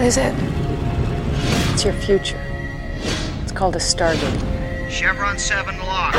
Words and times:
What 0.00 0.06
is 0.06 0.16
it? 0.16 0.34
It's 1.74 1.84
your 1.84 1.92
future. 1.92 2.40
It's 3.42 3.52
called 3.52 3.76
a 3.76 3.78
Stargate. 3.78 4.90
Chevron 4.90 5.38
7 5.38 5.76
locked. 5.80 6.16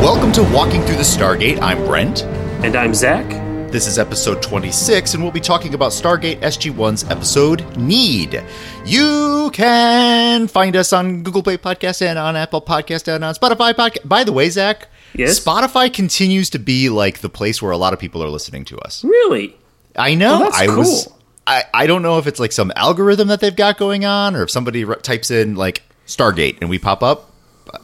Welcome 0.00 0.30
to 0.30 0.44
Walking 0.54 0.80
Through 0.82 0.94
the 0.94 1.02
Stargate. 1.02 1.60
I'm 1.60 1.84
Brent. 1.86 2.22
And 2.62 2.76
I'm 2.76 2.94
Zach. 2.94 3.28
This 3.72 3.88
is 3.88 3.98
episode 3.98 4.40
26, 4.40 5.14
and 5.14 5.24
we'll 5.24 5.32
be 5.32 5.40
talking 5.40 5.74
about 5.74 5.90
Stargate 5.90 6.38
SG1's 6.38 7.02
episode 7.10 7.76
Need. 7.76 8.44
You 8.86 9.50
can 9.52 10.46
find 10.46 10.76
us 10.76 10.92
on 10.92 11.24
Google 11.24 11.42
Play 11.42 11.56
Podcast 11.56 12.00
and 12.00 12.16
on 12.16 12.36
Apple 12.36 12.62
Podcast 12.62 13.12
and 13.12 13.24
on 13.24 13.34
Spotify 13.34 13.74
Podcast. 13.74 14.08
By 14.08 14.22
the 14.22 14.32
way, 14.32 14.48
Zach, 14.50 14.86
Yes? 15.14 15.40
Spotify 15.40 15.92
continues 15.92 16.48
to 16.50 16.60
be 16.60 16.88
like 16.90 17.18
the 17.22 17.28
place 17.28 17.60
where 17.60 17.72
a 17.72 17.76
lot 17.76 17.92
of 17.92 17.98
people 17.98 18.22
are 18.22 18.30
listening 18.30 18.64
to 18.66 18.78
us. 18.78 19.02
Really? 19.02 19.56
I 19.96 20.14
know. 20.14 20.38
That's 20.40 20.56
I 20.60 20.66
was. 20.76 21.04
cool. 21.06 21.18
I, 21.46 21.64
I 21.74 21.86
don't 21.86 22.02
know 22.02 22.18
if 22.18 22.26
it's 22.26 22.38
like 22.40 22.52
some 22.52 22.72
algorithm 22.76 23.28
that 23.28 23.40
they've 23.40 23.54
got 23.54 23.76
going 23.78 24.04
on, 24.04 24.36
or 24.36 24.44
if 24.44 24.50
somebody 24.50 24.84
types 25.02 25.30
in 25.30 25.56
like 25.56 25.82
Stargate 26.06 26.58
and 26.60 26.70
we 26.70 26.78
pop 26.78 27.02
up. 27.02 27.30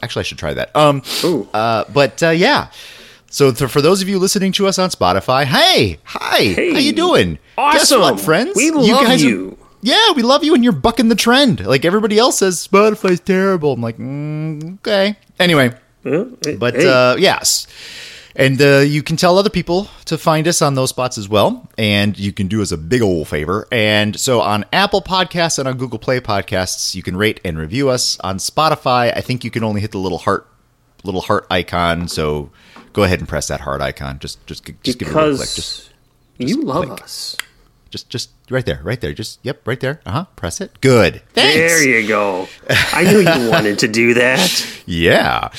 Actually, 0.03 0.21
I 0.21 0.23
should 0.23 0.37
try 0.37 0.53
that. 0.53 0.75
Um, 0.75 1.01
Ooh. 1.23 1.47
uh, 1.53 1.83
but 1.93 2.21
uh, 2.23 2.29
yeah. 2.29 2.69
So 3.31 3.51
th- 3.51 3.69
for 3.69 3.81
those 3.81 4.01
of 4.01 4.09
you 4.09 4.17
listening 4.17 4.51
to 4.53 4.67
us 4.67 4.79
on 4.79 4.89
Spotify, 4.89 5.43
hey, 5.45 5.99
hi, 6.03 6.37
Hey. 6.43 6.73
how 6.73 6.79
you 6.79 6.93
doing? 6.93 7.33
Guess 7.57 7.91
Awesome. 7.91 8.01
what, 8.01 8.19
friends? 8.19 8.55
We 8.55 8.71
love 8.71 9.07
are- 9.07 9.15
you. 9.15 9.57
yeah, 9.81 10.11
we 10.15 10.21
love 10.23 10.43
you, 10.43 10.53
and 10.55 10.63
you're 10.63 10.73
bucking 10.73 11.09
the 11.09 11.15
trend. 11.15 11.65
Like 11.65 11.85
everybody 11.85 12.17
else 12.17 12.39
says, 12.39 12.65
Spotify's 12.67 13.19
terrible. 13.19 13.73
I'm 13.73 13.81
like, 13.81 13.97
mm, 13.97 14.79
okay. 14.79 15.15
Anyway, 15.39 15.73
Well, 16.03 16.31
but 16.57 16.75
hey, 16.75 16.87
uh, 16.87 17.15
yes. 17.17 17.67
And 18.35 18.61
uh, 18.61 18.77
you 18.79 19.01
can 19.03 19.17
tell 19.17 19.37
other 19.37 19.49
people 19.49 19.87
to 20.05 20.17
find 20.17 20.47
us 20.47 20.61
on 20.61 20.75
those 20.75 20.89
spots 20.91 21.17
as 21.17 21.27
well. 21.27 21.67
And 21.77 22.17
you 22.17 22.31
can 22.31 22.47
do 22.47 22.61
us 22.61 22.71
a 22.71 22.77
big 22.77 23.01
old 23.01 23.27
favor. 23.27 23.67
And 23.71 24.17
so 24.19 24.39
on 24.41 24.65
Apple 24.71 25.01
Podcasts 25.01 25.59
and 25.59 25.67
on 25.67 25.77
Google 25.77 25.99
Play 25.99 26.19
Podcasts, 26.19 26.93
you 26.95 27.03
can 27.03 27.17
rate 27.17 27.41
and 27.43 27.57
review 27.57 27.89
us. 27.89 28.19
On 28.21 28.37
Spotify, 28.37 29.11
I 29.15 29.21
think 29.21 29.43
you 29.43 29.51
can 29.51 29.63
only 29.63 29.81
hit 29.81 29.91
the 29.91 29.97
little 29.97 30.19
heart 30.19 30.47
little 31.03 31.21
heart 31.21 31.47
icon. 31.49 32.07
So 32.07 32.51
go 32.93 33.03
ahead 33.03 33.19
and 33.19 33.27
press 33.27 33.47
that 33.47 33.61
heart 33.61 33.81
icon. 33.81 34.19
Just 34.19 34.45
just 34.45 34.63
just 34.83 34.99
give 34.99 35.07
it 35.09 35.13
a 35.15 35.17
little 35.17 35.37
click. 35.37 35.49
because 35.49 35.89
Just 36.39 36.49
you 36.55 36.61
love 36.63 36.85
click. 36.87 37.01
us. 37.03 37.35
just 37.89 38.09
just 38.09 38.29
right 38.49 38.65
there, 38.65 38.79
right 38.83 38.99
there. 39.01 39.13
Just 39.13 39.39
yep, 39.43 39.65
right 39.67 39.79
there. 39.79 40.01
Uh 40.05 40.11
huh. 40.11 40.25
Press 40.35 40.61
it. 40.61 40.79
Good. 40.81 41.21
Thanks. 41.33 41.55
There 41.55 41.87
you 42.01 42.07
go. 42.07 42.47
I 42.69 43.03
knew 43.05 43.19
you 43.19 43.49
wanted 43.49 43.79
to 43.79 43.87
do 43.87 44.13
that. 44.15 44.81
Yeah. 44.85 45.49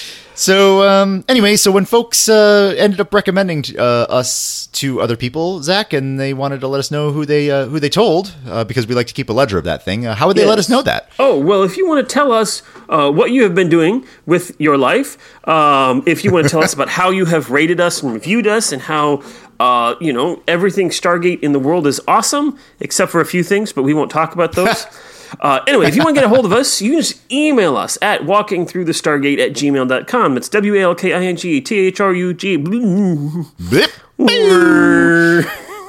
So 0.41 0.83
um, 0.89 1.23
anyway, 1.29 1.57
so 1.57 1.71
when 1.71 1.85
folks 1.85 2.27
uh, 2.27 2.75
ended 2.79 2.99
up 2.99 3.13
recommending 3.13 3.63
uh, 3.79 4.07
us 4.09 4.69
to 4.69 5.03
other 5.03 5.15
people, 5.15 5.63
Zach, 5.63 5.93
and 5.93 6.19
they 6.19 6.33
wanted 6.33 6.61
to 6.63 6.67
let 6.67 6.79
us 6.79 6.91
know 6.91 7.13
who 7.13 7.27
they 7.27 7.51
uh, 7.51 7.67
who 7.67 7.79
they 7.79 7.91
told, 7.91 8.35
uh, 8.47 8.65
because 8.65 8.87
we 8.87 8.95
like 8.95 9.07
to 9.09 9.13
keep 9.13 9.29
a 9.29 9.35
ledger 9.35 9.59
of 9.59 9.65
that 9.65 9.85
thing. 9.85 10.07
Uh, 10.07 10.15
how 10.15 10.29
would 10.29 10.39
they 10.39 10.47
let 10.47 10.59
us 10.59 10.71
know 10.71 10.81
that? 10.81 11.11
Oh, 11.19 11.39
well, 11.39 11.63
if 11.63 11.77
you 11.77 11.87
want 11.87 12.09
to 12.09 12.11
tell 12.11 12.33
us 12.33 12.63
uh, 12.89 13.13
what 13.13 13.33
you 13.33 13.43
have 13.43 13.55
been 13.55 13.69
doing 13.69 14.07
with 14.25 14.59
your 14.59 14.79
life, 14.79 15.19
um, 15.47 16.03
if 16.07 16.25
you 16.25 16.33
want 16.33 16.47
to 16.47 16.51
tell 16.51 16.65
us 16.65 16.73
about 16.79 16.89
how 16.89 17.11
you 17.11 17.27
have 17.27 17.51
rated 17.51 17.79
us 17.79 18.03
and 18.03 18.11
reviewed 18.11 18.47
us, 18.47 18.73
and 18.73 18.81
how, 18.81 19.23
uh, 19.59 19.95
you 20.01 20.11
know, 20.11 20.43
everything 20.49 20.89
Stargate 20.89 21.41
in 21.41 21.53
the 21.53 21.61
world 21.61 21.87
is 21.87 22.01
awesome, 22.09 22.59
except 22.81 23.13
for 23.13 23.21
a 23.21 23.27
few 23.27 23.43
things, 23.43 23.75
but 23.75 23.83
we 23.83 23.93
won't 23.93 24.11
talk 24.11 24.33
about 24.33 24.53
those. 24.53 24.87
Uh, 25.39 25.61
anyway, 25.67 25.87
if 25.87 25.95
you 25.95 26.03
want 26.03 26.17
to 26.17 26.21
get 26.21 26.27
a 26.27 26.29
hold 26.35 26.45
of 26.45 26.53
us, 26.53 26.83
you 26.83 26.93
can 26.93 27.01
just 27.01 27.33
email 27.33 27.77
us 27.77 27.97
at 28.03 28.23
walkingthroughthestargate 28.23 29.39
at 29.39 29.53
gmail.com. 29.53 30.37
It's 30.37 30.49
W 30.49 30.75
A 30.75 30.81
L 30.83 30.95
K 30.95 31.13
I 31.13 31.23
N 31.23 31.37
G 31.37 31.61
T 31.61 31.79
H 31.79 32.01
R 32.01 32.13
U 32.13 32.35
G. 32.35 32.57
Blip. 32.57 33.91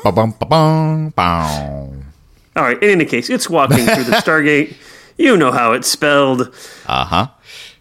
Ba-bum, 0.04 0.34
ba-bum, 0.40 1.10
bow. 1.10 1.94
All 2.56 2.64
right, 2.64 2.82
in 2.82 2.90
any 2.90 3.06
case, 3.06 3.30
it's 3.30 3.50
walking 3.50 3.86
through 3.86 4.04
the 4.04 4.14
Stargate. 4.14 4.76
You 5.18 5.38
know 5.38 5.52
how 5.52 5.74
it's 5.74 5.88
spelled. 5.88 6.52
Uh 6.88 7.06
huh. 7.06 7.28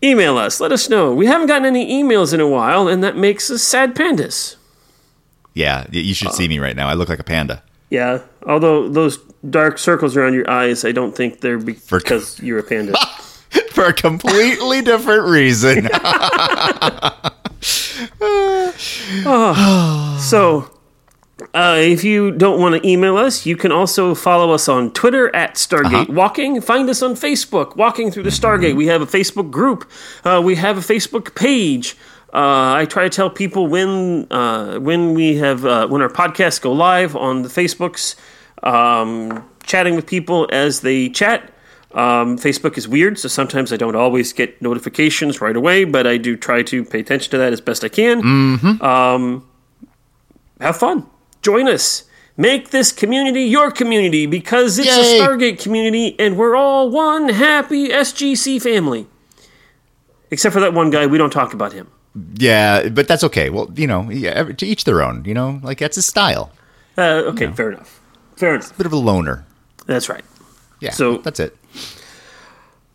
Email 0.03 0.37
us. 0.37 0.61
Let 0.61 0.73
us 0.73 0.91
know. 0.91 1.15
We 1.15 1.25
haven't 1.25 1.47
gotten 1.47 1.65
any 1.65 1.91
emails 1.91 2.35
in 2.35 2.41
a 2.41 2.47
while, 2.47 2.87
and 2.87 3.03
that 3.03 3.17
makes 3.17 3.51
us 3.51 3.63
sad 3.63 3.95
pandas. 3.95 4.57
Yeah, 5.55 5.87
you 5.91 6.13
should 6.13 6.33
see 6.33 6.49
me 6.49 6.59
right 6.59 6.77
now. 6.77 6.87
I 6.89 6.93
look 6.95 7.09
like 7.09 7.19
a 7.19 7.25
panda. 7.25 7.63
Yeah, 7.89 8.21
although 8.47 8.91
those 8.91 9.19
dark 9.49 9.79
circles 9.79 10.17
around 10.17 10.35
your 10.35 10.49
eyes, 10.51 10.85
I 10.85 10.93
don't 10.93 11.17
think 11.17 11.41
they're 11.41 11.59
because 11.59 12.39
you're 12.41 12.59
a 12.59 12.63
panda. 12.63 12.95
For 13.73 13.87
a 13.87 13.93
completely 13.93 14.81
different 14.83 15.25
reason. 15.27 15.89
so, 20.21 20.71
uh, 21.55 21.77
if 21.79 22.05
you 22.05 22.31
don't 22.31 22.61
want 22.61 22.81
to 22.81 22.89
email 22.89 23.17
us, 23.17 23.47
you 23.47 23.57
can 23.57 23.73
also 23.73 24.15
follow 24.15 24.53
us 24.53 24.69
on 24.69 24.93
Twitter 24.93 25.35
at 25.35 25.55
Stargate 25.55 26.03
Uh-huh. 26.03 26.13
Walking. 26.13 26.61
Find 26.61 26.89
us 26.89 27.03
on 27.03 27.15
Facebook, 27.15 27.77
Walking 27.77 28.11
Through 28.11 28.25
the 28.25 28.31
Stargate. 28.31 28.77
We 28.77 28.87
have 28.87 29.03
a 29.03 29.07
Facebook 29.07 29.51
group. 29.51 29.91
Uh, 30.25 30.41
we 30.45 30.55
have 30.57 30.79
a 30.79 30.83
Facebook 30.83 31.35
page. 31.35 31.97
Uh, 32.33 32.75
I 32.75 32.87
try 32.89 33.05
to 33.05 33.11
tell 33.11 33.29
people 33.31 33.67
when 33.67 34.27
uh, 34.31 34.79
when 34.79 35.15
we 35.15 35.37
have 35.39 35.65
uh, 35.65 35.89
when 35.89 36.01
our 36.03 36.09
podcasts 36.09 36.61
go 36.61 36.73
live 36.73 37.17
on 37.17 37.43
the 37.43 37.49
Facebooks, 37.49 38.15
um, 38.63 39.49
chatting 39.63 39.95
with 39.97 40.07
people 40.07 40.49
as 40.53 40.81
they 40.81 41.09
chat. 41.09 41.53
Um, 41.93 42.39
Facebook 42.39 42.79
is 42.79 42.87
weird, 42.87 43.19
so 43.19 43.27
sometimes 43.29 43.73
I 43.73 43.77
don't 43.77 43.97
always 43.97 44.33
get 44.33 44.63
notifications 44.63 45.41
right 45.41 45.57
away, 45.57 45.85
but 45.85 46.07
I 46.07 46.19
do 46.19 46.37
try 46.37 46.63
to 46.63 46.85
pay 46.85 47.01
attention 47.01 47.31
to 47.33 47.39
that 47.39 47.53
as 47.53 47.61
best 47.61 47.83
I 47.83 47.89
can 47.89 48.21
um 48.81 49.47
have 50.61 50.77
fun. 50.77 51.07
Join 51.43 51.67
us. 51.69 52.05
Make 52.37 52.71
this 52.71 52.93
community 52.93 53.43
your 53.43 53.71
community 53.71 54.27
because 54.27 54.79
it's 54.79 54.87
Yay. 54.89 55.19
a 55.19 55.23
Stargate 55.23 55.61
community 55.63 56.15
and 56.19 56.37
we're 56.39 56.55
all 56.55 56.89
one 56.91 57.29
happy 57.31 57.89
SGC 57.89 58.63
family. 58.63 59.07
Except 60.31 60.53
for 60.53 60.61
that 60.61 60.73
one 60.73 60.91
guy, 60.91 61.07
we 61.07 61.19
don't 61.19 61.31
talk 61.33 61.53
about 61.55 61.73
him. 61.73 61.89
yeah, 62.39 62.89
but 62.89 63.09
that's 63.09 63.25
okay. 63.25 63.51
Well, 63.51 63.69
you 63.75 63.87
know, 63.89 64.09
yeah, 64.11 64.45
to 64.45 64.65
each 64.67 64.85
their 64.85 65.03
own. 65.03 65.25
You 65.25 65.35
know, 65.35 65.61
like 65.65 65.79
that's 65.79 65.97
his 65.97 66.07
style. 66.07 66.53
Uh, 66.97 67.23
okay, 67.33 67.51
fair 67.53 67.73
enough. 67.73 68.00
Fair 68.41 68.55
enough. 68.55 68.75
Bit 68.79 68.87
of 68.87 68.93
a 68.95 68.97
loner. 68.97 69.45
That's 69.87 70.09
right. 70.09 70.25
Yeah. 70.81 70.93
So- 70.93 71.19
that's 71.19 71.39
it. 71.41 71.55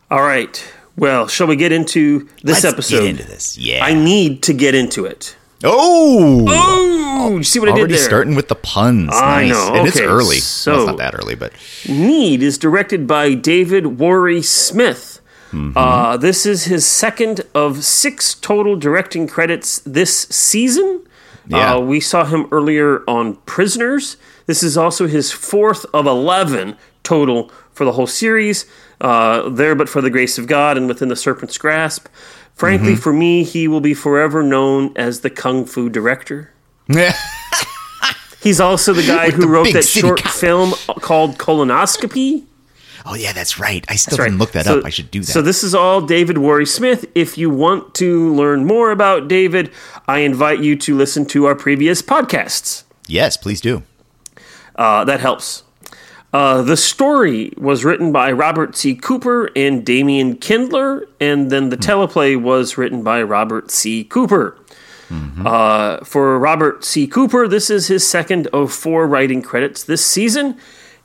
All 0.09 0.21
right. 0.23 0.63
Well, 0.97 1.27
shall 1.27 1.45
we 1.47 1.55
get 1.55 1.71
into 1.71 2.27
this 2.43 2.63
Let's 2.63 2.65
episode? 2.65 3.01
Get 3.01 3.05
into 3.09 3.23
this. 3.25 3.55
Yeah. 3.57 3.83
I 3.85 3.93
need 3.93 4.41
to 4.43 4.53
get 4.53 4.73
into 4.73 5.05
it. 5.05 5.35
oh. 5.63 6.45
Oh, 7.17 7.37
you 7.37 7.43
see 7.43 7.59
what 7.59 7.69
I 7.69 7.71
did 7.71 7.77
there? 7.77 7.83
Already 7.87 7.97
starting 7.97 8.35
with 8.35 8.47
the 8.49 8.55
puns. 8.55 9.09
I 9.13 9.43
nice. 9.43 9.51
know. 9.51 9.73
And 9.75 9.87
it's 9.87 9.97
Okay, 9.97 10.05
early. 10.05 10.37
so- 10.39 10.71
well, 10.71 10.81
it's 10.81 10.87
not 10.87 10.97
that 10.97 11.15
early, 11.15 11.35
but 11.35 11.53
Need 11.87 12.41
is 12.43 12.57
directed 12.57 13.05
by 13.07 13.33
David 13.35 13.99
Warry-Smith. 13.99 15.21
Uh, 15.75 16.17
this 16.17 16.45
is 16.45 16.65
his 16.65 16.85
second 16.85 17.41
of 17.55 17.83
six 17.85 18.33
total 18.33 18.75
directing 18.75 19.25
credits 19.27 19.79
this 19.85 20.27
season. 20.29 21.01
Yeah. 21.47 21.75
Uh, 21.75 21.79
we 21.79 22.01
saw 22.01 22.25
him 22.25 22.47
earlier 22.51 23.03
on 23.07 23.35
Prisoners. 23.45 24.17
This 24.45 24.61
is 24.63 24.77
also 24.77 25.07
his 25.07 25.31
fourth 25.31 25.85
of 25.93 26.05
11 26.07 26.75
total 27.03 27.51
for 27.71 27.85
the 27.85 27.93
whole 27.93 28.07
series. 28.07 28.65
Uh, 29.01 29.49
there, 29.49 29.75
but 29.75 29.89
for 29.89 30.01
the 30.01 30.09
grace 30.09 30.37
of 30.37 30.47
God 30.47 30.77
and 30.77 30.87
within 30.87 31.09
the 31.09 31.15
serpent's 31.17 31.57
grasp. 31.57 32.07
Frankly, 32.53 32.95
for 32.95 33.11
me, 33.11 33.43
he 33.43 33.67
will 33.67 33.81
be 33.81 33.93
forever 33.93 34.41
known 34.41 34.93
as 34.95 35.19
the 35.19 35.29
Kung 35.29 35.65
Fu 35.65 35.89
director. 35.89 36.51
He's 38.41 38.59
also 38.61 38.93
the 38.93 39.05
guy 39.05 39.25
With 39.25 39.35
who 39.35 39.41
the 39.41 39.47
wrote 39.47 39.73
that 39.73 39.85
short 39.85 40.21
cop. 40.21 40.31
film 40.31 40.71
called 41.01 41.37
Colonoscopy. 41.39 42.45
oh 43.05 43.15
yeah, 43.15 43.33
that's 43.33 43.59
right. 43.59 43.83
I 43.89 43.95
still 43.95 44.17
Sorry. 44.17 44.29
didn't 44.29 44.39
look 44.39 44.51
that 44.51 44.65
So- 44.65 44.79
up. 44.79 44.85
I 44.85 44.89
should 44.89 45.09
do 45.09 45.21
that. 45.21 45.31
So 45.31 45.41
this 45.41 45.63
is 45.63 45.73
all 45.73 45.99
David 45.99 46.37
Warry-Smith. 46.37 47.05
If 47.15 47.37
you 47.39 47.49
want 47.49 47.95
to 47.95 48.33
learn 48.35 48.65
more 48.65 48.91
about 48.91 49.27
David, 49.27 49.71
I 50.07 50.19
invite 50.19 50.59
you 50.59 50.75
to 50.77 50.95
listen 50.95 51.25
to 51.27 51.45
our 51.45 51.55
previous 51.55 52.01
podcasts. 52.03 52.83
yes, 53.07 53.35
please 53.35 53.59
do. 53.59 53.81
Uh, 54.75 55.03
that 55.05 55.19
helps. 55.19 55.63
Uh, 56.33 56.61
the 56.61 56.75
story 56.75 57.53
was 57.57 57.85
written 57.85 58.11
by 58.11 58.29
Robert 58.31 58.75
C. 58.75 58.93
Cooper 58.93 59.49
and 59.55 59.85
Damian 59.85 60.35
Kindler, 60.35 61.07
and 61.21 61.49
then 61.49 61.69
the 61.69 61.77
teleplay 61.77 62.39
was 62.39 62.77
written 62.77 63.03
by 63.03 63.21
Robert 63.23 63.71
C. 63.71 64.03
Cooper. 64.03 64.57
Uh, 65.45 66.03
for 66.03 66.37
Robert 66.39 66.83
C. 66.83 67.07
Cooper, 67.07 67.47
this 67.47 67.69
is 67.69 67.87
his 67.87 68.05
second 68.05 68.47
of 68.47 68.73
four 68.73 69.07
writing 69.07 69.41
credits 69.41 69.83
this 69.83 70.03
season. 70.05 70.57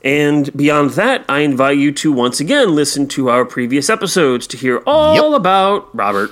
And 0.03 0.51
beyond 0.57 0.91
that, 0.91 1.23
I 1.29 1.41
invite 1.41 1.77
you 1.77 1.91
to 1.93 2.11
once 2.11 2.39
again 2.39 2.73
listen 2.75 3.07
to 3.09 3.29
our 3.29 3.45
previous 3.45 3.89
episodes 3.89 4.47
to 4.47 4.57
hear 4.57 4.81
all 4.87 5.31
Yep. 5.31 5.39
about 5.39 5.95
Robert. 5.95 6.31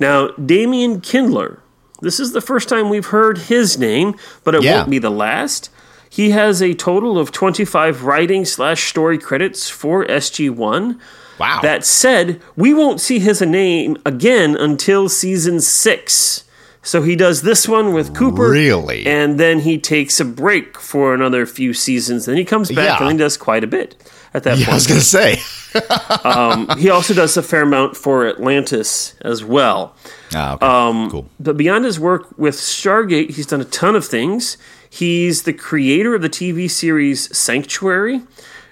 Now, 0.00 0.28
Damian 0.32 1.00
Kindler, 1.00 1.60
this 2.02 2.18
is 2.18 2.32
the 2.32 2.40
first 2.40 2.68
time 2.68 2.90
we've 2.90 3.06
heard 3.06 3.38
his 3.38 3.78
name, 3.78 4.16
but 4.42 4.54
it 4.56 4.62
Yeah. 4.64 4.78
won't 4.78 4.90
be 4.90 4.98
the 4.98 5.10
last. 5.10 5.70
He 6.16 6.30
has 6.30 6.62
a 6.62 6.72
total 6.72 7.18
of 7.18 7.30
25 7.30 8.04
writing 8.04 8.46
slash 8.46 8.84
story 8.88 9.18
credits 9.18 9.68
for 9.68 10.02
SG1. 10.06 10.98
Wow. 11.38 11.60
That 11.60 11.84
said, 11.84 12.40
we 12.56 12.72
won't 12.72 13.02
see 13.02 13.18
his 13.18 13.42
name 13.42 13.98
again 14.06 14.56
until 14.56 15.10
season 15.10 15.60
six. 15.60 16.44
So 16.80 17.02
he 17.02 17.16
does 17.16 17.42
this 17.42 17.68
one 17.68 17.92
with 17.92 18.14
Cooper. 18.14 18.48
Really? 18.48 19.04
And 19.06 19.38
then 19.38 19.58
he 19.58 19.76
takes 19.76 20.18
a 20.20 20.24
break 20.24 20.78
for 20.80 21.12
another 21.12 21.44
few 21.44 21.74
seasons. 21.74 22.24
Then 22.24 22.38
he 22.38 22.46
comes 22.46 22.70
back 22.70 22.98
Yeah. 22.98 23.06
and 23.08 23.12
he 23.12 23.18
does 23.18 23.36
quite 23.36 23.62
a 23.62 23.66
bit 23.66 23.94
at 24.32 24.44
that 24.44 24.56
Yeah, 24.56 24.70
I 24.70 24.74
was 24.74 24.86
gonna 24.86 25.00
say. 25.02 25.36
he 26.80 26.88
also 26.88 27.12
does 27.12 27.36
a 27.36 27.42
fair 27.42 27.62
amount 27.62 27.94
for 27.94 28.26
Atlantis 28.26 29.14
as 29.20 29.44
well. 29.44 29.94
Ah, 30.34 30.54
okay. 30.54 30.66
Um, 30.66 31.10
cool. 31.10 31.28
But 31.38 31.58
beyond 31.58 31.84
his 31.84 32.00
work 32.00 32.38
with 32.38 32.54
Stargate, 32.54 33.32
he's 33.32 33.46
done 33.46 33.60
a 33.60 33.64
ton 33.66 33.94
of 33.94 34.06
things. 34.06 34.56
He's 34.96 35.42
the 35.42 35.52
creator 35.52 36.14
of 36.14 36.22
the 36.22 36.30
TV 36.30 36.70
series 36.70 37.36
Sanctuary, 37.36 38.22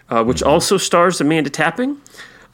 uh, 0.09 0.25
which 0.25 0.43
also 0.43 0.79
stars 0.79 1.21
Amanda 1.21 1.50
Tapping. 1.50 2.00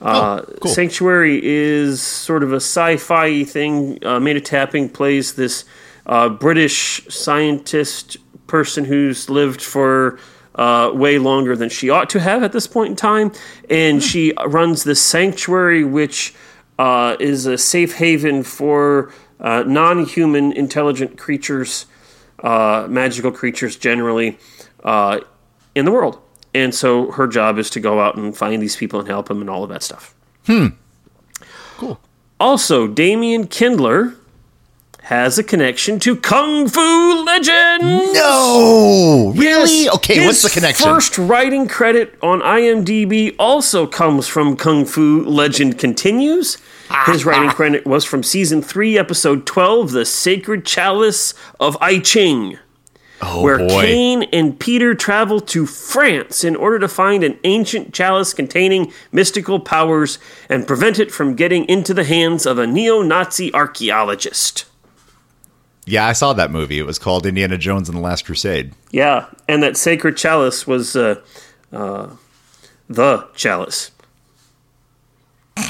Uh, 0.01 0.41
Mm-hmm. 0.41 0.51
Oh, 0.51 0.59
cool. 0.63 0.73
Sanctuary 0.73 1.41
is 1.45 2.03
sort 2.03 2.43
of 2.43 2.53
a 2.53 2.57
sci-fi 2.57 3.45
thing. 3.45 3.99
Uh, 4.05 4.17
Amanda 4.17 4.41
Tapping 4.41 4.89
plays 4.89 5.35
this 5.35 5.65
uh, 6.07 6.29
British 6.31 7.07
scientist 7.09 8.17
person 8.49 8.85
who's 8.87 9.31
lived 9.31 9.63
for 9.63 10.19
uh, 10.57 10.91
way 10.93 11.19
longer 11.19 11.55
than 11.55 11.69
she 11.69 11.91
ought 11.91 12.11
to 12.11 12.19
have 12.19 12.43
at 12.43 12.53
this 12.53 12.67
point 12.67 12.91
in 12.91 12.97
time, 12.97 13.31
and 13.69 14.03
she 14.03 14.33
runs 14.47 14.83
this 14.83 15.01
sanctuary, 15.01 15.85
which 15.85 16.35
uh, 16.79 17.17
is 17.21 17.47
a 17.47 17.57
safe 17.57 17.95
haven 17.95 18.43
for 18.43 19.13
uh, 19.39 19.63
non-human 19.67 20.53
intelligent 20.53 21.17
creatures, 21.19 21.87
uh, 22.43 22.87
magical 22.89 23.31
creatures 23.31 23.77
generally, 23.77 24.39
uh, 24.85 25.21
in 25.75 25.85
the 25.85 25.93
world. 25.93 26.21
And 26.55 26.75
so 26.75 27.13
her 27.13 27.27
job 27.27 27.59
is 27.59 27.71
to 27.71 27.81
go 27.81 28.01
out 28.01 28.17
and 28.17 28.37
find 28.37 28.61
these 28.61 28.77
people 28.77 28.99
and 28.99 29.09
help 29.09 29.29
them 29.29 29.41
and 29.41 29.49
all 29.49 29.63
of 29.63 29.71
that 29.71 29.83
stuff. 29.83 30.15
Hmm. 30.47 30.69
Cool. 31.77 32.01
Also, 32.41 32.89
Damian 32.89 33.47
Kindler 33.47 34.15
has 35.03 35.39
a 35.39 35.43
connection 35.43 35.99
to 36.01 36.15
Kung 36.17 36.69
Fu 36.69 37.25
Legend. 37.25 37.83
No, 38.13 39.33
really? 39.37 39.85
Yes. 39.85 39.95
Okay, 39.97 40.15
His 40.17 40.27
what's 40.27 40.43
the 40.43 40.51
connection? 40.51 40.87
First 40.87 41.19
writing 41.19 41.67
credit 41.69 42.17
on 42.23 42.41
IMDb 42.41 43.35
also 43.39 43.87
comes 43.87 44.27
from 44.29 44.57
Kung 44.57 44.85
Fu 44.85 45.25
Legend 45.25 45.79
Continues. 45.79 46.59
His 47.07 47.25
writing 47.25 47.51
credit 47.51 47.87
was 47.87 48.05
from 48.05 48.23
season 48.23 48.63
three, 48.63 48.99
episode 48.99 49.47
twelve, 49.47 49.93
"The 49.93 50.05
Sacred 50.05 50.65
Chalice 50.65 51.35
of 51.59 51.77
I 51.81 51.99
Ching." 51.99 52.59
oh 53.23 53.43
where 53.43 53.59
boy. 53.59 53.83
Caine 53.83 54.23
and 54.33 54.59
Peter 54.59 54.95
travel 54.95 55.41
to 55.43 55.67
France 55.67 56.43
in 56.43 56.57
order 56.57 56.79
to 56.79 56.89
find 56.89 57.23
an 57.23 57.39
ancient 57.45 57.93
chalice 57.93 58.33
containing 58.33 58.91
mystical 59.13 59.61
powers 59.61 60.19
and 60.49 60.67
prevent 60.67 60.99
it 60.99 61.13
from 61.13 61.35
getting 61.35 61.69
into 61.69 61.93
the 61.93 62.05
hands 62.05 62.47
of 62.47 62.59
a 62.59 62.67
neo 62.67 63.03
Nazi 63.03 63.53
archaeologist. 63.53 64.65
yeah, 65.85 66.07
I 66.07 66.13
saw 66.15 66.33
that 66.33 66.51
movie. 66.51 66.79
It 66.79 66.87
was 66.87 66.99
called 66.99 67.27
Indiana 67.27 67.59
Jones 67.59 67.91
and 67.91 67.99
the 67.99 68.03
Last 68.03 68.25
Crusade. 68.25 68.73
Yeah, 68.91 69.27
and 69.47 69.63
that 69.63 69.77
sacred 69.77 70.17
chalice 70.17 70.67
was 70.67 70.97
uh, 70.97 71.21
uh, 71.73 72.09
the 72.89 73.29
chalice. 73.35 73.91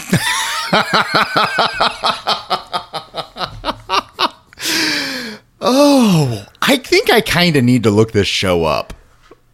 I 6.63 6.77
think 6.83 7.11
I 7.11 7.21
kind 7.21 7.57
of 7.57 7.65
need 7.65 7.83
to 7.85 7.91
look 7.91 8.13
this 8.13 8.29
show 8.29 8.65
up. 8.65 8.95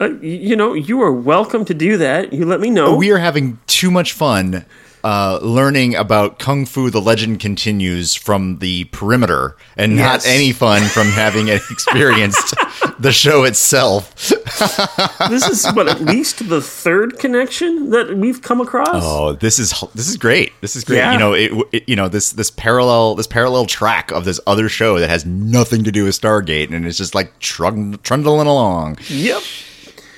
Uh, 0.01 0.11
you 0.21 0.57
know, 0.57 0.75
you 0.75 1.01
are 1.01 1.13
welcome 1.13 1.65
to 1.65 1.75
do 1.75 1.97
that. 1.97 2.33
You 2.33 2.45
let 2.45 2.61
me 2.61 2.71
know. 2.71 2.95
We 2.95 3.11
are 3.13 3.19
having 3.19 3.59
too 3.67 3.91
much 3.91 4.13
fun 4.13 4.67
uh, 5.03 5.39
learning 5.41 5.95
about 5.95 6.39
Kung 6.39 6.67
Fu 6.67 6.91
The 6.91 7.01
Legend 7.01 7.41
Continues 7.41 8.15
from 8.15 8.59
the 8.59 8.85
perimeter 8.85 9.57
and 9.77 9.97
Yes. 9.97 10.27
not 10.27 10.31
any 10.31 10.53
fun 10.53 10.83
from 10.83 11.07
having 11.09 11.49
an 11.49 11.57
experienced 11.71 12.55
the 12.99 13.13
show 13.13 13.45
itself. 13.45 14.15
this 15.29 15.49
is 15.49 15.67
what 15.75 15.89
at 15.89 16.01
least 16.01 16.49
the 16.49 16.61
third 16.61 17.19
connection 17.19 17.91
that 17.91 18.17
we've 18.17 18.41
come 18.43 18.61
across. 18.61 19.03
Oh, 19.05 19.33
this 19.35 19.59
is 19.59 19.73
this 19.95 20.09
is 20.09 20.17
great. 20.17 20.53
This 20.61 20.77
is 20.77 20.85
great. 20.85 20.99
Yeah. 20.99 21.13
You 21.13 21.19
know, 21.19 21.33
it, 21.35 21.53
it- 21.73 21.89
you 21.89 21.95
know 21.97 22.09
this 22.09 22.33
this 22.33 22.51
parallel 22.51 23.15
this 23.15 23.27
parallel 23.27 23.67
track 23.67 24.11
of 24.11 24.25
this 24.25 24.41
other 24.47 24.69
show 24.69 24.99
that 24.99 25.09
has 25.11 25.25
nothing 25.27 25.85
to 25.85 25.93
do 25.93 26.05
with 26.05 26.21
Stargate, 26.21 26.73
and 26.73 26.87
it's 26.87 26.99
just 26.99 27.15
like 27.15 27.39
trund- 27.39 28.03
trundling 28.03 28.47
along. 28.47 28.99
Yep. 29.09 29.43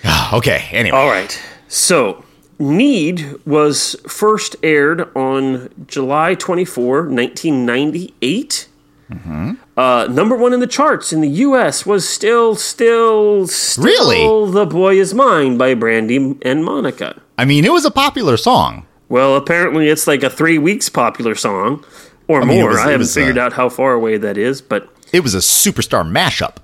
Okay, 0.32 0.68
anyway, 0.72 0.96
All 0.96 1.08
right. 1.08 1.40
So, 1.68 2.22
Need 2.58 3.44
was 3.46 3.96
first 4.06 4.56
aired 4.62 5.08
on 5.16 5.70
July 5.86 6.34
24, 6.34 7.08
1998. 7.08 8.68
Mm-hmm. 9.10 9.52
Uh, 9.76 10.06
number 10.10 10.36
one 10.36 10.52
in 10.52 10.60
the 10.60 10.66
charts 10.66 11.12
in 11.12 11.20
the 11.20 11.28
U.S. 11.28 11.86
was 11.86 12.06
still, 12.08 12.54
still, 12.54 13.46
still 13.46 13.84
Really? 13.84 14.52
The 14.52 14.66
Boy 14.66 14.98
Is 15.00 15.14
Mine 15.14 15.56
by 15.56 15.74
Brandy 15.74 16.36
and 16.42 16.64
Monica. 16.64 17.20
I 17.38 17.44
mean, 17.44 17.64
it 17.64 17.72
was 17.72 17.84
a 17.84 17.90
popular 17.90 18.36
song. 18.36 18.86
Well, 19.08 19.36
apparently 19.36 19.88
it's 19.88 20.06
like 20.06 20.22
a 20.22 20.28
three 20.30 20.58
weeks 20.58 20.88
popular 20.90 21.34
song 21.34 21.84
or 22.26 22.40
mean, 22.44 22.58
it 22.58 22.60
more. 22.60 22.70
was- 22.70 22.80
I 22.80 22.90
haven't 22.90 23.06
figured 23.08 23.38
uh, 23.38 23.42
out 23.42 23.52
how 23.54 23.68
far 23.70 23.92
away 23.94 24.18
that 24.18 24.36
is, 24.36 24.60
but 24.60 24.88
It 25.12 25.20
was 25.20 25.34
a 25.34 25.38
superstar 25.38 26.04
mashup. 26.04 26.56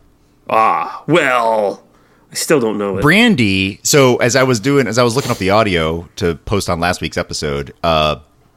ah, 0.50 1.02
well, 1.06 1.82
I 2.30 2.34
still 2.34 2.60
don't 2.60 2.76
know 2.76 2.98
it. 2.98 3.02
Brandy. 3.02 3.80
So 3.82 4.16
as 4.16 4.36
I 4.36 4.42
was 4.42 4.60
doing, 4.60 4.86
as 4.86 4.98
I 4.98 5.02
was 5.04 5.16
looking 5.16 5.30
up 5.30 5.38
the 5.38 5.50
audio 5.50 6.06
to 6.16 6.34
post 6.34 6.68
on 6.68 6.80
last 6.80 7.00
week's 7.00 7.16
episode, 7.16 7.72
uh, 7.82 8.16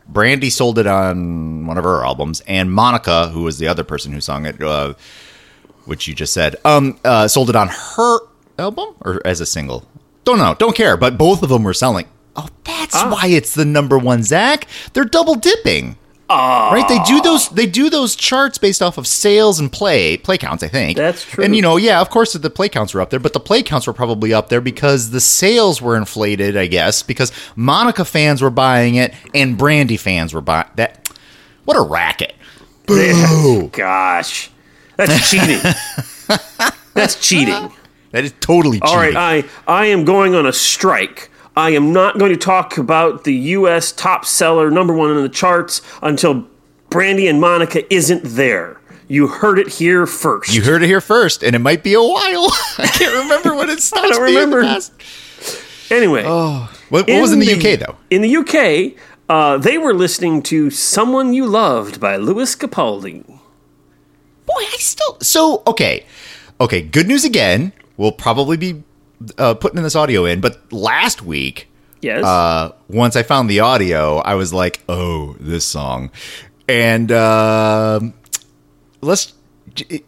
Brandy 0.09 0.49
sold 0.49 0.79
it 0.79 0.87
on 0.87 1.65
one 1.67 1.77
of 1.77 1.83
her 1.83 2.03
albums, 2.05 2.41
and 2.47 2.71
Monica, 2.71 3.27
who 3.29 3.43
was 3.43 3.57
the 3.59 3.67
other 3.67 3.83
person 3.83 4.11
who 4.13 4.21
sung 4.21 4.45
it, 4.45 4.61
uh, 4.61 4.93
which 5.85 6.07
you 6.07 6.13
just 6.15 6.33
said, 6.33 6.55
um, 6.65 6.99
uh, 7.05 7.27
sold 7.27 7.49
it 7.49 7.55
on 7.55 7.67
her 7.69 8.19
album 8.57 8.95
or 9.01 9.21
as 9.25 9.41
a 9.41 9.45
single. 9.45 9.87
Don't 10.23 10.37
know, 10.39 10.55
don't 10.57 10.75
care. 10.75 10.97
But 10.97 11.17
both 11.17 11.43
of 11.43 11.49
them 11.49 11.63
were 11.63 11.73
selling. 11.73 12.07
Oh, 12.35 12.47
that's 12.63 12.95
Ah. 12.95 13.09
why 13.11 13.27
it's 13.27 13.53
the 13.53 13.65
number 13.65 13.97
one. 13.97 14.23
Zach, 14.23 14.67
they're 14.93 15.05
double 15.05 15.35
dipping. 15.35 15.97
Right, 16.29 16.85
they 16.89 16.99
do 17.03 17.21
those. 17.21 17.49
They 17.49 17.65
do 17.65 17.89
those 17.89 18.15
charts 18.15 18.57
based 18.57 18.81
off 18.81 18.97
of 18.97 19.07
sales 19.07 19.59
and 19.59 19.71
play 19.71 20.17
play 20.17 20.37
counts. 20.37 20.61
I 20.63 20.67
think 20.67 20.97
That's 20.97 21.23
true. 21.23 21.43
And 21.43 21.55
you 21.55 21.61
know, 21.61 21.77
yeah, 21.77 22.01
of 22.01 22.09
course, 22.09 22.33
the 22.33 22.49
play 22.49 22.69
counts 22.69 22.93
were 22.93 23.01
up 23.01 23.09
there, 23.09 23.19
but 23.19 23.33
the 23.33 23.39
play 23.39 23.63
counts 23.63 23.87
were 23.87 23.93
probably 23.93 24.33
up 24.33 24.49
there 24.49 24.61
because 24.61 25.11
the 25.11 25.21
sales 25.21 25.81
were 25.81 25.95
inflated. 25.95 26.57
I 26.57 26.67
guess 26.67 27.01
because 27.01 27.31
Monica 27.55 28.03
fans 28.03 28.41
were 28.41 28.49
buying 28.49 28.95
it 28.95 29.13
and 29.33 29.57
Brandy 29.57 29.97
fans 29.97 30.33
were 30.33 30.41
buying 30.41 30.67
that. 30.75 31.09
What 31.65 31.77
a 31.77 31.81
racket! 31.81 32.33
Boo! 32.85 33.69
Gosh, 33.71 34.49
that's 34.95 35.29
cheating. 35.31 35.59
that's 36.93 37.19
cheating. 37.19 37.71
That 38.11 38.23
is 38.23 38.33
totally 38.39 38.79
cheating. 38.79 38.89
All 38.89 38.97
right, 38.97 39.15
I 39.15 39.43
I 39.67 39.85
am 39.87 40.05
going 40.05 40.35
on 40.35 40.45
a 40.45 40.53
strike. 40.53 41.29
I 41.57 41.71
am 41.71 41.91
not 41.91 42.19
going 42.19 42.31
to 42.31 42.37
talk 42.37 42.77
about 42.77 43.23
the 43.23 43.33
U.S. 43.33 43.91
top 43.91 44.25
seller, 44.25 44.69
number 44.69 44.93
one 44.93 45.09
in 45.09 45.23
the 45.23 45.27
charts, 45.27 45.81
until 46.03 46.45
Brandy 46.91 47.27
and 47.27 47.41
Monica 47.41 47.91
isn't 47.91 48.21
there. 48.23 48.79
You 49.07 49.27
heard 49.27 49.57
it 49.57 49.67
here 49.67 50.05
first. 50.05 50.53
you 50.53 50.61
heard 50.61 50.83
it 50.83 50.85
here 50.85 51.01
first, 51.01 51.41
and 51.41 51.55
it 51.55 51.59
might 51.59 51.81
be 51.81 51.95
a 51.95 51.99
while. 51.99 52.47
I 52.77 52.85
can't 52.93 53.23
remember 53.23 53.55
what 53.55 53.69
it 53.69 53.79
stopped 53.81 54.05
I 54.05 54.09
don't 54.09 54.19
the 54.19 54.39
remember. 54.39 54.61
anyway, 55.89 56.25
What, 56.25 56.69
what 56.89 57.09
was 57.21 57.33
in 57.33 57.39
the, 57.39 57.51
UK 57.51 57.79
though? 57.79 57.95
In 58.11 58.21
the 58.21 58.35
UK, 58.37 59.01
uh, 59.27 59.57
they 59.57 59.79
were 59.79 59.95
listening 59.95 60.43
to 60.43 60.69
"Someone 60.69 61.33
You 61.33 61.47
Loved" 61.47 61.99
by 61.99 62.17
Lewis 62.17 62.55
Capaldi. 62.55 63.25
Boy, 63.25 63.39
I 64.59 64.75
still 64.77 65.17
so 65.21 65.63
okay. 65.65 66.05
Okay, 66.61 66.83
good 66.83 67.07
news 67.07 67.25
again. 67.25 67.73
We'll 67.97 68.11
probably 68.11 68.57
be 68.57 68.83
uh, 69.37 69.53
putting 69.55 69.81
this 69.83 69.95
audio 69.95 70.25
in, 70.25 70.41
but 70.41 70.71
last 70.71 71.21
week, 71.21 71.67
Yes. 72.01 72.23
uh, 72.23 72.71
once 72.87 73.15
I 73.15 73.23
found 73.23 73.49
the 73.49 73.59
audio, 73.61 74.17
I 74.19 74.35
was 74.35 74.53
like, 74.53 74.81
"Oh, 74.87 75.35
this 75.39 75.65
song," 75.65 76.11
and 76.67 77.11
um 77.11 78.13
let's. 79.01 79.33
j- 79.73 80.03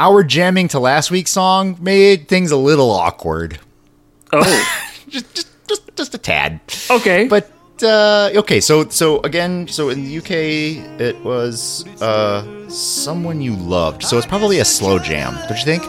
Our 0.00 0.22
jamming 0.24 0.68
to 0.68 0.78
last 0.80 1.10
week's 1.10 1.32
song 1.32 1.76
made 1.80 2.28
things 2.28 2.50
a 2.50 2.56
little 2.56 2.90
awkward, 2.90 3.58
oh, 4.32 4.42
just 5.08 5.34
just 5.34 5.48
just, 5.68 5.96
just 5.96 6.14
a 6.14 6.18
tad. 6.18 6.60
okay. 6.90 7.28
But 7.28 7.50
uh, 7.82 8.30
okay, 8.36 8.60
so 8.60 8.88
so 8.88 9.20
again, 9.20 9.68
so 9.68 9.90
in 9.90 10.04
the 10.04 10.16
UK 10.18 10.30
it 10.98 11.20
was 11.22 11.84
uh, 12.00 12.42
someone 12.70 13.42
you 13.42 13.54
loved, 13.54 14.02
so 14.02 14.16
it's 14.16 14.26
probably 14.26 14.60
a 14.60 14.64
slow 14.64 14.98
jam, 14.98 15.34
don't 15.46 15.58
you 15.58 15.64
think? 15.76 15.82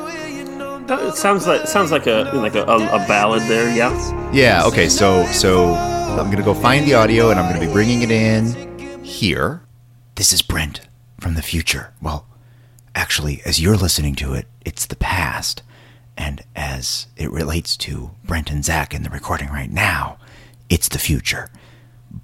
That 0.87 1.17
sounds 1.17 1.45
like 1.45 1.67
sounds 1.67 1.91
like 1.91 2.07
a 2.07 2.31
like 2.33 2.55
a, 2.55 2.63
a, 2.63 2.77
a 2.77 3.07
ballad 3.07 3.43
there. 3.43 3.75
Yeah. 3.75 4.31
Yeah. 4.31 4.65
Okay. 4.65 4.87
So 4.87 5.25
so 5.27 5.73
I'm 5.73 6.31
gonna 6.31 6.43
go 6.43 6.53
find 6.53 6.85
the 6.85 6.93
audio 6.93 7.29
and 7.29 7.37
I'm 7.37 7.51
gonna 7.51 7.65
be 7.65 7.71
bringing 7.71 8.03
it 8.03 8.11
in 8.11 9.03
here. 9.03 9.61
This 10.15 10.31
is 10.31 10.41
Brent 10.41 10.81
from 11.19 11.35
the 11.35 11.41
future. 11.41 11.93
Well, 12.01 12.25
actually, 12.95 13.41
as 13.45 13.59
you're 13.61 13.75
listening 13.75 14.15
to 14.15 14.33
it, 14.33 14.47
it's 14.65 14.85
the 14.85 14.95
past, 14.95 15.61
and 16.17 16.43
as 16.55 17.07
it 17.17 17.31
relates 17.31 17.75
to 17.77 18.11
Brent 18.23 18.49
and 18.49 18.63
Zach 18.63 18.93
in 18.93 19.03
the 19.03 19.09
recording 19.09 19.49
right 19.49 19.69
now, 19.69 20.17
it's 20.69 20.87
the 20.87 20.99
future. 20.99 21.49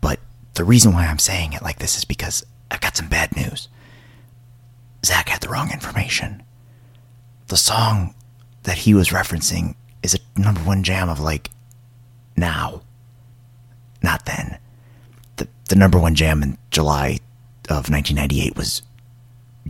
But 0.01 0.19
the 0.53 0.63
reason 0.63 0.93
why 0.93 1.07
I'm 1.07 1.19
saying 1.19 1.51
it 1.51 1.61
like 1.63 1.79
this 1.79 1.97
is 1.97 2.05
because 2.05 2.45
I've 2.71 2.81
got 2.81 2.95
some 2.95 3.09
bad 3.09 3.35
news. 3.35 3.67
Zach 5.05 5.27
had 5.27 5.41
the 5.41 5.49
wrong 5.49 5.69
information. 5.71 6.43
The 7.47 7.57
song 7.57 8.15
that 8.63 8.79
he 8.79 8.93
was 8.93 9.09
referencing 9.09 9.75
is 10.01 10.15
a 10.15 10.39
number 10.39 10.61
one 10.61 10.83
jam 10.83 11.09
of 11.09 11.19
like 11.19 11.49
now, 12.35 12.81
not 14.01 14.25
then. 14.25 14.57
The, 15.37 15.47
the 15.69 15.75
number 15.75 15.99
one 15.99 16.15
jam 16.15 16.43
in 16.43 16.57
July 16.71 17.19
of 17.69 17.89
1998 17.89 18.55
was 18.55 18.81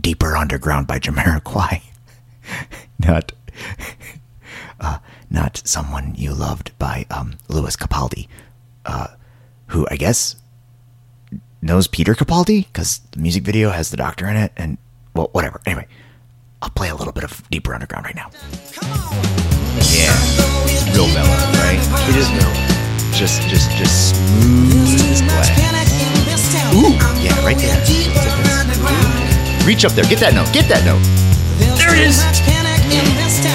Deeper 0.00 0.36
Underground 0.36 0.86
by 0.86 0.98
Jamiroquai. 0.98 1.82
not, 2.98 3.32
uh, 4.80 4.98
not 5.30 5.62
Someone 5.64 6.14
You 6.16 6.34
Loved 6.34 6.76
by 6.78 7.06
um, 7.10 7.34
Lewis 7.48 7.76
Capaldi, 7.76 8.28
uh, 8.86 9.08
who 9.68 9.86
I 9.90 9.96
guess 9.96 10.36
knows 11.62 11.88
Peter 11.88 12.14
Capaldi 12.14 12.66
because 12.66 13.00
the 13.12 13.20
music 13.20 13.42
video 13.42 13.70
has 13.70 13.90
the 13.90 13.96
doctor 13.96 14.28
in 14.28 14.36
it, 14.36 14.52
and 14.56 14.78
well, 15.14 15.30
whatever. 15.32 15.60
Anyway, 15.66 15.86
I'll 16.64 16.70
play 16.70 16.88
a 16.88 16.94
little 16.96 17.12
bit 17.12 17.24
of 17.24 17.42
Deeper 17.50 17.74
Underground 17.74 18.06
right 18.06 18.14
now. 18.16 18.30
Yeah, 19.92 20.16
it's 20.64 20.88
real 20.96 21.08
mellow, 21.12 21.36
right? 21.60 21.76
It 22.08 22.16
is 22.16 22.30
now. 22.32 22.48
Just, 23.12 23.42
just, 23.48 23.70
just 23.76 24.16
smooth 24.16 24.98
as 25.12 25.20
glass. 25.20 25.52
Ooh, 26.74 26.96
yeah, 27.22 27.36
right 27.44 27.58
there. 27.58 27.76
Reach 29.66 29.84
up 29.84 29.92
there, 29.92 30.04
get 30.06 30.20
that 30.20 30.32
note, 30.34 30.50
get 30.54 30.66
that 30.68 30.84
note. 30.88 31.04
There 31.76 31.92
it 31.94 32.00
is. 32.00 32.24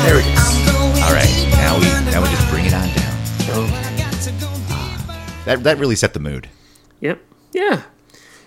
There 0.05 0.19
it 0.21 0.25
is. 0.29 1.01
All 1.01 1.11
right, 1.11 1.33
now 1.57 1.79
we, 1.79 1.89
now 2.11 2.21
we 2.21 2.29
just 2.29 2.47
bring 2.51 2.65
it 2.65 2.73
on 2.75 2.87
down. 2.93 3.09
Uh, 3.49 5.43
that, 5.45 5.63
that 5.63 5.77
really 5.79 5.95
set 5.95 6.13
the 6.13 6.19
mood. 6.19 6.47
Yep. 7.01 7.19
Yeah. 7.53 7.81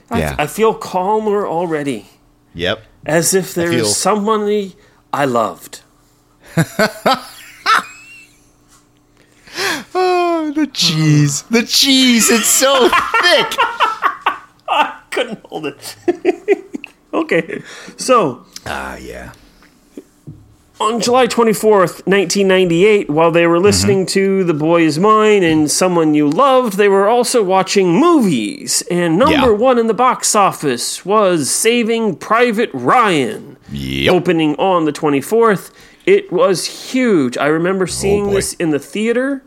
I, 0.09 0.19
Yeah. 0.21 0.37
I 0.39 0.47
feel 0.47 0.73
calmer 0.73 1.47
already, 1.49 2.07
Yep. 2.55 2.83
as 3.07 3.35
if 3.35 3.55
there 3.55 3.73
is 3.73 3.97
somebody 3.97 4.77
I 5.13 5.25
loved. 5.25 5.81
Oh, 9.95 10.51
the 10.55 10.67
cheese, 10.67 11.43
the 11.43 11.63
cheese, 11.63 12.31
it's 12.31 12.47
so 12.47 12.89
thick. 13.21 13.57
I 14.69 15.01
couldn't 15.11 15.45
hold 15.45 15.67
it. 15.67 15.97
okay. 17.15 17.63
So, 17.97 18.47
Ah, 18.67 18.97
yeah. 18.97 19.33
On 20.81 21.01
July 21.01 21.27
24th, 21.27 22.07
1998, 22.07 23.09
while 23.11 23.31
they 23.31 23.47
were 23.47 23.61
listening 23.61 24.05
to 24.07 24.43
The 24.43 24.55
Boy 24.55 24.83
Is 24.83 24.99
Mine 24.99 25.43
and 25.45 25.71
Someone 25.71 26.15
You 26.15 26.29
Loved, 26.29 26.77
they 26.77 26.89
were 26.89 27.09
also 27.09 27.43
watching 27.43 27.93
movies. 27.93 28.83
And 28.91 29.17
number 29.19 29.35
Yeah. 29.53 29.57
one 29.57 29.79
in 29.79 29.87
the 29.87 29.95
box 29.95 30.35
office 30.35 31.05
was 31.05 31.51
Saving 31.51 32.17
Private 32.17 32.71
Ryan. 32.73 33.57
Yep. 33.71 34.13
Opening 34.15 34.55
on 34.57 34.85
the 34.85 34.93
24th. 34.93 35.71
It 36.05 36.33
was 36.33 36.65
huge. 36.93 37.39
I 37.39 37.47
remember 37.47 37.87
seeing 37.87 38.27
boy. 38.27 38.35
this 38.35 38.55
in 38.55 38.71
the 38.71 38.79
theater. 38.81 39.45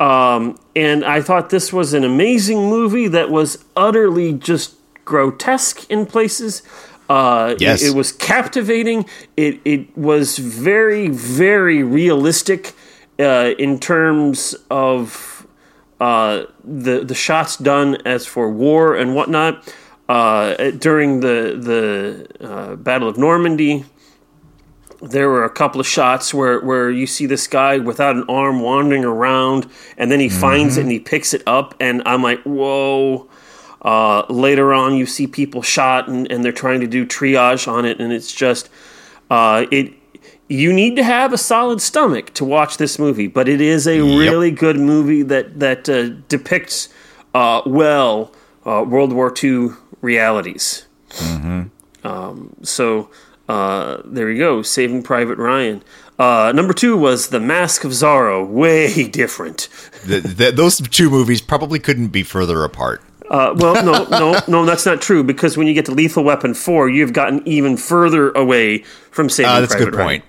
Um, 0.00 0.56
and 0.74 1.04
I 1.04 1.20
thought 1.20 1.50
this 1.50 1.70
was 1.70 1.92
an 1.92 2.02
amazing 2.02 2.70
movie 2.70 3.08
that 3.08 3.30
was 3.30 3.58
utterly 3.76 4.32
just 4.32 4.74
grotesque 5.04 5.84
in 5.90 6.06
places. 6.06 6.62
Uh, 7.10 7.48
it- 7.54 7.60
Yes. 7.60 7.82
it, 7.82 7.94
was 7.94 8.12
captivating. 8.12 9.04
It 9.36 9.54
it 9.64 9.82
was 9.96 10.38
very 10.38 11.08
very 11.08 11.82
realistic 11.82 12.62
uh, 13.18 13.50
in 13.58 13.78
terms 13.80 14.54
of 14.70 15.46
uh, 16.00 16.44
the 16.84 17.04
the 17.10 17.14
shots 17.14 17.56
done 17.56 17.90
as 18.06 18.26
for 18.26 18.48
war 18.50 18.94
and 19.00 19.14
whatnot 19.16 19.52
uh, 20.08 20.70
during 20.86 21.20
the 21.20 21.38
the 21.70 22.48
uh, 22.48 22.76
Battle 22.76 23.08
of 23.08 23.16
Normandy 23.18 23.84
there 25.02 25.28
were 25.30 25.44
a 25.44 25.50
couple 25.50 25.80
of 25.80 25.86
shots 25.86 26.34
where, 26.34 26.60
where 26.60 26.90
you 26.90 27.06
see 27.06 27.24
this 27.26 27.46
guy 27.48 27.78
without 27.78 28.16
an 28.16 28.24
arm 28.28 28.60
wandering 28.60 29.02
around 29.04 29.66
and 29.96 30.10
then 30.12 30.20
he 30.20 30.28
finds 30.28 30.76
it 30.76 30.82
and 30.82 30.90
he 30.92 30.98
picks 31.00 31.32
it 31.32 31.42
up 31.46 31.74
and 31.80 32.02
i'm 32.04 32.22
like 32.22 32.38
whoa 32.42 33.26
uh, 33.82 34.24
later 34.28 34.72
on 34.72 34.94
you 34.94 35.06
see 35.06 35.26
people 35.26 35.62
shot 35.62 36.08
and, 36.08 36.30
and 36.30 36.44
they're 36.44 36.52
trying 36.52 36.80
to 36.80 36.86
do 36.86 37.06
triage 37.06 37.66
on 37.66 37.84
it 37.84 38.00
and 38.00 38.12
it's 38.12 38.32
just 38.32 38.68
uh, 39.30 39.66
it 39.70 39.92
you 40.48 40.72
need 40.72 40.96
to 40.96 41.04
have 41.04 41.32
a 41.32 41.38
solid 41.38 41.80
stomach 41.80 42.34
to 42.34 42.44
watch 42.44 42.76
this 42.76 42.98
movie 42.98 43.26
but 43.26 43.48
it 43.48 43.60
is 43.60 43.86
a 43.86 44.00
really 44.00 44.50
good 44.50 44.76
movie 44.76 45.22
that 45.22 45.58
that 45.60 45.88
uh, 45.88 46.08
depicts 46.28 46.88
uh, 47.34 47.62
well 47.64 48.32
uh, 48.66 48.84
world 48.86 49.12
war 49.12 49.32
ii 49.42 49.68
realities 50.02 50.86
so 52.62 53.10
uh, 53.50 54.00
there 54.04 54.30
you 54.30 54.38
go, 54.38 54.62
Saving 54.62 55.02
Private 55.02 55.36
Ryan. 55.36 55.82
Uh, 56.20 56.52
number 56.54 56.72
two 56.72 56.96
was 56.96 57.30
The 57.30 57.40
Mask 57.40 57.82
of 57.82 57.90
Zorro. 57.90 58.46
Way 58.46 59.08
different. 59.08 59.68
The, 60.06 60.20
the, 60.20 60.52
those 60.52 60.80
two 60.88 61.10
movies 61.10 61.42
probably 61.42 61.80
couldn't 61.80 62.08
be 62.08 62.22
further 62.22 62.62
apart. 62.62 63.02
Uh, 63.30 63.54
well, 63.56 63.84
no, 63.84 64.04
no, 64.18 64.40
no, 64.48 64.64
that's 64.66 64.84
not 64.84 65.00
true 65.00 65.22
because 65.22 65.56
when 65.56 65.68
you 65.68 65.72
get 65.74 65.86
to 65.86 65.92
Lethal 65.92 66.24
Weapon 66.24 66.52
four, 66.52 66.88
you've 66.90 67.12
gotten 67.12 67.46
even 67.46 67.76
further 67.76 68.30
away 68.32 68.78
from 69.12 69.28
Saving 69.28 69.50
Uh, 69.50 69.60
that's 69.60 69.74
a 69.74 69.78
good 69.78 69.94
Ryan. 69.94 70.06
point. 70.06 70.24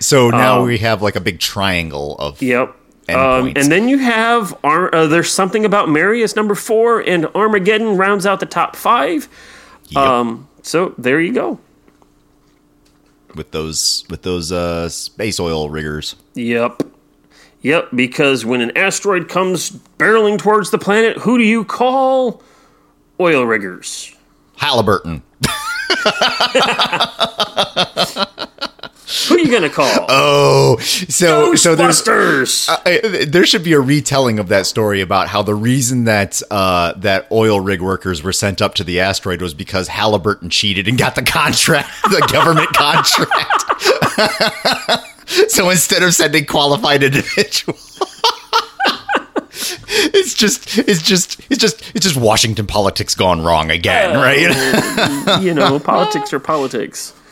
So 0.00 0.30
now 0.30 0.64
we 0.64 0.78
have 0.78 1.00
like 1.00 1.14
a 1.14 1.20
big 1.20 1.38
triangle 1.38 2.16
of 2.18 2.42
Yep. 2.42 2.74
Um, 3.08 3.52
and 3.56 3.70
then 3.72 3.88
you 3.88 3.98
have 3.98 4.56
Ar- 4.64 4.94
uh, 4.94 5.06
there's 5.06 5.30
something 5.30 5.64
about 5.64 5.88
Mary 5.88 6.22
as 6.22 6.36
number 6.36 6.54
four, 6.54 7.00
and 7.00 7.26
Armageddon 7.34 7.96
rounds 7.96 8.24
out 8.26 8.40
the 8.40 8.46
top 8.46 8.76
five. 8.76 9.28
Yep. 9.88 9.98
Um, 10.02 10.48
so 10.62 10.94
there 10.96 11.20
you 11.20 11.32
go. 11.32 11.58
with 13.34 13.50
those 13.52 14.04
with 14.10 14.22
those 14.22 14.50
uh, 14.52 14.88
space 14.88 15.38
oil 15.40 15.70
riggers. 15.70 16.16
Yep. 16.34 16.82
Yep, 17.62 17.88
because 17.94 18.44
when 18.44 18.60
an 18.62 18.76
asteroid 18.76 19.28
comes 19.28 19.70
barreling 19.98 20.38
towards 20.38 20.70
the 20.70 20.78
planet, 20.78 21.18
who 21.18 21.36
do 21.36 21.44
you 21.44 21.64
call? 21.64 22.42
Oil 23.18 23.44
riggers. 23.44 24.14
Halliburton. 24.56 25.22
Who 29.28 29.34
are 29.34 29.38
you 29.38 29.50
going 29.50 29.62
to 29.62 29.68
call? 29.70 29.90
Oh, 30.08 30.76
so 30.78 31.54
so 31.54 31.74
there's 31.74 32.02
Ghostbusters. 32.02 32.68
I, 32.68 33.24
there 33.26 33.44
should 33.44 33.64
be 33.64 33.72
a 33.72 33.80
retelling 33.80 34.38
of 34.38 34.48
that 34.48 34.66
story 34.66 35.00
about 35.00 35.28
how 35.28 35.42
the 35.42 35.54
reason 35.54 36.04
that 36.04 36.40
uh, 36.50 36.92
that 36.98 37.26
oil 37.32 37.60
rig 37.60 37.80
workers 37.82 38.22
were 38.22 38.32
sent 38.32 38.62
up 38.62 38.74
to 38.76 38.84
the 38.84 39.00
asteroid 39.00 39.42
was 39.42 39.52
because 39.52 39.88
Halliburton 39.88 40.50
cheated 40.50 40.86
and 40.88 40.96
got 40.96 41.14
the 41.16 41.22
contract, 41.22 41.88
the 42.04 42.26
government 42.32 42.68
contract. 42.74 43.64
so 45.48 45.70
instead 45.70 46.02
of 46.02 46.14
sending 46.14 46.44
qualified 46.46 47.02
individuals. 47.02 47.86
It's 49.92 50.34
just, 50.34 50.78
it's 50.78 51.02
just, 51.02 51.40
it's 51.50 51.60
just, 51.60 51.82
it's 51.94 52.04
just 52.06 52.16
Washington 52.16 52.66
politics 52.66 53.14
gone 53.14 53.42
wrong 53.42 53.70
again, 53.70 54.16
right? 54.16 55.42
you 55.42 55.52
know, 55.52 55.78
politics 55.78 56.32
are 56.32 56.40
politics. 56.40 57.12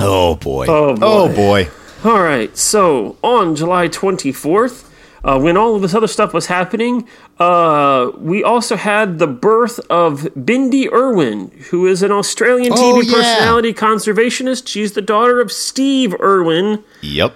Oh 0.00 0.36
boy! 0.36 0.66
Oh, 0.68 0.94
boy. 0.94 1.06
Oh 1.06 1.34
boy! 1.34 1.68
All 2.04 2.22
right, 2.22 2.56
so 2.56 3.16
on 3.22 3.56
July 3.56 3.88
24th, 3.88 4.88
uh, 5.24 5.40
when 5.40 5.56
all 5.56 5.74
of 5.74 5.82
this 5.82 5.92
other 5.92 6.06
stuff 6.06 6.32
was 6.32 6.46
happening, 6.46 7.08
uh, 7.40 8.12
we 8.16 8.44
also 8.44 8.76
had 8.76 9.18
the 9.18 9.26
birth 9.26 9.80
of 9.90 10.20
Bindi 10.36 10.88
Irwin, 10.92 11.50
who 11.70 11.86
is 11.88 12.04
an 12.04 12.12
Australian 12.12 12.72
TV 12.74 12.78
Oh, 12.78 13.00
yeah. 13.00 13.12
personality 13.12 13.74
conservationist. 13.74 14.68
She's 14.68 14.92
the 14.92 15.02
daughter 15.02 15.40
of 15.40 15.50
Steve 15.50 16.14
Irwin. 16.20 16.84
Yep. 17.00 17.34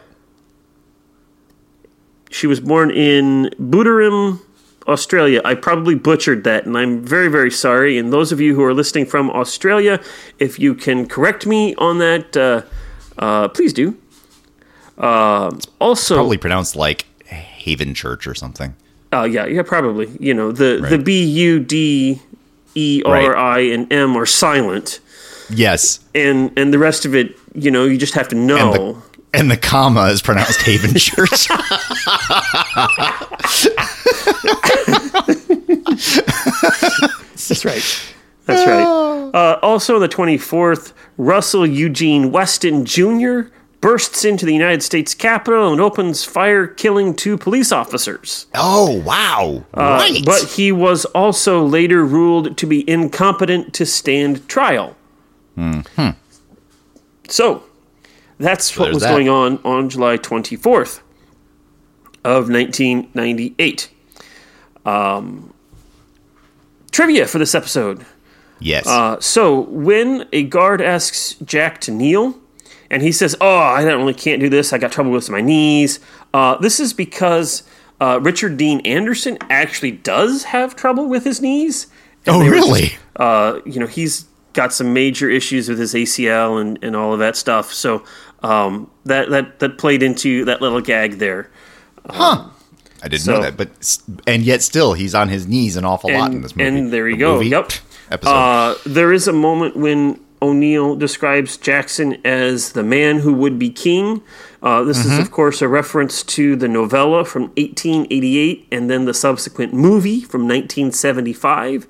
She 2.32 2.46
was 2.46 2.60
born 2.60 2.90
in 2.90 3.50
Booterham, 3.60 4.40
Australia. 4.88 5.40
I 5.44 5.54
probably 5.54 5.94
butchered 5.94 6.44
that, 6.44 6.64
and 6.66 6.76
I'm 6.76 7.04
very, 7.04 7.28
very 7.28 7.50
sorry. 7.50 7.98
And 7.98 8.12
those 8.12 8.32
of 8.32 8.40
you 8.40 8.54
who 8.54 8.64
are 8.64 8.74
listening 8.74 9.06
from 9.06 9.30
Australia, 9.30 10.00
if 10.38 10.58
you 10.58 10.74
can 10.74 11.06
correct 11.06 11.46
me 11.46 11.74
on 11.76 11.98
that, 11.98 12.36
uh, 12.36 12.62
uh, 13.18 13.48
please 13.48 13.72
do. 13.72 13.96
Uh, 14.98 15.50
also, 15.78 16.14
Probably 16.16 16.38
pronounced 16.38 16.74
like 16.76 17.06
Haven 17.26 17.94
Church 17.94 18.26
or 18.26 18.34
something. 18.34 18.74
uh, 19.12 19.24
yeah, 19.24 19.46
yeah, 19.46 19.62
probably. 19.62 20.08
You 20.20 20.34
know, 20.34 20.52
the 20.52 20.84
the 20.88 20.98
B 20.98 21.24
U 21.24 21.60
D 21.60 22.20
E 22.74 23.02
R 23.04 23.36
I 23.36 23.60
and 23.60 23.92
M 23.92 24.16
are 24.16 24.26
silent, 24.26 25.00
Yes. 25.50 26.00
and 26.14 26.50
and 26.56 26.72
the 26.72 26.78
rest 26.78 27.04
of 27.04 27.14
it, 27.14 27.36
you 27.54 27.70
know, 27.70 27.84
you 27.84 27.98
just 27.98 28.14
have 28.14 28.28
to 28.28 28.36
know. 28.36 29.02
And 29.34 29.50
the, 29.50 29.56
comma 29.56 30.06
is 30.08 30.20
pronounced 30.20 30.60
Haven 30.62 30.94
Church. 30.94 31.48
That's 36.32 37.64
right. 37.64 38.02
That's 38.46 38.66
right. 38.66 39.30
Uh, 39.34 39.58
also, 39.62 39.98
the 39.98 40.08
24th, 40.08 40.92
Russell 41.16 41.66
Eugene 41.66 42.30
Weston 42.32 42.84
Jr. 42.84 43.42
bursts 43.80 44.24
into 44.24 44.44
the 44.46 44.52
United 44.52 44.82
States 44.82 45.14
Capitol 45.14 45.72
and 45.72 45.80
opens 45.80 46.24
fire, 46.24 46.66
killing 46.66 47.14
two 47.14 47.38
police 47.38 47.72
officers. 47.72 48.46
oh 48.54 49.00
wow! 49.04 49.64
Uh, 49.74 49.80
right. 49.80 50.20
But 50.24 50.42
he 50.44 50.72
was 50.72 51.04
also 51.06 51.64
later 51.64 52.04
ruled 52.04 52.56
to 52.58 52.66
be 52.66 52.88
incompetent 52.88 53.72
to 53.74 53.86
stand 53.86 54.46
trial. 54.48 54.96
hmm 55.54 55.80
So 57.28 57.62
that's 58.42 58.76
what 58.76 58.86
there's 58.86 58.94
was 58.94 59.02
that. 59.04 59.10
going 59.10 59.28
on 59.28 59.58
on 59.64 59.88
July 59.88 60.18
24th 60.18 61.00
of 62.24 62.48
1998. 62.50 63.90
Um, 64.84 65.52
trivia 66.90 67.26
for 67.26 67.38
this 67.38 67.54
episode. 67.54 68.04
Yes. 68.60 68.86
Uh, 68.86 69.18
so 69.20 69.60
when 69.60 70.28
a 70.32 70.44
guard 70.44 70.80
asks 70.80 71.34
Jack 71.44 71.80
to 71.82 71.90
kneel, 71.90 72.38
and 72.90 73.02
he 73.02 73.10
says, 73.10 73.34
"Oh, 73.40 73.56
I 73.58 73.84
don't 73.84 73.98
really 73.98 74.14
can't 74.14 74.40
do 74.40 74.48
this. 74.48 74.72
I 74.72 74.78
got 74.78 74.92
trouble 74.92 75.10
with 75.12 75.28
my 75.30 75.40
knees." 75.40 75.98
Uh, 76.34 76.56
this 76.58 76.78
is 76.78 76.92
because 76.92 77.62
uh, 78.00 78.20
Richard 78.22 78.56
Dean 78.56 78.80
Anderson 78.80 79.38
actually 79.48 79.92
does 79.92 80.44
have 80.44 80.76
trouble 80.76 81.08
with 81.08 81.24
his 81.24 81.40
knees. 81.40 81.86
And 82.26 82.36
oh, 82.36 82.38
were 82.44 82.54
just- 82.54 82.68
really? 82.68 82.92
uh, 83.16 83.60
you 83.64 83.80
know, 83.80 83.86
he's 83.86 84.26
got 84.52 84.72
some 84.72 84.92
major 84.92 85.30
issues 85.30 85.68
with 85.68 85.78
his 85.78 85.94
ACL 85.94 86.60
and, 86.60 86.78
and 86.82 86.94
all 86.94 87.12
of 87.14 87.18
that 87.18 87.36
stuff. 87.36 87.72
So 87.72 88.04
um, 88.42 88.90
that 89.04 89.30
that 89.30 89.58
that 89.60 89.78
played 89.78 90.02
into 90.02 90.44
that 90.46 90.60
little 90.60 90.80
gag 90.80 91.18
there. 91.18 91.50
Huh. 92.08 92.48
I 93.04 93.08
didn't 93.08 93.22
so- 93.22 93.34
know 93.34 93.42
that, 93.42 93.56
but 93.56 93.70
and 94.26 94.42
yet 94.42 94.62
still, 94.62 94.92
he's 94.92 95.14
on 95.14 95.28
his 95.28 95.46
knees 95.48 95.76
an 95.76 95.84
awful 95.84 96.12
lot 96.12 96.30
in 96.30 96.36
And, 96.36 96.44
this 96.44 96.54
movie. 96.54 96.68
and 96.68 96.92
there 96.92 97.08
you 97.08 97.16
The 97.16 97.20
go. 97.20 97.34
movie 97.34 97.48
Yep. 97.48 97.72
Episode. 98.10 98.30
Uh, 98.30 98.74
there 98.86 99.12
is 99.12 99.26
a 99.26 99.32
moment 99.32 99.76
when 99.76 100.20
O'Neill 100.40 100.94
describes 100.96 101.56
Jackson 101.56 102.16
as 102.24 102.72
the 102.72 102.82
man 102.82 103.18
who 103.20 103.32
would 103.32 103.58
be 103.58 103.70
king. 103.70 104.22
Uh, 104.62 104.82
this 104.84 104.98
Mm-hmm. 105.02 105.12
is, 105.14 105.18
of 105.18 105.30
course, 105.32 105.62
a 105.62 105.66
reference 105.68 106.22
to 106.24 106.54
the 106.56 106.68
novella 106.68 107.24
from 107.24 107.44
1888 107.56 108.66
and 108.70 108.88
then 108.90 109.04
the 109.06 109.14
subsequent 109.14 109.72
movie 109.72 110.20
from 110.20 110.42
1975. 110.46 111.86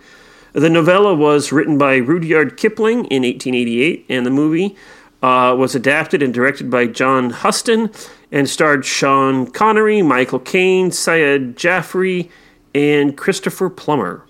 The 0.55 0.71
novella 0.71 1.15
was 1.15 1.51
written 1.53 1.77
by 1.79 1.97
Rudyard 1.97 2.57
Kipling 2.57 3.05
in 3.07 3.23
1888, 3.23 4.05
and 4.09 4.25
the 4.27 4.31
movie 4.31 4.77
uh, 5.23 5.55
was 5.57 5.75
adapted 5.75 6.23
and 6.23 6.35
directed 6.35 6.71
by 6.71 6.87
John 6.87 7.31
Huston 7.31 7.91
and 8.31 8.49
starred 8.49 8.85
Sean 8.85 9.47
Connery, 9.51 10.03
Michael 10.03 10.41
Caine, 10.41 10.91
Saeed 10.91 11.57
Jaffrey, 11.57 12.31
and 12.75 13.17
Christopher 13.17 13.71
Plummer. 13.71 14.25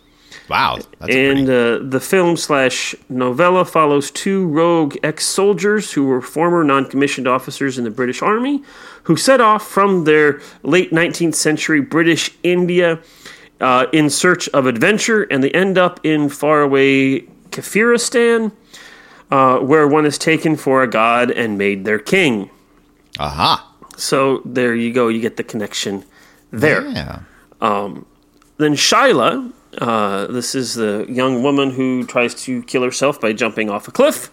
wow. 0.49 0.79
That's 0.99 1.15
And 1.15 1.49
uh, 1.49 1.79
the 1.83 2.01
film 2.01 2.37
slash 2.37 2.95
novella 3.09 3.65
follows 3.65 4.11
two 4.11 4.47
rogue 4.49 4.97
ex 5.03 5.25
soldiers 5.25 5.93
who 5.93 6.05
were 6.05 6.21
former 6.21 6.65
non 6.65 6.85
commissioned 6.87 7.29
officers 7.29 7.79
in 7.79 7.85
the 7.85 7.91
British 7.91 8.23
Army 8.23 8.63
who 9.05 9.17
set 9.17 9.41
off 9.41 9.67
from 9.67 10.05
their 10.05 10.41
late 10.63 10.91
19th 10.91 11.35
century 11.35 11.81
British 11.81 12.31
India 12.43 13.01
uh, 13.61 13.87
in 13.93 14.11
search 14.11 14.49
of 14.51 14.67
adventure, 14.67 15.23
and 15.25 15.43
they 15.43 15.51
end 15.51 15.79
up 15.79 16.01
in 16.05 16.29
faraway 16.29 17.21
Kafiristan, 17.51 18.53
uh, 19.33 19.59
where 19.71 19.87
one 19.89 20.05
is 20.07 20.19
taken 20.19 20.53
for 20.57 20.83
a 20.83 20.87
god 21.01 21.31
and 21.31 21.57
made 21.59 21.79
their 21.89 21.99
king. 22.15 22.51
aha. 23.19 23.55
So 23.97 24.41
there 24.45 24.75
you 24.75 24.93
go, 24.93 25.09
you 25.09 25.21
get 25.21 25.37
the 25.37 25.45
connection 25.53 26.05
there. 26.51 26.83
Yeah. 26.89 27.21
Then 28.59 28.75
Shyla, 28.75 29.53
uh, 29.79 30.27
this 30.27 30.55
is 30.55 30.75
the 30.75 31.07
young 31.09 31.43
woman 31.43 31.71
who 31.71 32.05
tries 32.07 32.35
to 32.47 32.63
kill 32.65 32.83
herself 32.83 33.21
by 33.21 33.33
jumping 33.33 33.71
off 33.71 33.89
a 33.89 33.91
cliff, 33.91 34.31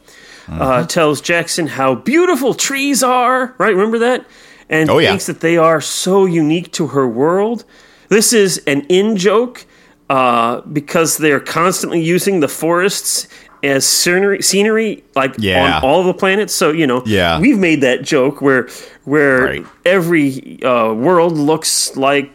uh, 0.50 0.86
tells 0.86 1.22
Jackson 1.22 1.68
how 1.68 1.96
beautiful 1.96 2.54
trees 2.54 3.04
are. 3.04 3.54
Right? 3.58 3.74
Remember 3.76 4.00
that? 4.00 4.26
And 4.70 4.90
Oh, 4.90 5.00
yeah. 5.00 5.10
thinks 5.10 5.26
that 5.28 5.40
they 5.42 5.58
are 5.58 5.82
so 5.82 6.26
unique 6.26 6.72
to 6.74 6.88
her 6.88 7.08
world. 7.08 7.64
This 8.10 8.34
is 8.34 8.62
an 8.68 8.82
in 8.90 9.18
joke 9.18 9.66
uh, 10.10 10.62
because 10.62 11.18
they're 11.18 11.40
constantly 11.40 12.02
using 12.02 12.40
the 12.40 12.48
forests 12.48 13.28
as 13.64 13.86
scenery, 13.86 14.42
scenery 14.42 15.04
like 15.16 15.36
Yeah. 15.38 15.78
on 15.78 15.84
all 15.84 16.04
the 16.04 16.14
planets. 16.14 16.54
So 16.54 16.72
you 16.72 16.88
know, 16.88 17.02
Yeah. 17.06 17.40
we've 17.40 17.58
made 17.58 17.82
that 17.82 18.04
joke 18.04 18.42
where 18.42 18.68
where 19.06 19.42
Right. 19.44 19.66
every 19.86 20.60
uh, 20.64 20.94
world 20.94 21.38
looks 21.38 21.96
like 21.98 22.32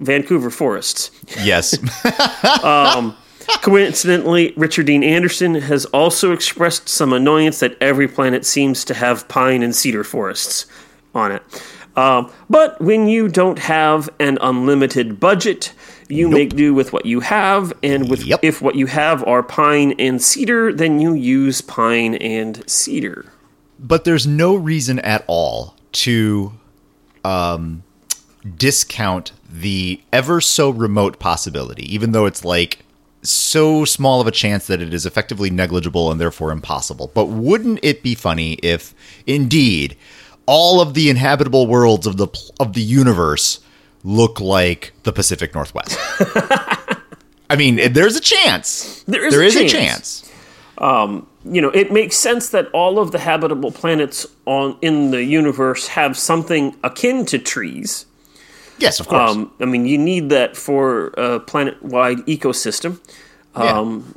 Vancouver 0.00 0.50
forests. 0.50 1.10
Yes. 1.42 1.76
Coincidentally, 3.62 4.54
Richard 4.56 4.86
Dean 4.86 5.02
Anderson 5.04 5.54
has 5.54 5.84
also 5.86 6.32
expressed 6.32 6.88
some 6.88 7.12
annoyance 7.12 7.60
that 7.60 7.76
every 7.80 8.08
planet 8.08 8.44
seems 8.46 8.84
to 8.86 8.94
have 8.94 9.28
pine 9.28 9.62
and 9.62 9.74
cedar 9.76 10.02
forests 10.04 10.66
on 11.14 11.30
it. 11.32 11.42
Um, 11.96 12.30
but 12.50 12.80
when 12.80 13.06
you 13.06 13.28
don't 13.28 13.58
have 13.58 14.08
an 14.18 14.38
unlimited 14.40 15.20
budget, 15.20 15.72
you 16.08 16.28
make 16.28 16.54
do 16.56 16.74
with 16.74 16.92
what 16.92 17.06
you 17.06 17.20
have, 17.20 17.72
and 17.82 18.08
with 18.10 18.24
Yep. 18.24 18.40
if 18.42 18.60
what 18.62 18.74
you 18.74 18.86
have 18.86 19.22
are 19.26 19.42
pine 19.42 19.94
and 19.98 20.20
cedar, 20.22 20.72
then 20.72 21.00
you 21.00 21.14
use 21.14 21.60
pine 21.60 22.14
and 22.16 22.62
cedar. 22.68 23.26
but 23.78 24.04
there's 24.04 24.26
no 24.26 24.54
reason 24.54 24.98
at 25.00 25.24
all 25.26 25.74
to 25.92 26.52
um, 27.24 27.82
discount 28.56 29.32
the 29.50 30.00
ever 30.12 30.40
so 30.40 30.70
remote 30.70 31.18
possibility, 31.18 31.92
even 31.94 32.12
though 32.12 32.26
it's 32.26 32.44
like 32.44 32.80
so 33.22 33.84
small 33.84 34.20
of 34.20 34.26
a 34.26 34.30
chance 34.30 34.66
that 34.66 34.82
it 34.82 34.92
is 34.92 35.06
effectively 35.06 35.48
negligible 35.50 36.10
and 36.10 36.20
therefore 36.20 36.50
impossible. 36.50 37.10
But 37.14 37.26
wouldn't 37.26 37.80
it 37.82 38.02
be 38.02 38.14
funny 38.14 38.54
if, 38.54 38.94
indeed, 39.26 39.96
all 40.46 40.80
of 40.80 40.92
the 40.94 41.08
inhabitable 41.08 41.66
worlds 41.66 42.06
of 42.06 42.16
the 42.18 42.28
of 42.60 42.74
the 42.74 42.82
universe 42.82 43.60
look 44.04 44.38
like 44.40 44.92
the 45.02 45.12
Pacific 45.12 45.54
Northwest? 45.54 45.98
I 47.50 47.56
mean, 47.56 47.92
there's 47.92 48.16
a 48.16 48.20
chance. 48.20 49.02
There 49.04 49.24
is 49.24 49.32
there 49.34 49.42
a 49.42 49.46
is 49.46 49.54
chance. 49.54 49.72
a 49.72 49.72
chance. 49.72 50.30
you 51.44 51.60
know, 51.60 51.70
it 51.70 51.92
makes 51.92 52.16
sense 52.16 52.50
that 52.50 52.68
all 52.72 52.98
of 52.98 53.10
the 53.12 53.18
habitable 53.18 53.72
planets 53.72 54.26
on 54.46 54.76
in 54.82 55.10
the 55.10 55.24
universe 55.24 55.88
have 55.88 56.16
something 56.16 56.76
akin 56.84 57.24
to 57.26 57.38
trees. 57.38 58.06
Yes, 58.78 58.98
of 59.00 59.08
course. 59.08 59.30
Um, 59.30 59.52
I 59.60 59.66
mean, 59.66 59.86
you 59.86 59.98
need 59.98 60.30
that 60.30 60.56
for 60.56 61.08
a 61.16 61.38
planet-wide 61.40 62.18
ecosystem, 62.26 62.98
Yeah. 63.56 63.78
um, 63.78 64.14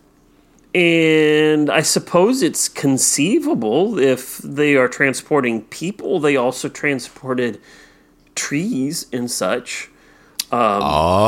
and 0.74 1.70
I 1.70 1.82
suppose 1.82 2.42
it's 2.42 2.68
conceivable 2.68 4.00
if 4.00 4.40
they 4.40 4.76
are 4.76 4.88
transporting 4.88 5.62
people, 5.64 6.20
they 6.20 6.36
also 6.38 6.70
transported 6.70 7.60
trees 8.38 9.08
and 9.12 9.30
such. 9.30 9.90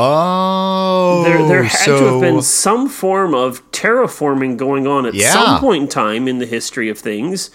oh, 0.02 1.22
There, 1.24 1.46
there 1.46 1.62
had 1.64 1.84
to 1.86 1.92
have 1.92 2.20
been 2.22 2.40
some 2.42 2.88
form 2.88 3.34
of 3.34 3.68
terraforming 3.72 4.56
going 4.56 4.86
on 4.86 5.04
at 5.06 5.12
Yeah. 5.14 5.32
some 5.32 5.60
point 5.60 5.82
in 5.82 5.88
time 5.88 6.26
in 6.28 6.38
the 6.38 6.46
history 6.46 6.88
of 6.88 6.98
things. 6.98 7.50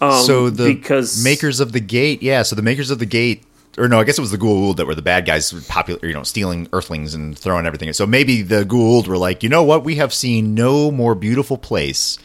Um, 0.00 0.24
so 0.24 0.48
the 0.48 0.72
because 0.74 1.22
makers 1.22 1.60
of 1.60 1.72
the 1.72 1.80
gate, 1.80 2.22
yeah. 2.22 2.42
So 2.42 2.56
the 2.56 2.62
makers 2.62 2.90
of 2.90 2.98
the 3.00 3.06
gate, 3.06 3.42
or 3.76 3.86
no, 3.86 4.00
I 4.00 4.04
guess 4.04 4.16
it 4.16 4.22
was 4.22 4.30
the 4.30 4.38
Goa'uld 4.38 4.76
that 4.76 4.86
were 4.86 4.94
the 4.94 5.02
bad 5.02 5.26
guys, 5.26 5.52
popular, 5.68 6.00
you 6.06 6.14
know, 6.14 6.22
stealing 6.22 6.68
Earthlings 6.72 7.12
and 7.14 7.38
throwing 7.38 7.66
everything. 7.66 7.92
So 7.92 8.06
maybe 8.06 8.40
the 8.40 8.64
Goa'uld 8.64 9.06
were 9.06 9.18
like, 9.18 9.42
you 9.42 9.50
know 9.50 9.62
what? 9.62 9.84
We 9.84 9.96
have 9.96 10.14
seen 10.14 10.54
no 10.54 10.90
more 10.90 11.14
beautiful 11.14 11.58
place 11.58 12.18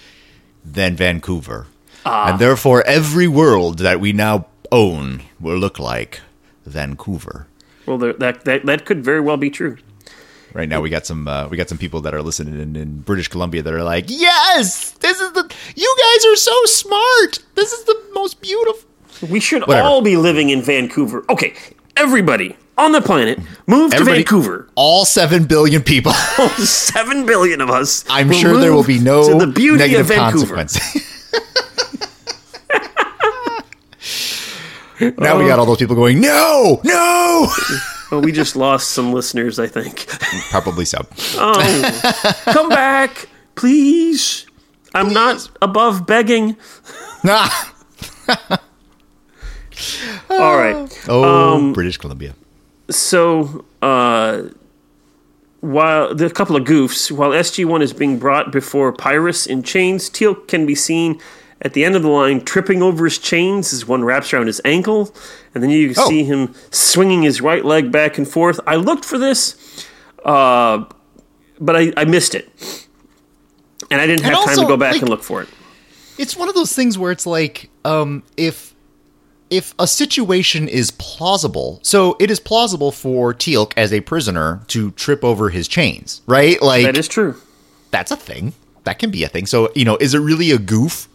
than 0.64 0.96
Vancouver, 0.96 1.68
Ah. 2.06 2.30
and 2.32 2.40
therefore 2.40 2.82
every 2.88 3.28
world 3.28 3.80
that 3.80 4.00
we 4.00 4.14
now 4.14 4.46
own 4.72 5.22
will 5.40 5.58
look 5.58 5.78
like 5.78 6.22
Vancouver. 6.66 7.48
well, 7.86 7.98
there, 7.98 8.14
that, 8.14 8.46
that 8.46 8.66
that 8.66 8.86
could 8.86 9.04
very 9.04 9.22
well 9.22 9.38
be 9.38 9.50
true. 9.50 9.78
Right 10.54 10.70
now, 10.70 10.80
we 10.80 10.90
got 10.90 11.06
some 11.06 11.28
uh, 11.28 11.48
we 11.50 11.58
got 11.58 11.68
some 11.68 11.78
people 11.78 12.00
that 12.02 12.14
are 12.14 12.22
listening 12.22 12.60
in, 12.60 12.76
in 12.76 13.02
British 13.02 13.28
Columbia 13.28 13.62
that 13.62 13.74
are 13.74 13.84
like, 13.84 14.06
"Yes, 14.08 14.92
this 14.92 15.20
is 15.20 15.32
the 15.34 15.54
you 15.76 15.96
guys 16.00 16.26
are 16.28 16.36
so 16.38 16.66
smart. 16.66 17.40
This 17.56 17.74
is 17.74 17.84
the 17.84 18.02
most 18.14 18.42
beautiful." 18.42 18.88
We 19.30 19.40
should 19.40 19.62
Whatever. 19.68 19.88
all 19.88 20.02
be 20.02 20.16
living 20.18 20.50
in 20.50 20.62
Vancouver. 20.62 21.26
Okay, 21.30 21.56
everybody 21.98 22.56
on 22.78 22.92
the 22.94 23.02
planet, 23.02 23.40
move 23.68 23.94
Everybody- 23.94 24.24
to 24.24 24.30
Vancouver. 24.32 24.70
All 24.76 25.04
seven 25.06 25.46
billion 25.46 25.82
people. 25.84 26.12
Seven 26.58 27.26
billion 27.26 27.60
of 27.62 27.70
us. 27.70 28.04
I'm 28.10 28.32
sure 28.32 28.58
there 28.58 28.74
will 28.74 28.84
be 28.84 29.00
no 29.00 29.28
to 29.40 29.46
the 29.46 29.52
beauty 29.52 29.78
negative 29.80 30.02
of 30.02 30.08
Vancouver. 30.16 30.56
consequence. 30.56 31.12
now 35.00 35.38
we 35.40 35.48
got 35.48 35.60
all 35.60 35.66
those 35.66 35.78
people 35.78 35.96
going, 35.96 36.20
"No, 36.22 36.82
no." 36.84 37.48
Well, 38.12 38.22
we 38.22 38.32
just 38.32 38.56
lost 38.56 38.92
some 38.92 39.12
listeners, 39.14 39.58
I 39.58 39.66
think. 39.66 40.06
Probably 40.52 40.86
so. 40.86 41.08
Oh, 41.38 42.42
come 42.46 42.70
back, 42.70 43.28
please. 43.56 44.46
I'm 44.94 45.12
not 45.12 45.50
above 45.62 46.06
begging. 46.06 46.56
Ah. 47.28 47.74
All 50.30 50.58
right. 50.58 51.04
Oh, 51.08 51.24
Um, 51.56 51.74
British 51.74 51.98
Columbia. 51.98 52.36
So, 52.92 53.66
uh, 53.82 54.44
while 55.62 56.14
the 56.14 56.30
couple 56.30 56.56
of 56.56 56.64
goofs, 56.64 57.12
while 57.12 57.32
SG1 57.32 57.82
is 57.82 57.92
being 57.94 58.20
brought 58.20 58.52
before 58.52 58.94
Pyrrhus 58.94 59.48
in 59.48 59.64
chains, 59.64 60.10
Teal'c 60.10 60.48
can 60.48 60.66
be 60.68 60.76
seen 60.76 61.20
at 61.62 61.74
the 61.74 61.84
end 61.86 61.96
of 61.96 62.02
the 62.04 62.10
line 62.10 62.42
tripping 62.42 62.82
over 62.82 63.06
his 63.06 63.18
chains 63.18 63.72
as 63.74 63.88
one 63.88 64.04
wraps 64.04 64.34
around 64.34 64.48
his 64.48 64.62
ankle, 64.66 65.14
and 65.54 65.64
then 65.64 65.70
you 65.72 65.94
can 65.94 66.04
Oh. 66.04 66.10
see 66.10 66.24
him 66.24 66.54
swinging 66.72 67.24
his 67.24 67.42
right 67.42 67.64
leg 67.66 67.92
back 67.92 68.18
and 68.18 68.28
forth. 68.28 68.60
I 68.68 68.76
looked 68.76 69.06
for 69.06 69.18
this, 69.18 69.56
uh, 70.24 70.84
but 71.60 71.76
I, 71.76 71.94
I 71.98 72.06
missed 72.06 72.36
it, 72.36 72.50
and 73.90 74.02
I 74.02 74.06
didn't 74.08 74.26
have 74.26 74.46
time 74.46 74.58
to 74.58 74.66
go 74.68 74.78
back 74.78 74.94
like- 74.94 75.02
and 75.02 75.10
look 75.10 75.24
for 75.24 75.42
it. 75.42 75.50
it's 76.18 76.36
one 76.36 76.50
of 76.50 76.56
those 76.56 76.74
things 76.74 76.98
where 76.98 77.12
it's 77.12 77.26
like 77.26 77.70
um 77.84 78.24
if 78.38 78.74
if 79.50 79.74
a 79.78 79.86
situation 79.86 80.68
is 80.68 80.90
plausible 80.92 81.80
so 81.84 82.16
it 82.20 82.32
is 82.32 82.40
plausible 82.40 82.92
for 82.92 83.34
teal'c 83.34 83.74
as 83.78 83.92
a 83.94 84.00
prisoner 84.02 84.62
to 84.68 84.92
trip 84.92 85.24
over 85.26 85.50
his 85.50 85.68
chains 85.68 86.22
right 86.26 86.62
like 86.62 86.84
That 86.86 86.98
is 86.98 87.08
true. 87.08 87.36
that's 87.92 88.12
a 88.12 88.16
thing 88.16 88.54
that 88.86 88.98
can 88.98 89.12
be 89.12 89.24
a 89.24 89.28
thing 89.30 89.46
so 89.46 89.70
you 89.76 89.84
know 89.86 89.98
is 89.98 90.14
it 90.14 90.20
really 90.20 90.52
a 90.52 90.58
goof 90.58 91.08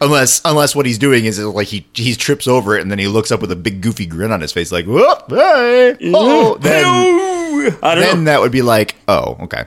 unless 0.00 0.40
unless 0.44 0.74
what 0.74 0.86
he's 0.86 0.98
doing 0.98 1.24
is 1.24 1.38
like 1.38 1.68
he 1.68 1.86
he 1.94 2.14
trips 2.14 2.46
over 2.48 2.76
it 2.76 2.82
and 2.82 2.90
then 2.90 2.98
he 2.98 3.06
looks 3.06 3.30
up 3.30 3.40
with 3.40 3.50
a 3.52 3.56
big 3.56 3.80
goofy 3.80 4.06
grin 4.06 4.32
on 4.32 4.40
his 4.40 4.52
face 4.52 4.72
like 4.72 4.86
whoop 4.86 5.24
hey 5.28 5.96
oh 6.14 6.56
then 6.60 6.84
I 7.82 7.94
don't 7.94 8.00
then 8.00 8.24
know. 8.24 8.30
that 8.30 8.40
would 8.40 8.52
be 8.52 8.62
like 8.62 8.96
oh 9.08 9.36
okay 9.42 9.64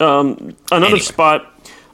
Another 0.00 0.54
Anyway. 0.72 0.98
spot. 0.98 1.50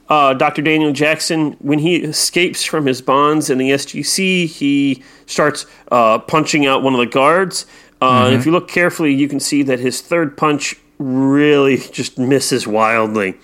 Uh, 0.09 0.33
Dr. 0.33 0.61
Daniel 0.61 0.91
Jackson, 0.91 1.53
when 1.59 1.79
he 1.79 1.97
escapes 1.97 2.65
from 2.65 2.85
his 2.85 3.01
bonds 3.01 3.49
in 3.49 3.57
the 3.57 3.69
SGC, 3.71 4.45
he 4.47 5.01
starts 5.25 5.65
uh, 5.91 6.19
punching 6.19 6.65
out 6.65 6.83
one 6.83 6.93
of 6.93 6.99
the 6.99 7.05
guards. 7.05 7.65
Uh, 8.01 8.25
and 8.25 8.35
If 8.35 8.45
you 8.45 8.51
look 8.51 8.67
carefully, 8.67 9.13
you 9.13 9.29
can 9.29 9.39
see 9.39 9.63
that 9.63 9.79
his 9.79 10.01
third 10.01 10.35
punch 10.35 10.75
really 10.99 11.77
just 11.77 12.17
misses 12.19 12.67
wildly. 12.67 13.35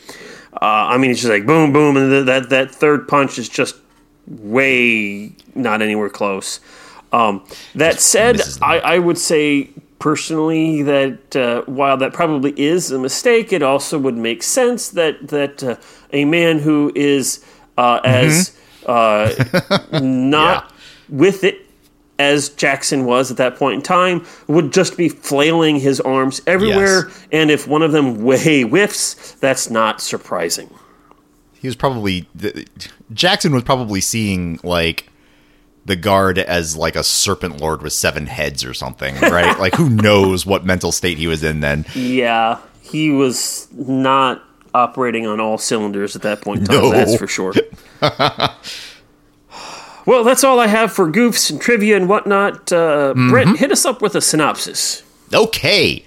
Uh, 0.54 0.89
I 0.91 0.98
mean, 0.98 1.12
it's 1.12 1.22
just 1.22 1.32
like 1.32 1.46
boom, 1.46 1.72
boom, 1.72 1.96
and 1.96 2.10
th- 2.12 2.26
that 2.26 2.50
that 2.50 2.74
third 2.76 3.08
punch 3.08 3.38
is 3.39 3.48
just 3.48 3.76
way 4.28 5.32
not 5.56 5.82
anywhere 5.82 6.10
close. 6.10 6.60
Um, 7.12 7.46
that 7.76 8.00
said. 8.00 8.42
I, 8.62 8.80
I 8.80 9.00
would 9.00 9.18
say 9.18 9.70
personally 10.00 10.84
that 10.84 11.36
uh, 11.36 11.62
while 11.63 11.98
that 11.98 12.13
probably 12.13 12.54
is 12.60 12.92
a 12.92 13.00
mistake, 13.00 13.52
it 13.54 13.63
also 13.63 13.98
would 13.98 14.18
make 14.18 14.44
sense 14.44 14.90
that 14.90 15.28
that 15.30 15.63
uh, 15.63 15.76
a 16.13 16.26
man 16.26 16.60
who 16.60 16.92
is 16.96 17.44
uh, 17.78 18.00
as 18.04 18.58
uh, 18.86 19.34
not 20.02 20.74
with 21.10 21.44
it 21.44 21.66
as 22.20 22.50
Jackson 22.50 23.06
was 23.06 23.30
at 23.30 23.38
that 23.38 23.58
point 23.58 23.76
in 23.76 23.82
time 23.82 24.26
would 24.48 24.74
just 24.74 24.98
be 24.98 25.08
flailing 25.08 25.80
his 25.80 26.02
arms 26.02 26.42
everywhere, 26.48 27.12
and 27.32 27.52
if 27.52 27.68
one 27.68 27.84
of 27.84 27.92
them 27.92 28.24
way 28.24 28.63
whiffs, 28.63 29.34
that's 29.34 29.70
not 29.70 30.02
surprising. 30.02 30.70
He 31.67 31.69
was 31.69 31.75
probably 31.75 32.25
Jackson 33.12 33.53
was 33.53 33.63
probably 33.63 33.99
seeing 33.99 34.58
like 34.63 35.10
the 35.86 35.97
guard 35.97 36.38
as 36.39 36.77
like 36.77 36.95
a 36.95 37.03
serpent 37.03 37.60
lord 37.60 37.82
with 37.82 37.91
seven 37.91 38.25
heads 38.25 38.63
or 38.63 38.73
something, 38.73 39.15
right? 39.21 39.60
like 39.60 39.75
who 39.75 39.89
knows 39.89 40.45
what 40.45 40.63
mental 40.65 40.93
state 40.93 41.17
he 41.17 41.27
was 41.27 41.43
in 41.43 41.60
then. 41.60 41.86
Yeah, 41.93 42.60
he 42.82 43.12
was 43.12 43.67
not 43.73 44.43
operating 44.73 45.25
on 45.27 45.39
all 45.41 45.58
cylinders 45.58 46.15
at 46.15 46.21
that 46.21 46.41
point 46.41 46.62
in 46.62 46.65
time. 46.67 46.75
No. 46.77 46.91
That's 46.91 47.17
for 47.17 47.27
sure. 47.27 47.53
well, 50.06 50.23
that's 50.23 50.43
all 50.43 50.60
I 50.60 50.67
have 50.67 50.91
for 50.93 51.12
goofs 51.12 51.49
and 51.49 51.60
trivia 51.60 51.97
and 51.97 52.08
whatnot. 52.08 52.71
Uh, 52.71 53.13
Mm-hmm. 53.13 53.30
Brent, 53.30 53.58
hit 53.60 53.71
us 53.71 53.86
up 53.86 54.01
with 54.01 54.15
a 54.15 54.21
synopsis. 54.21 55.03
Okay. 55.34 56.03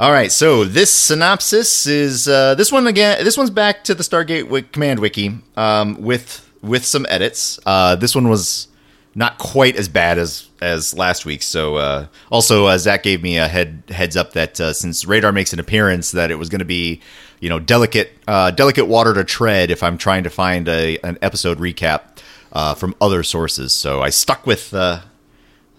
All 0.00 0.10
right, 0.10 0.32
so 0.32 0.64
this 0.64 0.90
synopsis 0.90 1.86
is 1.86 2.26
uh, 2.26 2.56
this 2.56 2.72
one 2.72 2.88
again. 2.88 3.22
This 3.22 3.38
one's 3.38 3.50
back 3.50 3.84
to 3.84 3.94
the 3.94 4.02
Stargate 4.02 4.42
wi- 4.42 4.66
command 4.72 4.98
wiki 4.98 5.38
um, 5.56 6.02
with 6.02 6.50
with 6.62 6.84
some 6.84 7.06
edits. 7.08 7.60
Uh, 7.64 7.94
this 7.94 8.12
one 8.12 8.28
was 8.28 8.66
not 9.14 9.38
quite 9.38 9.76
as 9.76 9.88
bad 9.88 10.18
as 10.18 10.48
as 10.60 10.94
last 10.94 11.24
week. 11.24 11.44
So 11.44 11.76
uh, 11.76 12.06
also, 12.28 12.66
uh, 12.66 12.76
Zach 12.76 13.04
gave 13.04 13.22
me 13.22 13.38
a 13.38 13.46
head 13.46 13.84
heads 13.88 14.16
up 14.16 14.32
that 14.32 14.60
uh, 14.60 14.72
since 14.72 15.04
Radar 15.04 15.30
makes 15.30 15.52
an 15.52 15.60
appearance, 15.60 16.10
that 16.10 16.32
it 16.32 16.36
was 16.36 16.48
going 16.48 16.58
to 16.58 16.64
be 16.64 17.00
you 17.38 17.48
know 17.48 17.60
delicate 17.60 18.18
uh, 18.26 18.50
delicate 18.50 18.86
water 18.86 19.14
to 19.14 19.22
tread 19.22 19.70
if 19.70 19.84
I'm 19.84 19.96
trying 19.96 20.24
to 20.24 20.30
find 20.30 20.66
a 20.66 20.98
an 21.04 21.18
episode 21.22 21.58
recap 21.58 22.18
uh, 22.52 22.74
from 22.74 22.96
other 23.00 23.22
sources. 23.22 23.72
So 23.72 24.02
I 24.02 24.10
stuck 24.10 24.44
with 24.44 24.74
uh, 24.74 25.02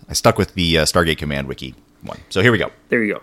I 0.08 0.14
stuck 0.14 0.38
with 0.38 0.54
the 0.54 0.76
Stargate 0.76 1.18
command 1.18 1.50
wiki 1.50 1.76
one. 2.02 2.22
So 2.30 2.42
here 2.42 2.54
we 2.54 2.60
go. 2.60 2.72
There 2.88 3.04
you 3.04 3.16
go. 3.16 3.22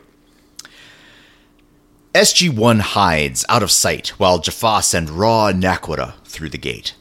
SG-1 2.14 2.80
hides 2.80 3.44
out 3.48 3.62
of 3.62 3.70
sight 3.70 4.08
while 4.18 4.38
Jaffa 4.38 4.82
send 4.82 5.08
Raw 5.10 5.46
and 5.46 5.62
Naquadah 5.62 6.14
through 6.24 6.50
the 6.50 6.58
gate. 6.58 6.94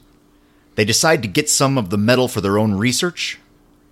They 0.76 0.86
decide 0.86 1.22
to 1.22 1.28
get 1.28 1.50
some 1.50 1.78
of 1.78 1.90
the 1.90 1.98
metal 1.98 2.28
for 2.28 2.40
their 2.40 2.58
own 2.58 2.76
research, 2.76 3.38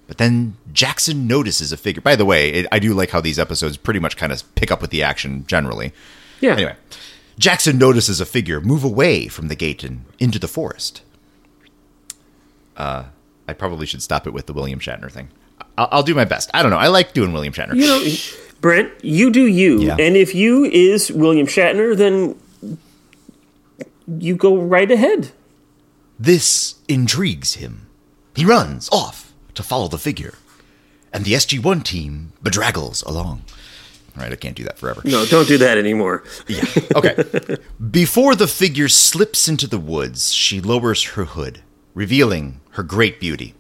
but 0.08 0.18
then 0.18 0.56
Jackson 0.72 1.28
notices 1.28 1.72
a 1.74 1.78
figure. 1.78 2.02
By 2.02 2.16
the 2.16 2.26
way, 2.26 2.50
it, 2.50 2.68
I 2.72 2.80
do 2.80 2.94
like 2.94 3.10
how 3.10 3.20
these 3.20 3.38
episodes 3.38 3.76
pretty 3.76 4.00
much 4.00 4.16
kind 4.16 4.32
of 4.32 4.56
pick 4.56 4.72
up 4.72 4.82
with 4.82 4.92
the 4.92 5.04
action 5.04 5.46
generally. 5.46 5.92
Yeah. 6.40 6.54
Anyway, 6.54 6.76
Jackson 7.38 7.78
notices 7.78 8.22
a 8.22 8.26
figure 8.26 8.62
move 8.62 8.84
away 8.86 9.28
from 9.28 9.50
the 9.50 9.56
gate 9.56 9.84
and 9.84 10.06
into 10.20 10.40
the 10.40 10.48
forest. 10.48 11.02
Uh, 12.78 13.06
I 13.46 13.54
probably 13.54 13.86
should 13.86 14.02
stop 14.02 14.26
it 14.26 14.32
with 14.32 14.46
the 14.46 14.54
William 14.54 14.80
Shatner 14.80 15.12
thing. 15.12 15.28
I'll, 15.78 15.90
I'll 15.92 16.04
do 16.04 16.16
my 16.16 16.26
best. 16.26 16.50
I 16.54 16.62
don't 16.62 16.72
know. 16.72 16.78
I 16.78 16.88
like 16.88 17.14
doing 17.14 17.34
William 17.34 17.54
Shatner. 17.54 17.76
You 17.76 17.88
know, 17.88 18.02
Brent, 18.62 18.92
you 19.04 19.30
do 19.30 19.46
you. 19.46 19.80
Yeah. 19.82 19.96
And 20.00 20.16
if 20.18 20.36
you 20.36 20.66
is 20.66 21.12
William 21.12 21.48
Shatner, 21.48 21.96
then 21.96 22.40
you 24.08 24.36
go 24.36 24.58
right 24.58 24.90
ahead. 24.90 25.32
This 26.20 26.76
intrigues 26.88 27.56
him. 27.56 27.88
He 28.36 28.46
runs 28.46 28.90
off 28.92 29.34
to 29.54 29.64
follow 29.64 29.88
the 29.88 29.98
figure, 29.98 30.36
and 31.14 31.26
the 31.26 31.34
SG1 31.34 31.84
team 31.84 32.34
bedraggles 32.42 33.02
along. 33.04 33.44
All 34.18 34.24
right, 34.24 34.34
I 34.34 34.36
can't 34.36 34.56
do 34.56 34.64
that 34.66 34.78
forever. 34.78 35.02
No, 35.06 35.26
don't 35.26 35.48
do 35.48 35.58
that 35.60 35.78
anymore. 35.78 36.24
Yeah. 36.48 36.66
Okay. 36.96 37.58
Before 37.92 38.36
the 38.36 38.48
figure 38.48 38.90
slips 38.90 39.48
into 39.48 39.68
the 39.68 39.80
woods, 39.80 40.34
she 40.34 40.60
lowers 40.60 41.04
her 41.16 41.26
hood, 41.26 41.62
revealing 41.94 42.60
her 42.72 42.84
great 42.84 43.20
beauty. 43.20 43.54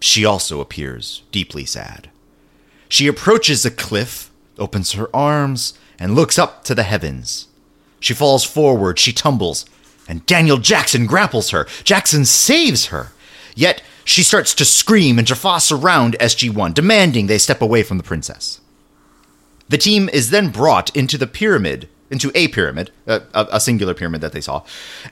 She 0.00 0.24
also 0.24 0.60
appears 0.60 1.22
deeply 1.32 1.64
sad. 1.64 2.10
She 2.88 3.06
approaches 3.06 3.64
a 3.64 3.70
cliff, 3.70 4.30
opens 4.58 4.92
her 4.92 5.14
arms, 5.14 5.74
and 5.98 6.14
looks 6.14 6.38
up 6.38 6.64
to 6.64 6.74
the 6.74 6.82
heavens. 6.82 7.48
She 8.00 8.14
falls 8.14 8.44
forward, 8.44 8.98
she 8.98 9.12
tumbles, 9.12 9.64
and 10.08 10.24
Daniel 10.26 10.58
Jackson 10.58 11.06
grapples 11.06 11.50
her. 11.50 11.66
Jackson 11.82 12.24
saves 12.24 12.86
her. 12.86 13.12
Yet 13.54 13.82
she 14.04 14.22
starts 14.22 14.54
to 14.54 14.64
scream, 14.64 15.18
and 15.18 15.26
Jaffa 15.26 15.60
surround 15.60 16.16
SG1, 16.20 16.74
demanding 16.74 17.26
they 17.26 17.38
step 17.38 17.60
away 17.60 17.82
from 17.82 17.96
the 17.96 18.04
princess. 18.04 18.60
The 19.68 19.78
team 19.78 20.08
is 20.08 20.30
then 20.30 20.50
brought 20.50 20.94
into 20.94 21.18
the 21.18 21.26
pyramid, 21.26 21.88
into 22.08 22.30
a 22.36 22.46
pyramid, 22.48 22.92
a, 23.06 23.22
a, 23.34 23.48
a 23.52 23.60
singular 23.60 23.94
pyramid 23.94 24.20
that 24.20 24.32
they 24.32 24.40
saw, 24.40 24.62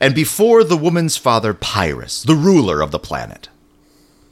and 0.00 0.14
before 0.14 0.62
the 0.62 0.76
woman's 0.76 1.16
father, 1.16 1.52
Pyrrhus, 1.54 2.22
the 2.22 2.36
ruler 2.36 2.80
of 2.80 2.92
the 2.92 3.00
planet. 3.00 3.48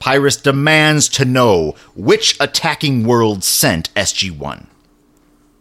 Pyrrhus 0.03 0.35
demands 0.35 1.07
to 1.07 1.23
know 1.23 1.75
which 1.95 2.35
attacking 2.41 3.05
world 3.05 3.41
sent 3.41 3.93
SG 3.93 4.37
1. 4.37 4.67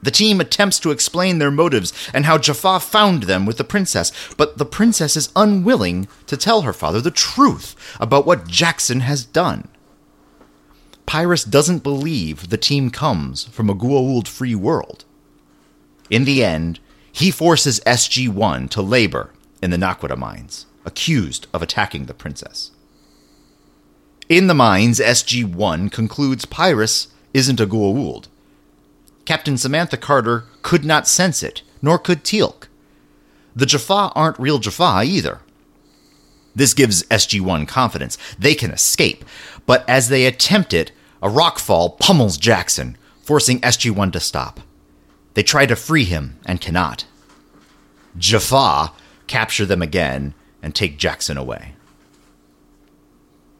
The 0.02 0.10
team 0.10 0.40
attempts 0.40 0.80
to 0.80 0.90
explain 0.90 1.38
their 1.38 1.52
motives 1.52 1.92
and 2.12 2.24
how 2.24 2.38
Jaffa 2.38 2.80
found 2.80 3.22
them 3.24 3.46
with 3.46 3.56
the 3.56 3.62
princess, 3.62 4.10
but 4.36 4.58
the 4.58 4.64
princess 4.64 5.16
is 5.16 5.30
unwilling 5.36 6.08
to 6.26 6.36
tell 6.36 6.62
her 6.62 6.72
father 6.72 7.00
the 7.00 7.12
truth 7.12 7.76
about 8.00 8.26
what 8.26 8.48
Jackson 8.48 8.98
has 9.00 9.24
done. 9.24 9.68
Pyrrhus 11.06 11.44
doesn't 11.44 11.84
believe 11.84 12.50
the 12.50 12.56
team 12.56 12.90
comes 12.90 13.44
from 13.44 13.70
a 13.70 13.76
Goa'uld 13.76 14.26
free 14.26 14.56
world. 14.56 15.04
In 16.10 16.24
the 16.24 16.44
end, 16.44 16.80
he 17.12 17.30
forces 17.30 17.78
SG 17.86 18.28
1 18.28 18.66
to 18.70 18.82
labor 18.82 19.32
in 19.62 19.70
the 19.70 19.76
Naquadah 19.76 20.18
mines, 20.18 20.66
accused 20.84 21.46
of 21.54 21.62
attacking 21.62 22.06
the 22.06 22.14
princess. 22.14 22.72
In 24.32 24.46
the 24.46 24.54
mines, 24.54 24.98
SG 24.98 25.44
1 25.44 25.90
concludes 25.90 26.46
Pyrrhus 26.46 27.08
isn't 27.34 27.60
a 27.60 27.66
Goa'uld. 27.66 28.28
Captain 29.26 29.58
Samantha 29.58 29.98
Carter 29.98 30.44
could 30.62 30.86
not 30.86 31.06
sense 31.06 31.42
it, 31.42 31.60
nor 31.82 31.98
could 31.98 32.24
Teal'c. 32.24 32.66
The 33.54 33.66
Jaffa 33.66 34.10
aren't 34.14 34.38
real 34.38 34.58
Jaffa 34.58 35.02
either. 35.04 35.40
This 36.54 36.72
gives 36.72 37.02
SG1 37.10 37.68
confidence. 37.68 38.16
They 38.38 38.54
can 38.54 38.70
escape, 38.70 39.22
but 39.66 39.86
as 39.86 40.08
they 40.08 40.24
attempt 40.24 40.72
it, 40.72 40.92
a 41.22 41.28
rockfall 41.28 41.98
pummels 41.98 42.38
Jackson, 42.38 42.96
forcing 43.20 43.60
SG1 43.60 44.14
to 44.14 44.20
stop. 44.20 44.60
They 45.34 45.42
try 45.42 45.66
to 45.66 45.76
free 45.76 46.04
him 46.04 46.38
and 46.46 46.58
cannot. 46.58 47.04
Jaffa 48.16 48.92
capture 49.26 49.66
them 49.66 49.82
again 49.82 50.32
and 50.62 50.74
take 50.74 50.96
Jackson 50.96 51.36
away. 51.36 51.74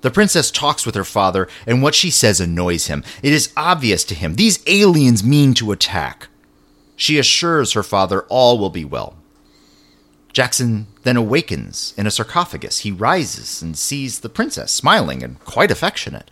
The 0.03 0.11
princess 0.11 0.51
talks 0.51 0.85
with 0.85 0.95
her 0.95 1.05
father, 1.05 1.49
and 1.67 1.83
what 1.83 1.95
she 1.95 2.11
says 2.11 2.41
annoys 2.41 2.89
him. 2.89 3.03
It 3.23 3.33
is 3.33 3.53
obvious 3.57 4.05
to 4.05 4.15
him 4.15 4.35
these 4.35 4.63
aliens 4.67 5.25
mean 5.25 5.55
to 5.55 5.73
attack. 5.73 6.29
She 6.97 7.19
assures 7.19 7.73
her 7.73 7.83
father 7.83 8.23
all 8.29 8.59
will 8.59 8.71
be 8.71 8.85
well. 8.85 9.17
Jackson 10.33 10.87
then 11.03 11.17
awakens 11.17 11.95
in 11.97 12.07
a 12.07 12.11
sarcophagus. 12.11 12.81
He 12.81 12.91
rises 12.91 13.63
and 13.63 13.77
sees 13.77 14.21
the 14.21 14.29
princess, 14.29 14.73
smiling 14.73 15.23
and 15.23 15.39
quite 15.41 15.71
affectionate. 15.71 16.31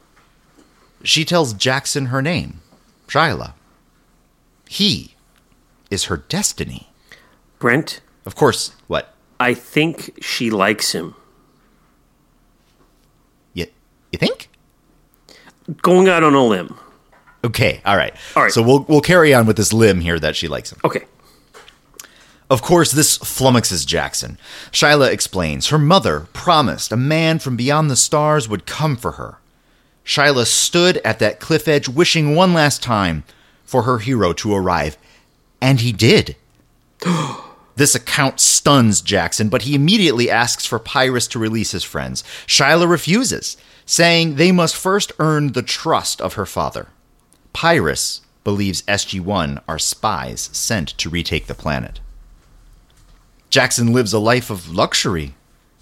She 1.03 1.25
tells 1.25 1.55
Jackson 1.55 2.07
her 2.07 2.23
name, 2.23 2.61
Shyla. 3.09 3.55
He 4.69 5.15
is 5.91 6.05
her 6.05 6.17
destiny. 6.17 6.89
Brent, 7.59 8.01
Of 8.25 8.35
course, 8.35 8.73
what? 8.87 9.15
I 9.39 9.55
think 9.55 10.19
she 10.23 10.51
likes 10.51 10.93
him. 10.93 11.15
You 14.13 14.19
think? 14.19 14.49
Going 15.83 16.09
out 16.09 16.23
on 16.23 16.35
a 16.35 16.45
limb. 16.45 16.77
Okay, 17.45 17.81
all 17.85 17.97
right. 17.97 18.15
All 18.37 18.43
right. 18.43 18.53
So 18.53 18.63
we'll 18.63 18.85
we'll 18.89 19.01
carry 19.01 19.33
on 19.33 19.47
with 19.47 19.57
this 19.57 19.73
limb 19.73 20.01
here 20.01 20.19
that 20.19 20.37
she 20.37 20.49
likes 20.49 20.73
him. 20.73 20.79
Okay. 20.85 21.05
Of 22.51 22.63
course, 22.63 22.91
this 22.91 23.17
flummoxes 23.19 23.87
Jackson. 23.87 24.37
Shyla 24.73 25.13
explains 25.13 25.69
her 25.69 25.79
mother 25.79 26.27
promised 26.33 26.91
a 26.91 26.97
man 26.97 27.39
from 27.39 27.57
beyond 27.57 27.89
the 27.89 27.97
stars 27.97 28.49
would 28.49 28.67
come 28.67 28.97
for 28.97 29.13
her. 29.13 29.39
Shyla 30.05 30.45
stood 30.47 30.97
at 30.99 31.21
that 31.21 31.39
cliff 31.39 31.69
edge 31.69 31.89
wishing 31.89 32.35
one 32.35 32.53
last 32.53 32.83
time 32.83 33.23
for 33.65 33.83
her 33.83 33.99
hero 33.99 34.33
to 34.33 34.53
arrive, 34.53 34.99
and 35.61 35.81
he 35.81 35.93
did. 35.93 36.35
this 37.77 37.95
account 37.95 38.41
stuns 38.41 39.01
Jackson, 39.01 39.49
but 39.49 39.63
he 39.63 39.77
immediately 39.77 40.29
asks 40.29 40.67
for 40.67 40.81
Pyrus 40.81 41.29
to 41.29 41.39
release 41.39 41.71
his 41.71 41.85
friends. 41.85 42.25
Shyla 42.49 42.91
refuses, 42.91 43.57
saying 43.91 44.37
they 44.37 44.53
must 44.53 44.77
first 44.77 45.11
earn 45.19 45.51
the 45.51 45.63
trust 45.63 46.21
of 46.21 46.35
her 46.35 46.47
father. 46.47 46.87
Pyrus 47.53 48.21
believes 48.45 48.83
SG 48.83 49.21
1 49.21 49.61
are 49.67 49.81
spies 49.81 50.49
sent 50.53 50.91
to 50.91 51.11
retake 51.11 51.49
the 51.49 51.57
planet. 51.57 51.99
Jackson 53.51 53.93
lives 53.93 54.13
a 54.13 54.21
life 54.21 54.49
of 54.49 54.73
luxury, 54.73 55.35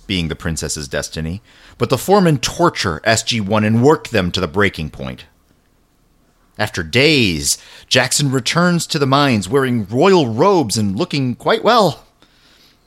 being 0.06 0.28
the 0.28 0.34
princess's 0.34 0.88
destiny, 0.88 1.42
but 1.76 1.90
the 1.90 1.98
foremen 1.98 2.38
torture 2.38 3.02
SG 3.04 3.42
1 3.42 3.62
and 3.62 3.84
work 3.84 4.08
them 4.08 4.32
to 4.32 4.40
the 4.40 4.48
breaking 4.48 4.88
point. 4.88 5.26
After 6.56 6.82
days, 6.82 7.58
Jackson 7.88 8.32
returns 8.32 8.86
to 8.86 8.98
the 8.98 9.06
mines 9.06 9.50
wearing 9.50 9.86
royal 9.86 10.32
robes 10.32 10.78
and 10.78 10.96
looking 10.96 11.34
quite 11.34 11.62
well. 11.62 12.06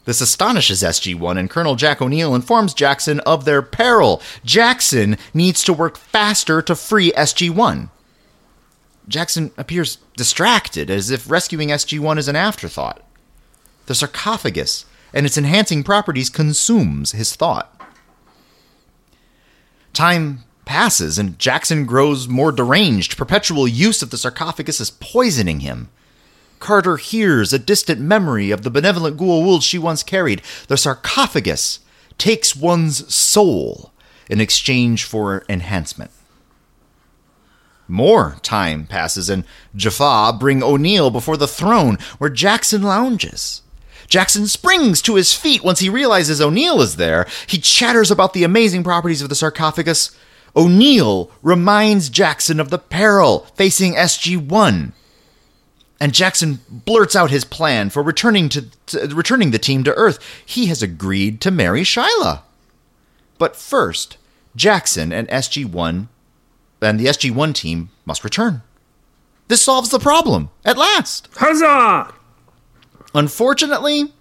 This 0.05 0.21
astonishes 0.21 0.81
SG 0.81 1.17
1, 1.17 1.37
and 1.37 1.49
Colonel 1.49 1.75
Jack 1.75 2.01
O'Neill 2.01 2.33
informs 2.33 2.73
Jackson 2.73 3.19
of 3.21 3.45
their 3.45 3.61
peril. 3.61 4.21
Jackson 4.43 5.17
needs 5.33 5.63
to 5.63 5.73
work 5.73 5.97
faster 5.97 6.61
to 6.63 6.75
free 6.75 7.11
SG 7.11 7.49
1. 7.49 7.89
Jackson 9.07 9.51
appears 9.57 9.97
distracted, 10.15 10.89
as 10.89 11.11
if 11.11 11.29
rescuing 11.29 11.69
SG 11.69 11.99
1 11.99 12.17
is 12.17 12.27
an 12.27 12.35
afterthought. 12.35 13.01
The 13.85 13.95
sarcophagus 13.95 14.85
and 15.13 15.25
its 15.25 15.37
enhancing 15.37 15.83
properties 15.83 16.29
consumes 16.29 17.11
his 17.11 17.35
thought. 17.35 17.79
Time 19.93 20.43
passes 20.65 21.19
and 21.19 21.37
Jackson 21.37 21.85
grows 21.85 22.27
more 22.27 22.51
deranged. 22.51 23.17
Perpetual 23.17 23.67
use 23.67 24.01
of 24.01 24.09
the 24.09 24.17
sarcophagus 24.17 24.79
is 24.79 24.89
poisoning 24.89 25.59
him. 25.59 25.89
Carter 26.61 26.95
hears 26.95 27.51
a 27.51 27.59
distant 27.59 27.99
memory 27.99 28.51
of 28.51 28.61
the 28.61 28.69
benevolent 28.69 29.17
Goa'uld 29.17 29.63
she 29.63 29.77
once 29.77 30.03
carried. 30.03 30.41
The 30.67 30.77
sarcophagus 30.77 31.79
takes 32.17 32.55
one's 32.55 33.13
soul 33.13 33.91
in 34.29 34.39
exchange 34.39 35.03
for 35.03 35.43
enhancement. 35.49 36.11
More 37.87 38.37
time 38.41 38.85
passes, 38.85 39.29
and 39.29 39.43
Jaffa 39.75 40.37
bring 40.39 40.63
O'Neill 40.63 41.09
before 41.09 41.35
the 41.35 41.47
throne, 41.47 41.97
where 42.19 42.29
Jackson 42.29 42.83
lounges. 42.83 43.63
Jackson 44.07 44.47
springs 44.47 45.01
to 45.01 45.15
his 45.15 45.33
feet 45.33 45.63
once 45.63 45.79
he 45.79 45.89
realizes 45.89 46.39
O'Neill 46.39 46.81
is 46.81 46.95
there. 46.95 47.25
He 47.47 47.57
chatters 47.57 48.11
about 48.11 48.33
the 48.33 48.43
amazing 48.43 48.83
properties 48.83 49.21
of 49.21 49.29
the 49.29 49.35
sarcophagus. 49.35 50.15
O'Neill 50.55 51.31
reminds 51.41 52.09
Jackson 52.09 52.59
of 52.59 52.69
the 52.69 52.77
peril 52.77 53.47
facing 53.55 53.93
SG 53.93 54.37
1. 54.37 54.93
And 56.01 56.15
Jackson 56.15 56.61
blurts 56.67 57.15
out 57.15 57.29
his 57.29 57.45
plan 57.45 57.91
for 57.91 58.01
returning 58.01 58.49
to, 58.49 58.65
to, 58.87 59.07
returning 59.15 59.51
the 59.51 59.59
team 59.59 59.83
to 59.83 59.93
Earth. 59.93 60.17
He 60.43 60.65
has 60.65 60.81
agreed 60.81 61.39
to 61.41 61.51
marry 61.51 61.83
Shyla. 61.83 62.41
But 63.37 63.55
first, 63.55 64.17
Jackson 64.55 65.13
and 65.13 65.27
SG1 65.27 66.07
and 66.81 66.99
the 66.99 67.05
SG1 67.05 67.53
team 67.53 67.91
must 68.03 68.23
return. 68.23 68.63
This 69.47 69.61
solves 69.61 69.89
the 69.89 69.99
problem 69.99 70.49
at 70.65 70.75
last. 70.75 71.29
Huzzah! 71.35 72.11
Unfortunately, 73.13 74.11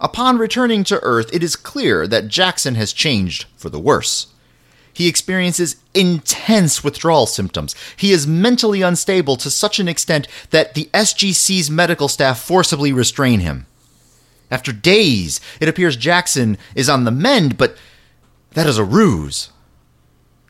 upon 0.00 0.38
returning 0.38 0.82
to 0.84 1.02
Earth, 1.02 1.28
it 1.30 1.42
is 1.42 1.56
clear 1.56 2.06
that 2.06 2.28
Jackson 2.28 2.74
has 2.76 2.94
changed 2.94 3.44
for 3.54 3.68
the 3.68 3.78
worse. 3.78 4.28
He 4.98 5.06
experiences 5.06 5.76
intense 5.94 6.82
withdrawal 6.82 7.26
symptoms. 7.26 7.76
He 7.96 8.10
is 8.10 8.26
mentally 8.26 8.82
unstable 8.82 9.36
to 9.36 9.48
such 9.48 9.78
an 9.78 9.86
extent 9.86 10.26
that 10.50 10.74
the 10.74 10.90
SGC's 10.92 11.70
medical 11.70 12.08
staff 12.08 12.40
forcibly 12.40 12.92
restrain 12.92 13.38
him. 13.38 13.66
After 14.50 14.72
days, 14.72 15.40
it 15.60 15.68
appears 15.68 15.96
Jackson 15.96 16.58
is 16.74 16.88
on 16.88 17.04
the 17.04 17.12
mend, 17.12 17.56
but 17.56 17.76
that 18.54 18.66
is 18.66 18.76
a 18.76 18.82
ruse. 18.82 19.50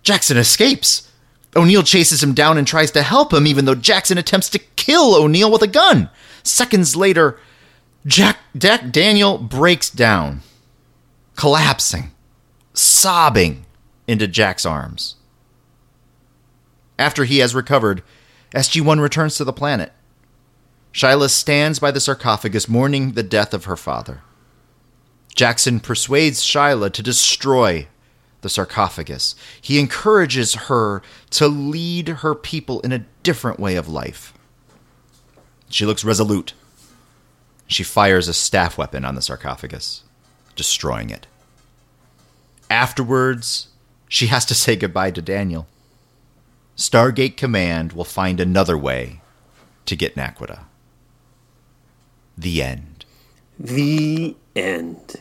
Jackson 0.03 0.39
escapes. 0.39 1.13
O'Neill 1.55 1.83
chases 1.83 2.23
him 2.23 2.33
down 2.33 2.57
and 2.57 2.67
tries 2.67 2.91
to 2.93 3.03
help 3.03 3.35
him, 3.35 3.47
even 3.47 3.67
though 3.67 3.75
Jackson 3.75 4.17
attempts 4.17 4.49
to 4.49 4.59
kill 4.77 5.15
O'Neill 5.15 5.53
with 5.53 5.61
a 5.61 5.67
gun. 5.67 6.09
Seconds 6.43 6.97
later, 6.97 7.39
Jack, 8.07 8.39
Jack 8.57 8.93
Daniel 8.93 9.37
breaks 9.37 9.91
down, 9.91 10.41
collapsing, 11.37 12.13
sobbing 12.73 13.67
into 14.09 14.27
Jack's 14.27 14.67
arms. 14.67 15.15
After 16.99 17.25
he 17.25 17.39
has 17.39 17.55
recovered, 17.55 18.03
SG 18.53 18.81
1 18.81 18.99
returns 18.99 19.37
to 19.37 19.45
the 19.45 19.53
planet. 19.53 19.93
Shyla 20.93 21.31
stands 21.31 21.79
by 21.79 21.93
the 21.93 22.01
sarcophagus 22.01 22.69
mourning 22.69 23.13
the 23.13 23.23
death 23.23 23.55
of 23.55 23.67
her 23.67 23.77
father. 23.77 24.23
Jackson 25.37 25.79
persuades 25.79 26.43
Shyla 26.43 26.93
to 26.93 27.03
destroy 27.03 27.87
the 28.41 28.49
sarcophagus. 28.49 29.37
He 29.61 29.79
encourages 29.79 30.55
her 30.55 31.03
to 31.31 31.47
lead 31.47 32.09
her 32.09 32.35
people 32.35 32.81
in 32.81 32.91
a 32.91 33.05
different 33.23 33.61
way 33.61 33.77
of 33.77 33.89
life. 33.89 34.33
She 35.69 35.85
looks 35.85 36.05
resolute. 36.05 36.55
She 37.67 37.85
fires 37.85 38.27
a 38.27 38.35
staff 38.35 38.79
weapon 38.79 39.05
on 39.05 39.15
the 39.15 39.23
sarcophagus, 39.23 40.03
destroying 40.57 41.11
it. 41.11 41.27
Afterwards, 42.71 43.69
she 44.09 44.27
has 44.27 44.45
to 44.47 44.55
say 44.55 44.77
goodbye 44.77 45.11
to 45.13 45.23
Daniel. 45.23 45.67
Stargate 46.77 47.37
Command 47.37 47.93
will 47.93 48.05
find 48.05 48.41
another 48.41 48.79
way 48.79 49.21
to 49.87 49.97
get 49.97 50.15
Naquadah. 50.15 50.61
The 52.37 52.63
end. 52.63 53.05
The 53.59 54.37
end. 54.55 55.17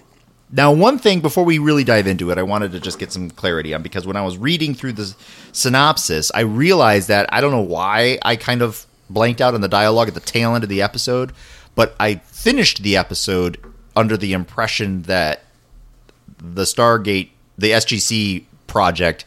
Now, 0.51 0.71
one 0.71 0.97
thing 0.97 1.19
before 1.19 1.43
we 1.43 1.57
really 1.57 1.83
dive 1.83 2.07
into 2.07 2.31
it, 2.31 2.37
I 2.37 2.43
wanted 2.43 2.71
to 2.71 2.79
just 2.79 2.99
get 2.99 3.11
some 3.11 3.29
clarity 3.29 3.73
on 3.73 3.81
because 3.81 4.07
when 4.07 4.15
I 4.15 4.21
was 4.21 4.37
reading 4.37 4.73
through 4.75 4.93
the 4.93 5.13
synopsis, 5.51 6.31
I 6.33 6.41
realized 6.41 7.09
that 7.09 7.27
I 7.33 7.41
don't 7.41 7.51
know 7.51 7.59
why 7.59 8.17
I 8.21 8.37
kind 8.37 8.61
of 8.61 8.85
blanked 9.09 9.41
out 9.41 9.53
on 9.53 9.61
the 9.61 9.67
dialogue 9.67 10.07
at 10.07 10.13
the 10.13 10.19
tail 10.19 10.55
end 10.55 10.63
of 10.63 10.69
the 10.69 10.81
episode, 10.81 11.33
but 11.75 11.95
I 11.99 12.15
finished 12.15 12.83
the 12.83 12.95
episode 12.95 13.57
under 13.95 14.15
the 14.15 14.33
impression 14.33 15.01
that 15.03 15.43
the 16.37 16.63
Stargate, 16.63 17.29
the 17.57 17.71
SGC 17.71 18.45
project, 18.77 19.25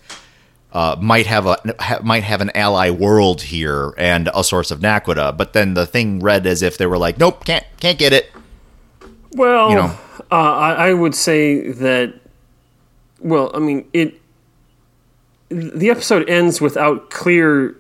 uh, 0.73 0.95
might 1.01 1.27
have 1.27 1.45
a 1.47 1.57
ha, 1.81 1.99
might 2.03 2.23
have 2.23 2.41
an 2.41 2.51
ally 2.55 2.89
world 2.91 3.43
here 3.43 3.93
and 3.99 4.29
a 4.35 4.43
source 4.45 4.71
of 4.71 4.79
Naquadah, 4.81 5.37
but 5.37 5.53
then 5.53 5.75
the 5.75 5.87
thing 5.87 6.21
read 6.21 6.47
as 6.47 6.63
if 6.63 6.79
they 6.79 6.87
were 6.87 6.99
like, 6.99 7.19
nope, 7.19 7.45
can't 7.45 7.65
can't 7.81 7.99
get 7.99 8.13
it. 8.13 8.31
Well, 9.33 9.71
You 9.71 9.77
know. 9.77 9.99
uh, 10.31 10.35
I, 10.69 10.89
I 10.89 10.95
would 10.95 11.15
say 11.15 11.71
that. 11.73 12.15
Well, 13.21 13.51
I 13.55 13.59
mean 13.59 13.85
it. 13.93 14.15
The 15.49 15.91
episode 15.91 16.29
ends 16.31 16.61
without 16.61 17.11
clear, 17.11 17.75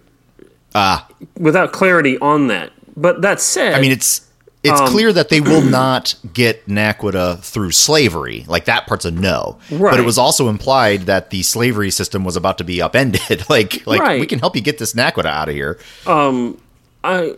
Ah, 0.74 1.06
without 1.38 1.72
clarity 1.72 2.18
on 2.18 2.48
that. 2.48 2.72
But 2.96 3.22
that 3.22 3.40
said, 3.40 3.74
I 3.74 3.80
mean, 3.80 3.92
it's 3.92 4.26
it's 4.62 4.80
clear 4.90 5.12
that 5.12 5.30
they 5.30 5.40
will 5.40 5.62
not 5.62 6.14
get 6.34 6.66
Naquadah 6.68 7.40
through 7.42 7.70
slavery. 7.70 8.44
Like 8.46 8.66
that 8.66 8.86
part's 8.86 9.04
a 9.06 9.10
no. 9.10 9.58
But 9.70 9.98
it 9.98 10.04
was 10.04 10.18
also 10.18 10.48
implied 10.48 11.02
that 11.02 11.30
the 11.30 11.42
slavery 11.42 11.90
system 11.90 12.24
was 12.24 12.36
about 12.36 12.58
to 12.58 12.64
be 12.64 12.82
upended. 12.82 13.44
like 13.48 13.86
like 13.86 14.00
Right. 14.00 14.20
we 14.20 14.26
can 14.26 14.38
help 14.38 14.54
you 14.56 14.62
get 14.62 14.78
this 14.78 14.92
Naquadah 14.94 15.26
out 15.26 15.48
of 15.48 15.54
here. 15.54 15.78
I 16.06 17.36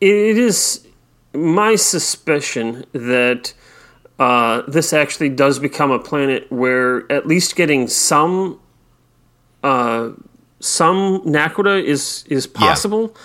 it 0.00 0.36
is 0.38 0.86
my 1.32 1.76
suspicion 1.76 2.84
that 2.92 3.54
uh, 4.18 4.62
this 4.68 4.92
actually 4.92 5.30
does 5.30 5.58
become 5.58 5.90
a 5.90 5.98
planet 5.98 6.50
where 6.52 7.10
at 7.10 7.26
least 7.26 7.56
getting 7.56 7.88
some 7.88 8.60
uh, 9.64 10.10
some 10.60 11.22
Naquita 11.24 11.82
is 11.82 12.24
is 12.28 12.46
possible. 12.46 13.14
yeah, 13.14 13.22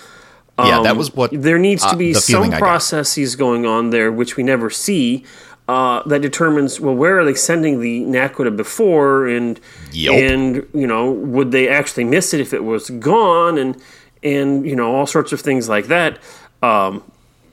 that 0.58 0.98
was 0.98 1.14
what 1.16 1.34
Um, 1.34 1.42
There 1.42 1.60
needs 1.60 1.84
uh, 1.84 1.92
to 1.92 1.96
be 1.98 2.14
the 2.14 2.20
some 2.20 2.34
feeling 2.34 2.54
I 2.54 2.60
got. 2.60 2.66
processes 2.66 3.36
going 3.36 3.66
on 3.66 3.90
there, 3.92 4.12
which 4.12 4.36
we 4.38 4.44
never 4.44 4.70
see. 4.70 5.24
Uh, 5.70 6.02
that 6.08 6.22
determines 6.22 6.80
well 6.80 6.96
where 6.96 7.20
are 7.20 7.26
they 7.26 7.34
sending 7.36 7.82
the 7.82 8.02
Naquadah 8.06 8.56
before 8.56 9.28
and 9.28 9.60
Yup. 9.92 10.16
and 10.16 10.66
you 10.74 10.88
know 10.88 11.12
would 11.12 11.52
they 11.52 11.68
actually 11.68 12.06
miss 12.06 12.34
it 12.34 12.40
if 12.40 12.54
it 12.54 12.64
was 12.64 12.90
gone 12.90 13.58
and 13.58 13.76
and 14.24 14.66
you 14.66 14.78
know 14.78 14.96
all 14.96 15.06
sorts 15.06 15.34
of 15.34 15.42
things 15.42 15.68
like 15.68 15.88
that. 15.88 16.20
Um, 16.64 17.04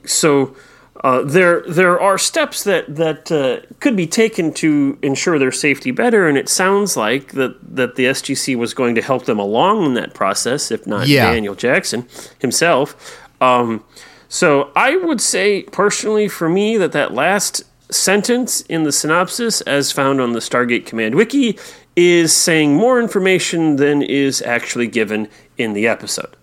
so 0.05 0.55
uh, 1.03 1.21
there 1.23 1.61
there 1.67 1.99
are 1.99 2.17
steps 2.17 2.63
that 2.63 2.95
that 2.95 3.31
uh, 3.31 3.59
could 3.79 3.95
be 3.95 4.07
taken 4.07 4.53
to 4.53 4.97
ensure 5.01 5.37
their 5.37 5.51
safety 5.51 5.91
better, 5.91 6.27
and 6.27 6.37
it 6.37 6.47
sounds 6.47 6.95
like 6.95 7.33
that 7.33 7.75
that 7.75 7.95
the 7.95 8.05
SGC 8.05 8.55
was 8.55 8.73
going 8.73 8.95
to 8.95 9.01
help 9.01 9.25
them 9.25 9.39
along 9.39 9.85
in 9.85 9.93
that 9.95 10.13
process, 10.13 10.71
if 10.71 10.87
not 10.87 11.07
Yeah. 11.07 11.31
Daniel 11.31 11.55
Jackson 11.55 12.07
himself. 12.39 13.19
Um, 13.41 13.83
so 14.29 14.71
I 14.75 14.95
would 14.95 15.21
say 15.21 15.63
personally, 15.63 16.27
for 16.27 16.49
me, 16.49 16.77
that 16.77 16.93
that 16.93 17.13
last 17.13 17.63
sentence 17.91 18.61
in 18.61 18.83
the 18.83 18.91
synopsis, 18.91 19.61
as 19.61 19.91
found 19.91 20.19
on 20.21 20.31
the 20.31 20.39
Stargate 20.39 20.85
Command 20.85 21.15
Wiki, 21.15 21.59
is 21.95 22.33
saying 22.33 22.75
more 22.75 22.99
information 22.99 23.75
than 23.75 24.01
is 24.01 24.41
actually 24.41 24.87
given 24.87 25.27
in 25.57 25.73
the 25.73 25.87
episode. 25.87 26.35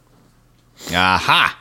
Aha! 0.93 1.59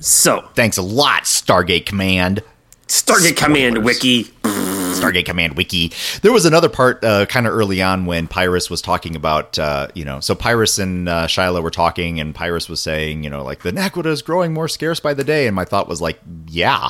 So 0.00 0.48
Thanks 0.54 0.76
a 0.76 0.82
lot, 0.82 1.24
Stargate 1.24 1.86
Command. 1.86 2.42
Stargate 2.86 3.36
Command 3.36 3.84
Wiki. 3.84 4.24
Stargate 4.24 5.26
Command 5.26 5.56
Wiki. 5.56 5.92
There 6.22 6.32
was 6.32 6.44
another 6.46 6.68
part 6.68 7.04
uh, 7.04 7.26
kind 7.26 7.46
of 7.46 7.52
early 7.52 7.82
on 7.82 8.06
when 8.06 8.26
Pyrus 8.26 8.70
was 8.70 8.80
talking 8.80 9.14
about, 9.14 9.58
uh, 9.58 9.88
you 9.94 10.04
know, 10.04 10.20
so 10.20 10.34
Pyrus 10.34 10.78
and 10.78 11.08
uh, 11.08 11.26
Shyla 11.26 11.62
were 11.62 11.70
talking, 11.70 12.18
and 12.18 12.34
Pyrus 12.34 12.68
was 12.68 12.80
saying, 12.80 13.22
you 13.24 13.30
know, 13.30 13.42
like 13.44 13.62
the 13.62 13.72
Naquadah 13.72 14.06
is 14.06 14.22
growing 14.22 14.52
more 14.54 14.66
scarce 14.68 14.98
by 15.00 15.14
the 15.14 15.24
day. 15.24 15.46
And 15.46 15.54
my 15.54 15.64
thought 15.64 15.86
was 15.88 16.00
like, 16.00 16.18
yeah, 16.48 16.88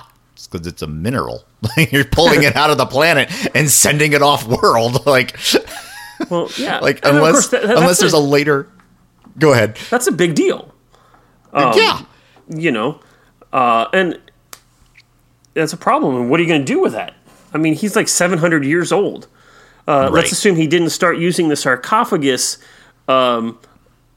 because 0.51 0.67
it's 0.67 0.83
a 0.83 0.87
mineral. 0.87 1.45
You're 1.91 2.05
pulling 2.05 2.45
it 2.45 2.55
out 2.57 2.71
of 2.71 2.79
the 2.79 2.87
planet 2.87 3.31
and 3.55 3.69
sending 3.71 4.13
it 4.13 4.23
off 4.23 4.47
world. 4.47 5.05
like, 5.07 5.37
Well, 6.31 6.49
yeah. 6.57 6.79
like 6.83 7.05
And 7.05 7.17
unless 7.17 7.49
that- 7.49 7.65
unless 7.65 7.99
there's 7.99 8.13
a 8.13 8.19
later. 8.19 8.69
Go 9.39 9.53
ahead. 9.53 9.77
that's 9.91 10.07
a 10.07 10.13
big 10.13 10.35
deal. 10.35 10.73
Um, 11.53 11.73
yeah. 11.77 12.01
You 12.49 12.71
know, 12.71 13.01
uh, 13.53 13.87
and 13.93 14.19
that's 15.55 15.73
a 15.73 15.77
problem. 15.77 16.17
And 16.17 16.31
what 16.31 16.41
are 16.41 16.43
you 16.43 16.49
going 16.49 16.65
to 16.65 16.73
do 16.73 16.81
with 16.81 16.93
that? 16.93 17.15
I 17.53 17.59
mean, 17.59 17.75
he's 17.75 17.97
like 17.97 18.09
700 18.09 18.65
years 18.65 18.93
old. 18.93 19.27
Uh, 19.87 20.03
Right. 20.05 20.13
Let's 20.13 20.33
assume 20.33 20.57
he 20.57 20.67
didn't 20.67 20.91
start 20.91 21.19
using 21.19 21.49
the 21.49 21.57
sarcophagus 21.57 22.59
um, 23.09 23.59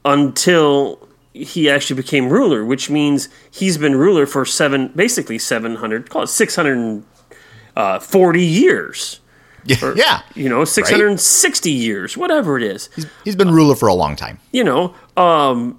until 0.04 1.08
he 1.32 1.70
actually 1.70 1.96
became 1.96 2.28
ruler, 2.28 2.62
which 2.64 2.90
means 2.90 3.28
he's 3.50 3.78
been 3.78 3.96
ruler 3.96 4.26
for 4.26 4.44
seven, 4.44 4.88
basically 4.94 5.38
700, 5.38 6.10
call 6.10 6.24
it 6.24 6.26
640 6.26 8.42
years. 8.44 9.20
yeah. 9.64 10.22
You 10.34 10.48
know, 10.50 10.64
660 10.64 11.70
years, 11.70 12.16
whatever 12.16 12.56
it 12.58 12.62
is. 12.64 12.88
He's 13.24 13.36
been 13.36 13.50
ruler 13.50 13.74
for 13.76 13.88
a 13.88 13.94
long 13.94 14.14
time. 14.16 14.38
you 14.52 14.64
know, 14.64 14.94
um, 15.16 15.78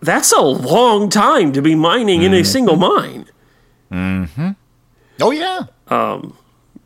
that's 0.00 0.32
a 0.32 0.40
long 0.40 1.08
time 1.08 1.52
to 1.52 1.62
be 1.62 1.74
mining 1.74 2.22
in 2.22 2.32
a 2.34 2.44
single 2.44 2.76
mine. 2.76 3.26
Hmm. 3.90 4.24
Oh, 5.20 5.30
yeah. 5.30 5.66
Um. 5.88 6.36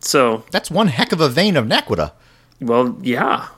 So, 0.00 0.44
That's 0.50 0.70
one 0.70 0.88
heck 0.88 1.12
of 1.12 1.20
a 1.20 1.28
vein 1.28 1.56
of 1.56 1.66
Naquadah. 1.66 2.12
well, 2.60 2.96
yeah. 3.02 3.48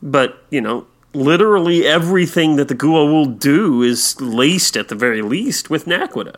But, 0.00 0.44
you 0.50 0.60
know, 0.60 0.86
literally 1.12 1.86
everything 1.86 2.56
that 2.56 2.68
the 2.68 2.74
Goa'uld 2.74 3.38
do 3.40 3.82
is 3.82 4.20
laced 4.20 4.76
at 4.76 4.88
the 4.88 4.94
very 4.94 5.22
least 5.22 5.70
with 5.70 5.86
Naquadah. 5.86 6.36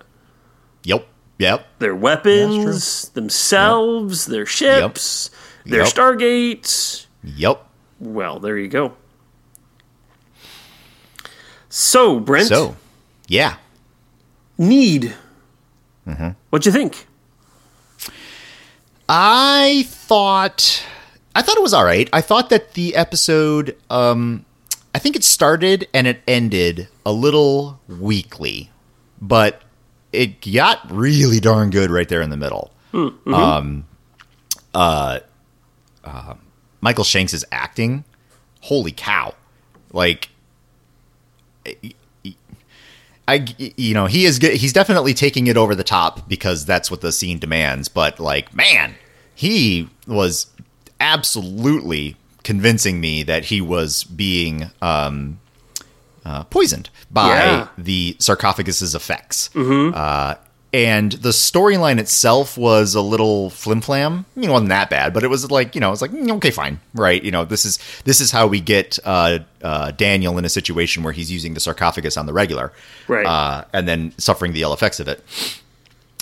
Yep. 0.85 1.07
Yep. 1.38 1.67
Their 1.79 1.95
weapons, 1.95 3.09
themselves, 3.11 4.27
their 4.27 4.47
ships, 4.47 5.31
their 5.67 5.81
Yep. 5.81 5.88
stargates. 5.88 7.07
Yep. 7.25 7.67
Well, 8.01 8.38
there 8.40 8.57
you 8.57 8.69
go. 8.69 8.95
So, 11.76 12.20
Brent, 12.20 12.46
So, 12.46 12.76
yeah. 13.26 13.56
need. 14.56 15.12
Mm-hmm. 16.06 16.28
What'd 16.50 16.66
you 16.66 16.70
think? 16.70 17.08
I 19.08 19.84
thought 19.88 20.87
I 21.34 21.42
thought 21.42 21.56
it 21.56 21.62
was 21.64 21.74
all 21.74 21.84
right. 21.84 22.08
I 22.12 22.20
thought 22.20 22.48
that 22.50 22.74
the 22.74 22.94
episode 22.94 23.76
um 23.90 24.44
I 24.94 25.00
think 25.00 25.16
it 25.16 25.24
started 25.24 25.88
and 25.92 26.06
it 26.06 26.22
ended 26.28 26.87
a 27.04 27.10
little 27.10 27.80
weakly, 27.88 28.70
but 29.20 29.60
it 30.12 30.40
got 30.52 30.88
really 30.92 31.40
darn 31.40 31.70
good 31.70 31.90
right 31.90 32.08
there 32.08 32.22
in 32.22 32.30
the 32.30 32.37
middle. 32.37 32.70
Um 32.92 33.84
uh, 34.72 35.18
uh 36.04 36.34
Michael 36.80 37.02
Shanks' 37.02 37.34
is 37.34 37.44
acting, 37.50 38.04
holy 38.60 38.92
cow. 38.92 39.34
Like 39.92 40.28
I, 43.27 43.46
you 43.59 43.94
know, 43.94 44.05
he 44.07 44.27
is 44.27 44.37
he's 44.38 44.72
definitely 44.74 45.14
taking 45.14 45.46
it 45.46 45.57
over 45.57 45.74
the 45.74 45.85
top 45.85 46.29
because 46.29 46.66
that's 46.66 46.90
what 46.90 47.00
the 47.00 47.11
scene 47.11 47.38
demands. 47.38 47.88
But 47.88 48.20
like, 48.20 48.55
man, 48.55 48.96
he 49.35 49.88
was 50.07 50.46
absolutely 51.00 52.16
convincing 52.42 53.00
me 53.00 53.22
that 53.22 53.46
he 53.46 53.62
was 53.62 54.05
being 54.05 54.70
um, 54.83 55.40
uh, 56.27 56.44
poisoned 56.44 56.90
by 57.11 57.29
Yeah. 57.29 57.68
the 57.79 58.16
sarcophagus's 58.18 58.94
effects. 58.94 59.48
Uh, 59.57 60.35
and 60.74 61.12
the 61.12 61.28
storyline 61.28 62.00
itself 62.00 62.58
was 62.58 62.96
a 62.96 63.00
little 63.00 63.48
flim 63.50 63.80
flam. 63.80 64.26
You 64.34 64.48
know, 64.48 64.54
wasn't 64.54 64.70
that 64.70 64.90
bad, 64.90 65.14
but 65.14 65.22
it 65.22 65.28
was 65.28 65.48
like 65.48 65.76
you 65.76 65.80
know, 65.80 65.92
it's 65.92 66.02
like 66.02 66.10
mm, 66.10 66.28
okay, 66.38 66.50
fine, 66.50 66.80
right? 66.94 67.22
You 67.22 67.30
know, 67.30 67.44
this 67.44 67.64
is 67.64 67.78
this 68.04 68.20
is 68.20 68.32
how 68.32 68.48
we 68.48 68.60
get 68.60 68.98
uh, 69.04 69.38
uh, 69.62 69.92
Daniel 69.92 70.37
in 70.37 70.44
a 70.44 70.48
situation 70.48 71.04
where 71.04 71.12
he's 71.12 71.30
using 71.30 71.54
the 71.54 71.60
sarcophagus 71.60 72.16
on 72.16 72.26
the 72.26 72.32
regular, 72.32 72.72
Right. 73.06 73.24
Uh, 73.24 73.64
and 73.72 73.87
then 73.87 74.14
suffering 74.18 74.52
the 74.52 74.62
ill 74.62 74.72
effects 74.72 74.98
of 74.98 75.06
it. 75.06 75.22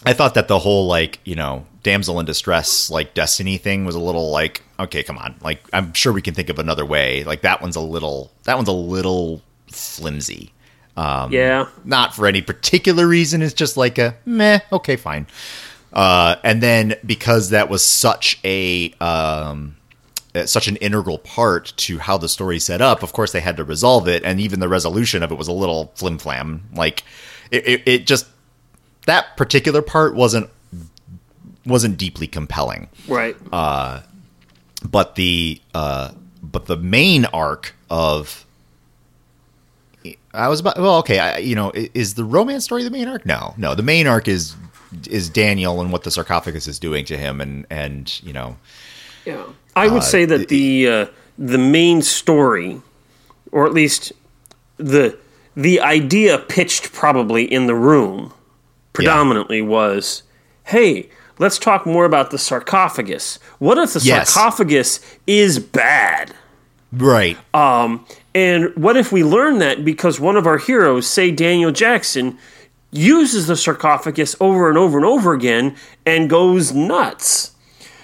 I 0.04 0.12
thought 0.12 0.34
that 0.34 0.48
the 0.48 0.58
whole 0.58 0.86
like 0.86 1.20
you 1.24 1.34
know 1.34 1.64
damsel 1.82 2.20
in 2.20 2.26
distress 2.26 2.90
like 2.90 3.14
destiny 3.14 3.56
thing 3.56 3.86
was 3.86 3.94
a 3.94 4.00
little 4.00 4.30
like 4.30 4.60
okay, 4.78 5.02
come 5.02 5.16
on, 5.16 5.34
like 5.40 5.66
I'm 5.72 5.94
sure 5.94 6.12
we 6.12 6.20
can 6.20 6.34
think 6.34 6.50
of 6.50 6.58
another 6.58 6.84
way. 6.84 7.24
Like 7.24 7.40
that 7.40 7.62
one's 7.62 7.76
a 7.76 7.80
little 7.80 8.30
that 8.44 8.56
one's 8.56 8.68
a 8.68 8.72
little 8.72 9.40
flimsy. 9.68 10.52
Um, 10.96 11.32
Yeah. 11.32 11.66
not 11.84 12.14
for 12.14 12.26
any 12.26 12.42
particular 12.42 13.06
reason. 13.06 13.40
It's 13.42 13.54
just 13.54 13.76
like 13.76 13.98
a 13.98 14.16
meh. 14.26 14.60
Okay, 14.72 14.96
fine. 14.96 15.26
Uh, 15.92 16.36
and 16.44 16.62
then 16.62 16.94
because 17.04 17.50
that 17.50 17.68
was 17.68 17.84
such 17.84 18.38
a 18.44 18.92
um, 19.00 19.76
uh, 20.34 20.46
such 20.46 20.66
an 20.68 20.76
integral 20.76 21.18
part 21.18 21.72
to 21.76 21.98
how 21.98 22.16
the 22.16 22.28
story 22.28 22.58
set 22.58 22.80
up, 22.80 23.02
of 23.02 23.12
course 23.12 23.32
they 23.32 23.40
had 23.40 23.56
to 23.58 23.64
resolve 23.64 24.08
it, 24.08 24.22
and 24.24 24.40
even 24.40 24.60
the 24.60 24.68
resolution 24.68 25.22
of 25.22 25.30
it 25.30 25.36
was 25.36 25.48
a 25.48 25.52
little 25.52 25.92
flim 25.96 26.16
flam. 26.18 26.62
Like 26.74 27.04
it, 27.50 27.66
it, 27.68 27.82
it 27.86 28.06
just 28.06 28.26
that 29.06 29.36
particular 29.36 29.82
part 29.82 30.14
wasn't 30.14 30.48
wasn't 31.66 31.96
deeply 31.96 32.26
compelling 32.26 32.88
Right. 33.06 33.36
Uh, 33.52 34.00
but 34.88 35.14
the 35.16 35.60
uh, 35.74 36.12
but 36.42 36.66
the 36.66 36.76
main 36.76 37.24
arc 37.26 37.74
of 37.90 38.44
I 40.34 40.48
was 40.48 40.60
about 40.60 40.78
well 40.78 40.96
okay 40.98 41.18
I, 41.18 41.38
you 41.38 41.54
know 41.54 41.72
is 41.74 42.14
the 42.14 42.24
romance 42.24 42.64
story 42.64 42.82
the 42.84 42.90
main 42.90 43.08
arc 43.08 43.26
no 43.26 43.54
no 43.56 43.74
the 43.74 43.82
main 43.82 44.06
arc 44.06 44.28
is 44.28 44.56
is 45.08 45.28
Daniel 45.28 45.80
and 45.80 45.90
what 45.92 46.04
the 46.04 46.10
sarcophagus 46.10 46.66
is 46.66 46.78
doing 46.78 47.04
to 47.06 47.16
him 47.16 47.40
and 47.40 47.66
and 47.70 48.20
you 48.22 48.32
know 48.32 48.56
Yeah, 49.24 49.44
I 49.76 49.88
would 49.88 50.02
say 50.02 50.24
that 50.24 50.48
the 50.48 50.88
uh, 50.88 51.06
the 51.38 51.58
main 51.58 52.02
story, 52.02 52.80
or 53.52 53.66
at 53.66 53.72
least 53.72 54.12
the 54.78 55.16
the 55.56 55.80
idea 55.80 56.38
pitched 56.38 56.92
probably 56.92 57.44
in 57.44 57.66
the 57.66 57.74
room, 57.74 58.32
predominantly 58.92 59.62
was, 59.62 60.22
"Hey, 60.64 61.08
let's 61.38 61.58
talk 61.58 61.86
more 61.86 62.04
about 62.04 62.30
the 62.30 62.38
sarcophagus. 62.38 63.38
What 63.58 63.78
if 63.78 63.92
the 63.94 64.00
Yes. 64.00 64.30
sarcophagus 64.30 65.00
is 65.26 65.58
bad?" 65.58 66.34
right 66.92 67.38
Um, 67.54 68.04
and 68.34 68.74
what 68.76 68.96
if 68.96 69.12
we 69.12 69.22
learn 69.24 69.58
that 69.58 69.84
because 69.84 70.18
one 70.20 70.36
of 70.36 70.46
our 70.46 70.58
heroes, 70.58 71.06
say 71.06 71.30
Daniel 71.30 71.70
Jackson, 71.72 72.38
uses 72.90 73.46
the 73.46 73.56
sarcophagus 73.56 74.36
over 74.40 74.68
and 74.68 74.78
over 74.78 74.96
and 74.98 75.06
over 75.06 75.32
again 75.34 75.76
and 76.06 76.28
goes 76.30 76.72
nuts? 76.72 77.50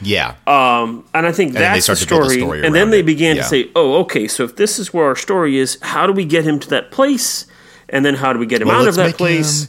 yeah 0.01 0.35
Um, 0.47 1.05
and 1.13 1.27
I 1.27 1.33
think 1.33 1.53
they 1.55 1.59
that's 1.61 1.87
the 1.89 1.97
story. 1.97 2.39
story 2.39 2.65
and 2.65 2.75
then 2.75 2.91
they 2.91 3.01
it. 3.01 3.07
began 3.07 3.37
Yeah. 3.37 3.43
to 3.43 3.49
say, 3.49 3.71
"Oh, 3.75 3.95
okay. 4.03 4.29
So 4.29 4.45
if 4.45 4.55
this 4.57 4.79
is 4.79 4.95
where 4.95 5.07
our 5.07 5.17
story 5.17 5.59
is, 5.59 5.77
how 5.83 6.07
do 6.07 6.13
we 6.13 6.25
get 6.25 6.45
him 6.45 6.59
to 6.61 6.69
that 6.71 6.91
place? 6.93 7.47
And 7.89 8.05
then 8.05 8.15
how 8.15 8.33
do 8.33 8.39
we 8.39 8.47
get 8.47 8.63
him 8.63 8.69
Well, 8.69 8.83
out 8.83 8.89
of 8.89 8.95
that 8.97 9.17
place?" 9.17 9.65
him- 9.65 9.69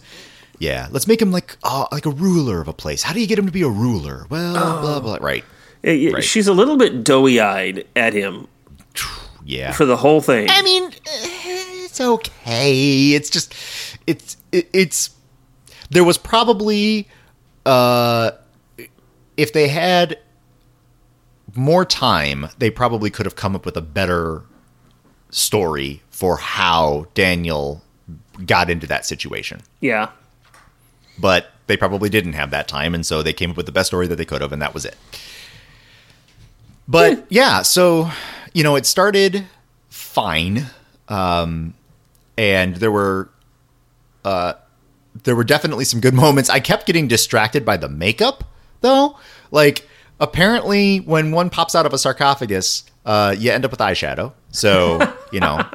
yeah 0.62 0.88
let's 0.91 1.07
make 1.07 1.22
him 1.22 1.32
like 1.32 1.55
uh, 1.64 1.86
like 1.91 2.05
a 2.05 2.10
ruler 2.10 2.60
of 2.60 2.68
a 2.68 2.74
place 2.74 3.01
how 3.03 3.14
do 3.14 3.22
you 3.22 3.28
get 3.28 3.39
him 3.39 3.45
to 3.45 3.51
be 3.51 3.62
a 3.62 3.70
ruler 3.70 4.26
well 4.30 4.57
Oh. 4.57 4.82
blah 4.82 4.99
blah 4.99 5.18
right 5.22 5.45
Eh, 5.86 6.12
Right. 6.14 6.22
She's 6.22 6.45
a 6.49 6.53
little 6.53 6.76
bit 6.76 7.05
doughy-eyed 7.05 7.86
at 7.95 8.12
him 8.14 8.49
yeah 9.50 9.72
for 9.72 9.86
the 9.86 9.97
whole 9.97 10.22
thing. 10.22 10.47
I 10.50 10.62
mean, 10.62 10.84
eh, 10.86 11.86
it's 11.86 12.00
okay. 12.00 13.12
It's 13.12 13.30
just, 13.30 13.54
it's, 14.06 14.38
it, 14.52 14.70
it's. 14.74 15.10
There 15.89 16.04
was 16.04 16.20
probably, 16.20 17.08
uh, 17.66 18.32
if 19.38 19.54
they 19.54 19.68
had 19.68 20.20
more 21.56 21.84
time, 21.84 22.47
they 22.60 22.70
probably 22.70 23.10
could 23.10 23.26
have 23.26 23.36
come 23.36 23.56
up 23.56 23.66
with 23.66 23.76
a 23.76 23.82
better 23.82 24.43
story 25.32 26.02
for 26.12 26.38
how 26.38 27.08
Daniel 27.16 27.82
got 28.45 28.70
into 28.70 28.86
that 28.88 29.06
situation. 29.06 29.62
yeah, 29.82 30.12
But 31.18 31.47
they 31.66 31.76
probably 31.76 32.10
didn't 32.10 32.34
have 32.34 32.52
that 32.52 32.68
time, 32.68 32.93
and 32.93 33.04
so 33.06 33.24
they 33.24 33.34
came 33.34 33.50
up 33.50 33.58
with 33.58 33.66
the 33.66 33.72
best 33.72 33.88
story 33.88 34.06
that 34.08 34.16
they 34.16 34.26
could 34.26 34.41
have, 34.41 34.52
and 34.52 34.62
that 34.62 34.74
was 34.76 34.86
it. 34.86 34.95
But 36.88 37.26
yeah, 37.30 37.62
so 37.64 38.12
you 38.54 38.64
know, 38.64 38.76
it 38.76 38.86
started 38.86 39.45
fine, 39.89 40.68
um, 41.08 41.74
and 42.38 42.76
there 42.76 42.91
were 42.91 43.30
uh, 44.26 44.54
there 45.24 45.36
were 45.36 45.43
definitely 45.43 45.86
some 45.86 46.00
good 46.00 46.14
moments. 46.14 46.50
I 46.50 46.60
kept 46.60 46.86
getting 46.86 47.08
distracted 47.08 47.66
by 47.66 47.78
the 47.78 47.89
makeup, 47.89 48.43
though. 48.82 49.18
Like 49.52 49.88
apparently, 50.20 51.00
when 51.00 51.32
one 51.32 51.50
pops 51.50 51.76
out 51.76 51.86
of 51.86 51.93
a 51.93 51.97
sarcophagus, 51.97 52.84
uh, 53.06 53.36
you 53.38 53.52
end 53.52 53.66
up 53.66 53.72
with 53.72 53.80
eyeshadow. 53.80 54.34
So 54.52 55.00
you 55.32 55.39
know. 55.39 55.68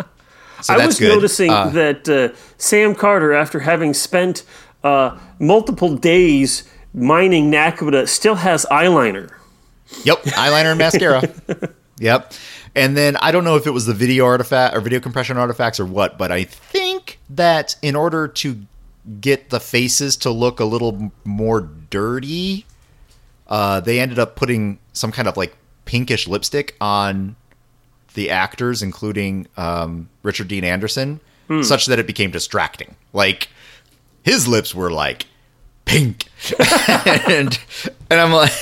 So 0.62 0.74
I 0.74 0.86
was 0.86 0.98
good. 0.98 1.08
noticing 1.08 1.50
Uh, 1.50 1.68
that 1.70 2.08
uh, 2.08 2.34
Sam 2.56 2.94
Carter, 2.94 3.34
after 3.34 3.60
having 3.60 3.92
spent 3.92 4.44
uh, 4.82 5.18
multiple 5.38 5.96
days 5.96 6.64
mining 6.94 7.50
Naquadah, 7.50 8.08
still 8.08 8.36
has 8.36 8.64
eyeliner. 8.70 9.30
Yep, 10.04 10.22
eyeliner 10.22 10.70
and 10.70 10.78
mascara. 10.78 11.22
Yep. 11.98 12.32
And 12.74 12.96
then 12.96 13.16
I 13.16 13.30
don't 13.30 13.44
know 13.44 13.56
if 13.56 13.66
it 13.66 13.70
was 13.70 13.86
the 13.86 13.94
video 13.94 14.24
artifact 14.24 14.76
or 14.76 14.80
video 14.80 15.00
compression 15.00 15.36
artifacts 15.36 15.78
or 15.78 15.86
what, 15.86 16.18
but 16.18 16.32
I 16.32 16.44
think 16.44 17.18
that 17.30 17.76
in 17.82 17.94
order 17.94 18.26
to 18.28 18.66
get 19.20 19.50
the 19.50 19.60
faces 19.60 20.16
to 20.18 20.30
look 20.30 20.60
a 20.60 20.64
little 20.64 21.12
more 21.24 21.60
dirty, 21.60 22.66
uh, 23.46 23.80
they 23.80 24.00
ended 24.00 24.18
up 24.18 24.34
putting 24.34 24.78
some 24.92 25.12
kind 25.12 25.28
of 25.28 25.36
like 25.36 25.56
pinkish 25.84 26.26
lipstick 26.26 26.76
on 26.80 27.36
the 28.14 28.30
actors, 28.30 28.82
including 28.82 29.46
um, 29.56 30.08
Richard 30.22 30.48
Dean 30.48 30.64
Anderson, 30.64 31.20
such 31.62 31.86
that 31.86 31.98
it 31.98 32.06
became 32.06 32.30
distracting. 32.30 32.96
Like 33.12 33.48
his 34.22 34.48
lips 34.48 34.74
were 34.74 34.90
like 34.90 35.26
pink, 35.84 36.24
and 37.28 37.58
and 38.10 38.20
I'm 38.20 38.32
like, 38.32 38.52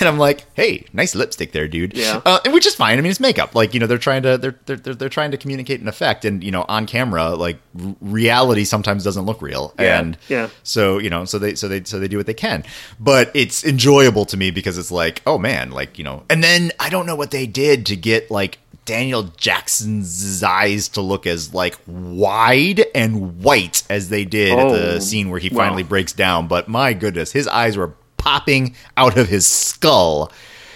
and 0.00 0.08
I'm 0.08 0.18
like, 0.18 0.44
hey, 0.54 0.86
nice 0.92 1.14
lipstick 1.14 1.52
there, 1.52 1.66
dude. 1.68 1.96
Yeah. 1.96 2.20
uh, 2.24 2.38
and 2.44 2.52
which 2.54 2.66
is 2.66 2.74
fine. 2.74 2.98
I 2.98 3.00
mean, 3.00 3.10
it's 3.10 3.20
makeup. 3.20 3.54
Like 3.54 3.74
you 3.74 3.80
know, 3.80 3.86
they're 3.86 3.98
trying 3.98 4.22
to 4.22 4.38
they're 4.38 4.58
they're 4.66 4.76
they're, 4.94 5.08
trying 5.08 5.30
to 5.32 5.36
communicate 5.36 5.80
an 5.80 5.88
effect, 5.88 6.24
and 6.24 6.42
you 6.44 6.50
know, 6.50 6.64
on 6.68 6.86
camera, 6.86 7.30
like 7.30 7.58
r- 7.82 7.94
reality 8.00 8.64
sometimes 8.64 9.04
doesn't 9.04 9.26
look 9.26 9.42
real, 9.42 9.74
Yeah, 9.78 10.00
and 10.00 10.18
yeah. 10.28 10.48
so 10.62 10.98
you 10.98 11.10
know, 11.10 11.24
so 11.24 11.38
they 11.38 11.54
so 11.54 11.68
they 11.68 11.82
so 11.84 11.98
they 11.98 12.08
do 12.08 12.16
what 12.16 12.26
they 12.26 12.34
can, 12.34 12.64
but 13.00 13.30
it's 13.34 13.64
enjoyable 13.64 14.24
to 14.26 14.36
me 14.36 14.50
because 14.50 14.78
it's 14.78 14.90
like, 14.92 15.22
oh 15.26 15.38
man, 15.38 15.70
like 15.70 15.98
you 15.98 16.04
know, 16.04 16.22
and 16.30 16.42
then 16.42 16.72
I 16.78 16.88
don't 16.90 17.06
know 17.06 17.16
what 17.16 17.30
they 17.30 17.46
did 17.46 17.86
to 17.86 17.96
get 17.96 18.30
like 18.30 18.58
Daniel 18.86 19.22
Jackson's 19.38 20.42
eyes 20.42 20.88
to 20.90 21.00
look 21.00 21.26
as 21.26 21.54
like 21.54 21.76
wide 21.86 22.84
and 22.94 23.42
white 23.42 23.82
as 23.88 24.10
they 24.10 24.26
did 24.26 24.52
at 24.58 24.66
Oh, 24.66 24.76
the 24.76 25.00
scene 25.00 25.30
where 25.30 25.40
he 25.40 25.48
wow. 25.48 25.64
finally 25.64 25.82
breaks 25.82 26.12
down. 26.12 26.48
But 26.48 26.68
my 26.68 26.92
goodness, 26.92 27.23
his 27.32 27.46
eyes 27.48 27.76
were 27.76 27.94
popping 28.16 28.74
out 28.96 29.16
of 29.16 29.28
his 29.28 29.46
skull. 29.46 30.32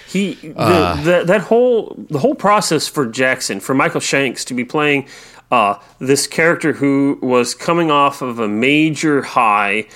He 0.09 0.35
the, 0.35 0.55
Uh. 0.59 1.03
the, 1.03 1.25
that 1.25 1.43
whole 1.43 1.95
the 2.11 2.19
whole 2.19 2.35
process 2.35 2.89
for 2.89 3.07
Jackson 3.07 3.61
for 3.61 3.75
Michael 3.75 4.01
Shanks 4.01 4.45
to 4.47 4.55
be 4.55 4.65
playing 4.65 5.07
uh, 5.51 5.77
this 5.99 6.27
character 6.27 6.73
who 6.75 7.19
was 7.23 7.55
coming 7.55 7.91
off 7.91 8.21
of 8.23 8.39
a 8.39 8.49
major 8.49 9.23
high 9.23 9.87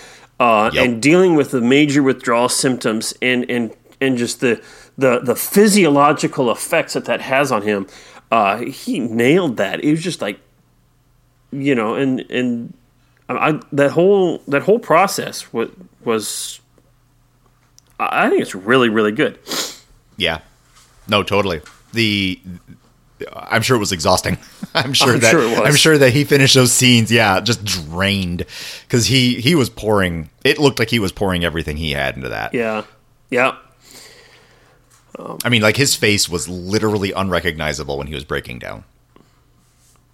uh, 0.40 0.70
Yep. 0.72 0.84
and 0.84 1.02
dealing 1.02 1.34
with 1.34 1.50
the 1.50 1.60
major 1.60 2.02
withdrawal 2.02 2.48
symptoms 2.48 3.14
and 3.22 3.48
and 3.50 3.70
and 4.00 4.18
just 4.18 4.40
the 4.40 4.62
the 4.98 5.20
the 5.20 5.34
physiological 5.36 6.50
effects 6.50 6.92
that 6.94 7.04
that 7.06 7.20
has 7.22 7.50
on 7.52 7.62
him. 7.62 7.86
Uh, 8.30 8.58
he 8.58 8.98
nailed 8.98 9.56
that. 9.58 9.82
It 9.84 9.90
was 9.90 10.02
just 10.02 10.20
like 10.22 10.38
you 11.52 11.74
know, 11.74 11.94
and 11.94 12.20
and 12.30 12.72
I, 13.36 13.60
that 13.72 13.90
whole 13.92 14.38
that 14.48 14.62
whole 14.62 14.78
process 14.78 15.52
was 15.52 15.70
was. 16.04 16.60
I 17.98 18.28
think 18.28 18.42
it's 18.42 18.54
really 18.54 18.88
really 18.88 19.12
good. 19.12 19.38
Yeah, 20.16 20.40
no, 21.08 21.22
totally. 21.22 21.60
The 21.92 22.40
I'm 23.34 23.62
sure 23.62 23.76
it 23.76 23.80
was 23.80 23.92
exhausting. 23.92 24.38
I'm 24.74 24.92
sure 24.92 25.14
I'm 25.14 25.20
that 25.20 25.30
sure. 25.30 25.64
I'm 25.64 25.76
sure 25.76 25.98
that 25.98 26.12
he 26.12 26.24
finished 26.24 26.54
those 26.54 26.72
scenes. 26.72 27.12
Yeah, 27.12 27.40
just 27.40 27.64
drained 27.64 28.44
because 28.82 29.06
he 29.06 29.40
he 29.40 29.54
was 29.54 29.70
pouring. 29.70 30.30
It 30.44 30.58
looked 30.58 30.78
like 30.78 30.90
he 30.90 30.98
was 30.98 31.12
pouring 31.12 31.44
everything 31.44 31.76
he 31.76 31.92
had 31.92 32.16
into 32.16 32.28
that. 32.30 32.54
Yeah. 32.54 32.84
Yeah. 33.30 33.56
I 35.44 35.48
mean, 35.48 35.62
like 35.62 35.76
his 35.76 35.94
face 35.94 36.28
was 36.28 36.48
literally 36.48 37.12
unrecognizable 37.12 37.98
when 37.98 38.06
he 38.06 38.14
was 38.14 38.24
breaking 38.24 38.58
down. 38.58 38.84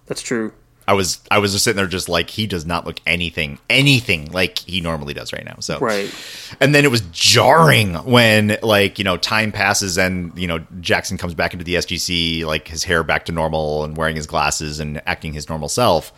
That's 0.05 0.21
true. 0.21 0.53
I 0.89 0.93
was 0.93 1.19
I 1.29 1.37
was 1.37 1.51
just 1.51 1.63
sitting 1.65 1.77
there, 1.77 1.85
just 1.87 2.09
like 2.09 2.29
he 2.31 2.47
does 2.47 2.65
not 2.65 2.85
look 2.87 2.99
anything 3.05 3.59
anything 3.69 4.31
like 4.31 4.57
he 4.59 4.81
normally 4.81 5.13
does 5.13 5.31
right 5.31 5.45
now. 5.45 5.57
So 5.59 5.77
Right. 5.79 6.09
and 6.59 6.73
then 6.73 6.83
it 6.83 6.89
was 6.91 7.01
jarring 7.11 7.93
when 8.05 8.57
like 8.63 8.97
you 8.97 9.03
know 9.03 9.15
time 9.17 9.51
passes 9.51 9.97
and 9.97 10.35
you 10.37 10.47
know 10.47 10.59
Jackson 10.81 11.17
comes 11.17 11.35
back 11.35 11.53
into 11.53 11.63
the 11.63 11.75
SGC 11.75 12.43
like 12.45 12.67
his 12.67 12.83
hair 12.85 13.03
back 13.03 13.25
to 13.25 13.31
normal 13.31 13.83
and 13.83 13.95
wearing 13.97 14.15
his 14.15 14.25
glasses 14.25 14.79
and 14.79 14.99
acting 15.05 15.33
his 15.33 15.47
normal 15.47 15.69
self. 15.69 16.11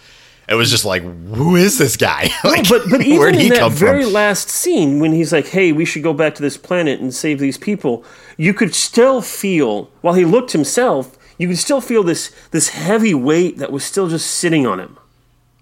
It 0.50 0.56
was 0.56 0.70
just 0.72 0.84
like, 0.86 1.02
who 1.04 1.56
is 1.56 1.78
this 1.78 1.96
guy? 1.96 2.30
like, 2.44 2.68
But 2.68 2.84
but 2.90 3.00
where'd 3.06 3.36
even 3.36 3.36
he 3.36 3.44
in 3.48 3.50
that 3.54 3.60
come 3.60 3.72
very 3.74 4.04
from? 4.04 4.14
last 4.14 4.50
scene 4.50 5.00
when 5.00 5.12
he's 5.14 5.32
like, 5.32 5.48
"Hey, 5.48 5.72
we 5.72 5.86
should 5.86 6.04
go 6.04 6.14
back 6.14 6.36
to 6.36 6.42
this 6.42 6.58
planet 6.58 7.00
and 7.00 7.14
save 7.14 7.40
these 7.40 7.58
people," 7.58 8.04
you 8.38 8.54
could 8.54 8.74
still 8.76 9.22
feel 9.22 9.90
while 10.02 10.14
he 10.16 10.26
looked 10.26 10.52
himself, 10.52 11.18
you 11.42 11.48
could 11.48 11.58
still 11.58 11.82
feel 11.82 12.04
this 12.04 12.32
this 12.52 12.70
heavy 12.70 13.14
weight 13.14 13.58
that 13.58 13.72
was 13.72 13.84
still 13.84 14.08
just 14.08 14.30
sitting 14.32 14.68
on 14.68 14.80
him. 14.80 14.98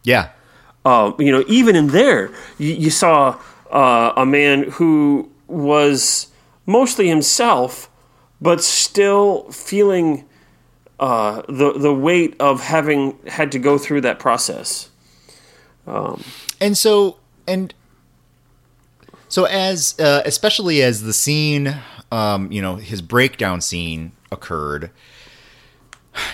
Yeah, 0.04 0.30
Uh, 0.86 1.12
you 1.20 1.32
know, 1.32 1.44
even 1.48 1.76
in 1.76 1.88
there, 1.88 2.32
you, 2.58 2.74
you 2.74 2.90
saw 2.90 3.40
uh, 3.72 4.14
a 4.16 4.26
man 4.26 4.64
who 4.72 5.30
was 5.48 6.28
mostly 6.66 7.08
himself, 7.08 7.90
but 8.40 8.64
still 8.64 9.50
feeling 9.52 10.26
uh, 11.00 11.42
the 11.48 11.74
the 11.74 11.94
weight 11.94 12.36
of 12.40 12.62
having 12.62 13.18
had 13.28 13.52
to 13.52 13.60
go 13.60 13.78
through 13.78 14.02
that 14.02 14.20
process. 14.20 14.90
and 16.62 16.78
so 16.78 17.18
and 17.48 17.74
so 19.28 19.46
as 19.46 20.00
uh, 20.00 20.22
especially 20.26 20.82
as 20.82 21.04
the 21.04 21.14
scene 21.14 21.76
um 22.12 22.52
you 22.52 22.62
know 22.62 22.76
his 22.76 23.02
breakdown 23.02 23.62
scene 23.62 24.12
occurred 24.32 24.92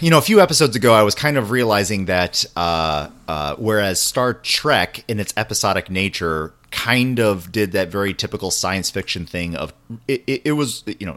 you 0.02 0.10
know 0.10 0.18
a 0.18 0.22
few 0.22 0.42
episodes 0.42 0.76
ago 0.76 0.94
i 0.94 1.04
was 1.04 1.16
kind 1.16 1.38
of 1.38 1.52
realizing 1.52 2.06
that 2.06 2.46
uh 2.56 3.10
uh 3.28 3.56
whereas 3.58 4.02
star 4.02 4.34
trek 4.34 5.04
in 5.08 5.20
its 5.20 5.34
episodic 5.38 5.90
nature 5.90 6.54
kind 6.72 7.20
of 7.20 7.52
did 7.52 7.72
that 7.72 7.90
very 7.90 8.14
typical 8.14 8.52
science 8.52 8.90
fiction 8.90 9.26
thing 9.26 9.56
of 9.56 9.74
it, 10.08 10.24
it, 10.28 10.42
it 10.46 10.52
was 10.54 10.84
you 11.00 11.06
know 11.06 11.16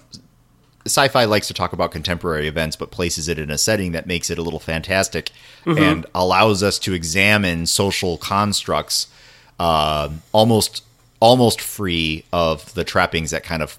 sci-fi 0.87 1.25
likes 1.25 1.49
to 1.49 1.55
talk 1.55 1.73
about 1.73 1.91
contemporary 1.91 2.49
events 2.49 2.77
but 2.77 2.91
places 2.91 3.29
it 3.29 3.39
in 3.39 3.51
a 3.51 3.59
setting 3.59 3.93
that 3.93 4.07
makes 4.07 4.31
it 4.31 4.39
a 4.39 4.43
little 4.43 4.61
fantastic 4.61 5.31
and 5.67 6.07
allows 6.15 6.63
us 6.63 6.79
to 6.79 6.95
examine 6.95 7.67
social 7.67 8.17
constructs 8.19 9.09
uh, 9.59 10.09
almost 10.33 10.85
almost 11.21 11.61
free 11.61 12.25
of 12.33 12.73
the 12.75 12.85
trappings 12.85 13.33
that 13.33 13.43
kind 13.43 13.63
of 13.63 13.79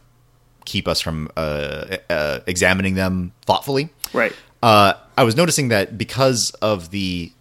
keep 0.66 0.88
us 0.88 1.02
from 1.02 1.30
uh, 1.36 1.98
uh, 2.10 2.40
examining 2.46 2.94
them 2.96 3.32
thoughtfully 3.46 3.90
Right. 4.14 4.34
Uh, 4.62 4.94
I 5.18 5.24
was 5.24 5.36
noticing 5.36 5.70
that 5.70 5.98
because 5.98 6.52
of 6.62 6.92
the 6.92 7.32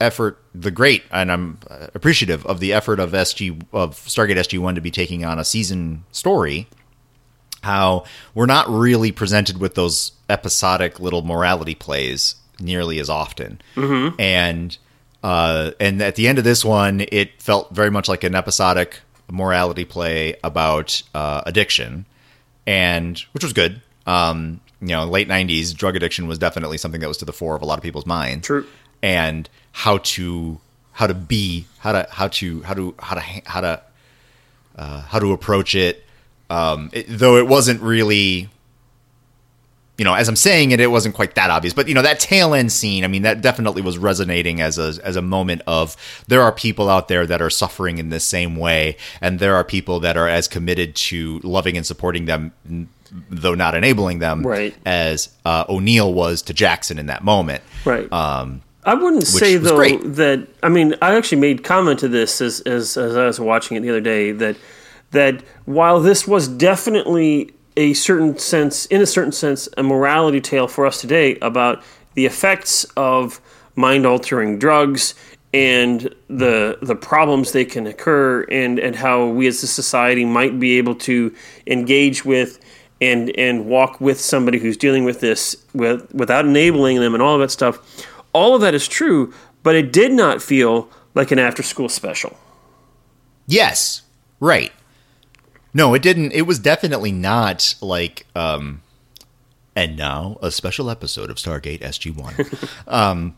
effort, 0.00 0.42
the 0.54 0.70
great, 0.70 1.04
and 1.10 1.30
I'm 1.30 1.58
appreciative 1.94 2.46
of 2.46 2.60
the 2.60 2.72
effort 2.72 3.00
of 3.00 3.12
SG 3.12 3.64
of 3.72 3.96
Stargate 3.96 4.36
SG 4.36 4.58
One 4.58 4.74
to 4.74 4.80
be 4.80 4.90
taking 4.90 5.24
on 5.24 5.38
a 5.38 5.44
season 5.44 6.04
story. 6.12 6.68
How 7.62 8.04
we're 8.34 8.46
not 8.46 8.68
really 8.68 9.10
presented 9.10 9.58
with 9.58 9.74
those 9.74 10.12
episodic 10.28 11.00
little 11.00 11.22
morality 11.22 11.74
plays 11.74 12.36
nearly 12.60 13.00
as 13.00 13.10
often, 13.10 13.60
mm-hmm. 13.74 14.20
and 14.20 14.76
uh, 15.22 15.72
and 15.80 16.00
at 16.00 16.14
the 16.14 16.28
end 16.28 16.38
of 16.38 16.44
this 16.44 16.64
one, 16.64 17.04
it 17.10 17.42
felt 17.42 17.74
very 17.74 17.90
much 17.90 18.08
like 18.08 18.22
an 18.22 18.34
episodic 18.36 19.00
morality 19.30 19.84
play 19.84 20.36
about 20.42 21.02
uh, 21.14 21.42
addiction 21.44 22.06
and 22.68 23.18
which 23.32 23.42
was 23.42 23.54
good. 23.54 23.80
Um, 24.06 24.60
you 24.80 24.88
know, 24.88 25.04
late 25.04 25.28
'90s, 25.28 25.74
drug 25.74 25.96
addiction 25.96 26.28
was 26.28 26.38
definitely 26.38 26.78
something 26.78 27.00
that 27.00 27.08
was 27.08 27.18
to 27.18 27.24
the 27.24 27.32
fore 27.32 27.56
of 27.56 27.62
a 27.62 27.64
lot 27.64 27.78
of 27.78 27.82
people's 27.82 28.06
minds. 28.06 28.46
True. 28.46 28.66
And 29.02 29.48
how 29.72 29.98
to 29.98 30.60
how 30.92 31.06
to 31.06 31.14
be 31.14 31.66
how 31.78 31.92
to 31.92 32.06
how 32.10 32.28
to 32.28 32.62
how 32.62 32.74
to 32.74 32.94
how 32.98 33.14
to 33.14 33.20
how 33.46 33.60
to 33.60 33.82
uh, 34.78 35.00
how 35.02 35.18
to 35.18 35.32
approach 35.32 35.74
it. 35.74 36.04
Um, 36.50 36.90
it, 36.92 37.06
though 37.08 37.36
it 37.36 37.46
wasn't 37.46 37.82
really, 37.82 38.48
you 39.98 40.04
know, 40.04 40.14
as 40.14 40.28
I'm 40.28 40.36
saying 40.36 40.70
it, 40.70 40.80
it 40.80 40.86
wasn't 40.86 41.14
quite 41.14 41.34
that 41.34 41.50
obvious. 41.50 41.74
But 41.74 41.88
you 41.88 41.94
know, 41.94 42.02
that 42.02 42.20
tail 42.20 42.54
end 42.54 42.72
scene, 42.72 43.04
I 43.04 43.08
mean, 43.08 43.22
that 43.22 43.40
definitely 43.42 43.82
was 43.82 43.98
resonating 43.98 44.60
as 44.60 44.78
a 44.78 44.94
as 45.04 45.16
a 45.16 45.22
moment 45.22 45.62
of 45.66 45.96
there 46.28 46.42
are 46.42 46.52
people 46.52 46.88
out 46.88 47.08
there 47.08 47.26
that 47.26 47.42
are 47.42 47.50
suffering 47.50 47.98
in 47.98 48.08
this 48.10 48.24
same 48.24 48.56
way, 48.56 48.96
and 49.20 49.40
there 49.40 49.56
are 49.56 49.64
people 49.64 50.00
that 50.00 50.16
are 50.16 50.28
as 50.28 50.48
committed 50.48 50.94
to 50.96 51.40
loving 51.40 51.76
and 51.76 51.84
supporting 51.84 52.24
them, 52.24 52.52
though 53.30 53.54
not 53.54 53.74
enabling 53.74 54.18
them, 54.20 54.46
Right. 54.46 54.74
as 54.86 55.28
uh, 55.44 55.64
O'Neill 55.68 56.12
was 56.12 56.42
to 56.42 56.52
Jackson 56.54 56.98
in 56.98 57.06
that 57.06 57.24
moment. 57.24 57.62
Right. 57.84 58.10
Um, 58.12 58.62
I 58.84 58.94
wouldn't 58.94 59.26
say 59.26 59.56
though 59.56 59.76
great. 59.76 60.00
that 60.14 60.46
I 60.62 60.68
mean 60.70 60.94
I 61.02 61.14
actually 61.16 61.40
made 61.40 61.62
comment 61.64 61.98
to 62.00 62.08
this 62.08 62.40
as, 62.40 62.60
as 62.60 62.96
as 62.96 63.16
I 63.16 63.26
was 63.26 63.38
watching 63.38 63.76
it 63.76 63.80
the 63.80 63.90
other 63.90 64.00
day 64.00 64.32
that 64.32 64.56
that 65.10 65.42
while 65.66 66.00
this 66.00 66.26
was 66.26 66.48
definitely 66.48 67.50
a 67.76 67.92
certain 67.92 68.38
sense 68.38 68.86
in 68.86 69.00
a 69.02 69.06
certain 69.06 69.32
sense 69.32 69.68
a 69.76 69.82
morality 69.82 70.40
tale 70.40 70.68
for 70.68 70.86
us 70.86 71.00
today 71.00 71.36
about 71.42 71.82
the 72.14 72.24
effects 72.24 72.84
of 72.96 73.40
mind 73.76 74.06
altering 74.06 74.58
drugs 74.58 75.14
and 75.52 76.14
the 76.28 76.78
the 76.80 76.96
problems 76.96 77.52
they 77.52 77.64
can 77.64 77.86
occur 77.86 78.42
and 78.50 78.78
and 78.78 78.96
how 78.96 79.26
we 79.26 79.46
as 79.46 79.62
a 79.62 79.66
society 79.66 80.24
might 80.24 80.58
be 80.58 80.78
able 80.78 80.94
to 80.94 81.34
engage 81.66 82.24
with 82.24 82.58
and 83.00 83.30
and 83.38 83.66
walk 83.66 84.00
with 84.00 84.20
somebody 84.20 84.58
who's 84.58 84.76
dealing 84.76 85.04
with 85.04 85.20
this 85.20 85.56
with 85.74 86.12
without 86.14 86.44
enabling 86.44 86.98
them 87.00 87.14
and 87.14 87.22
all 87.22 87.34
of 87.34 87.40
that 87.40 87.50
stuff 87.50 87.78
all 88.32 88.54
of 88.54 88.60
that 88.60 88.74
is 88.74 88.88
true 88.88 89.32
but 89.62 89.74
it 89.74 89.92
did 89.92 90.12
not 90.12 90.42
feel 90.42 90.88
like 91.14 91.30
an 91.30 91.38
after 91.38 91.62
school 91.62 91.88
special 91.88 92.36
Yes, 93.48 94.02
right. 94.40 94.72
No, 95.72 95.94
it 95.94 96.02
didn't. 96.02 96.32
It 96.32 96.42
was 96.42 96.58
definitely 96.58 97.10
not 97.10 97.74
like. 97.80 98.26
um 98.36 98.82
And 99.74 99.96
now 99.96 100.38
a 100.42 100.50
special 100.50 100.90
episode 100.90 101.30
of 101.30 101.36
Stargate 101.36 101.80
SG 101.80 102.14
One. 102.14 102.34
um, 102.86 103.36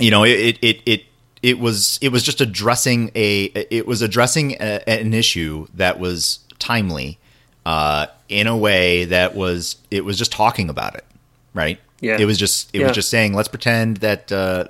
you 0.00 0.10
know, 0.10 0.24
it, 0.24 0.58
it 0.60 0.80
it 0.84 1.04
it 1.42 1.58
was 1.60 1.98
it 2.02 2.08
was 2.08 2.24
just 2.24 2.40
addressing 2.40 3.12
a 3.14 3.44
it 3.70 3.86
was 3.86 4.02
addressing 4.02 4.52
a, 4.54 4.82
an 4.88 5.14
issue 5.14 5.68
that 5.74 6.00
was 6.00 6.40
timely 6.58 7.18
uh, 7.66 8.06
in 8.28 8.46
a 8.46 8.56
way 8.56 9.04
that 9.06 9.34
was 9.34 9.76
it 9.90 10.04
was 10.04 10.18
just 10.18 10.32
talking 10.32 10.68
about 10.68 10.94
it, 10.94 11.04
right? 11.54 11.78
Yeah. 12.00 12.18
It 12.18 12.24
was 12.26 12.38
just 12.38 12.70
it 12.74 12.80
Yeah. 12.80 12.88
was 12.88 12.94
just 12.94 13.08
saying 13.10 13.32
let's 13.34 13.48
pretend 13.48 13.98
that 13.98 14.30
uh, 14.30 14.66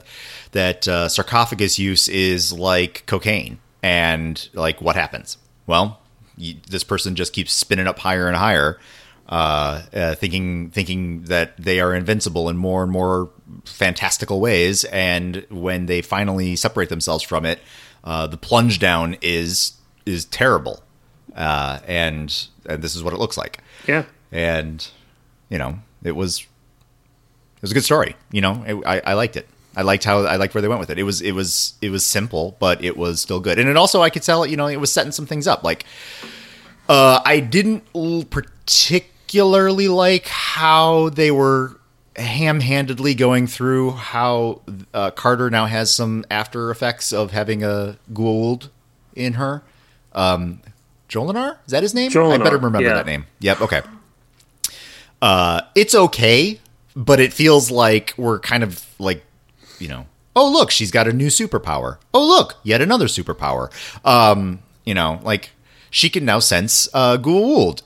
that 0.53 0.87
uh, 0.87 1.09
sarcophagus 1.09 1.79
use 1.79 2.09
is 2.09 2.53
like 2.53 3.05
cocaine, 3.07 3.59
and 3.83 4.49
like 4.53 4.81
what 4.81 4.95
happens? 4.97 5.39
Well, 5.67 6.01
you, 6.37 6.55
this 6.69 6.85
person 6.85 7.15
just 7.17 7.33
keeps 7.33 7.53
spinning 7.53 7.87
up 7.87 7.99
higher 8.01 8.29
and 8.29 8.37
higher, 8.37 8.79
uh, 9.29 9.83
uh, 9.93 10.15
thinking 10.15 10.71
thinking 10.71 11.23
that 11.25 11.57
they 11.57 11.81
are 11.81 11.95
invincible 11.95 12.49
in 12.49 12.57
more 12.57 12.83
and 12.85 12.93
more 12.93 13.31
fantastical 13.65 14.41
ways, 14.41 14.85
and 14.85 15.45
when 15.51 15.87
they 15.87 16.03
finally 16.03 16.55
separate 16.57 16.89
themselves 16.89 17.25
from 17.25 17.45
it, 17.45 17.59
uh, 18.05 18.27
the 18.29 18.37
plunge 18.37 18.79
down 18.79 19.17
is 19.23 19.73
is 20.07 20.25
terrible, 20.27 20.83
uh, 21.35 21.81
and 21.87 22.47
and 22.67 22.83
this 22.83 22.95
is 22.97 23.03
what 23.03 23.13
it 23.13 23.19
looks 23.19 23.37
like. 23.37 23.59
Yeah. 23.87 24.05
And 24.33 24.87
you 25.49 25.59
know 25.59 25.79
it 26.03 26.17
was 26.17 26.41
it 26.41 27.63
was 27.63 27.71
a 27.71 27.75
good 27.75 27.85
story 27.85 28.17
you 28.33 28.41
know? 28.41 28.65
It, 28.67 28.75
I, 28.87 29.11
I 29.11 29.13
liked 29.15 29.37
it. 29.37 29.49
I 29.77 29.83
liked 29.83 30.05
how 30.05 30.21
i 30.21 30.37
liked 30.37 30.55
where 30.55 30.63
they 30.63 30.69
went 30.69 30.81
with 30.81 30.91
it. 30.91 30.99
It 30.99 31.03
was 31.03 31.21
it 31.21 31.33
was 31.33 31.75
it 31.81 31.91
was 31.91 32.05
simple 32.07 32.57
but 32.59 32.83
it 32.83 32.97
was 32.97 33.21
still 33.21 33.41
good. 33.41 33.59
And 33.59 33.69
it 33.69 33.77
also 33.77 34.03
i 34.03 34.11
could 34.11 34.23
tell 34.23 34.47
you 34.47 34.57
know 34.57 34.67
it 34.67 34.77
was 34.81 34.93
setting 34.93 35.13
some 35.13 35.27
things 35.27 35.47
up. 35.47 35.65
Like 35.65 35.85
uh 36.89 37.21
i 37.25 37.41
didn't 37.41 37.85
particularly 38.31 39.89
like 39.89 40.27
how 40.29 41.09
they 41.11 41.31
were 41.31 41.81
ham-handedly 42.17 43.15
going 43.15 43.47
through 43.49 43.91
how 43.91 44.61
uh, 44.93 45.11
carter 45.11 45.51
now 45.51 45.67
has 45.67 45.93
some 45.93 46.25
after 46.31 46.71
effects 46.71 47.13
of 47.13 47.33
having 47.33 47.65
a 47.65 47.99
Goa'uld 48.13 48.69
in 49.17 49.35
her. 49.35 49.63
Um 50.13 50.61
Jolinar? 51.15 51.59
Is 51.67 51.71
that 51.73 51.83
his 51.83 51.95
name? 51.95 52.11
I 52.11 52.39
better 52.39 52.57
remember 52.57 52.83
yeah. 52.83 52.95
that 52.95 53.07
name. 53.07 53.27
Yep. 53.41 53.61
Okay. 53.63 53.83
Uh, 55.23 55.63
it's 55.75 55.95
okay, 55.95 56.61
but 56.97 57.21
it 57.21 57.33
feels 57.33 57.71
like 57.71 58.15
we're 58.17 58.41
kind 58.41 58.63
of 58.63 58.85
like, 58.99 59.25
you 59.79 59.89
know, 59.89 60.07
oh 60.37 60.51
look, 60.51 60.71
she's 60.71 60.91
got 60.91 61.09
a 61.09 61.13
new 61.13 61.29
superpower. 61.29 61.99
Oh 62.13 62.27
look, 62.27 62.57
yet 62.63 62.81
another 62.81 63.07
superpower. 63.07 63.71
Um, 64.05 64.61
you 64.85 64.93
know, 64.93 65.21
like 65.23 65.53
she 65.95 66.11
can 66.11 66.25
now 66.25 66.41
sense 66.41 66.89
uh, 66.93 67.17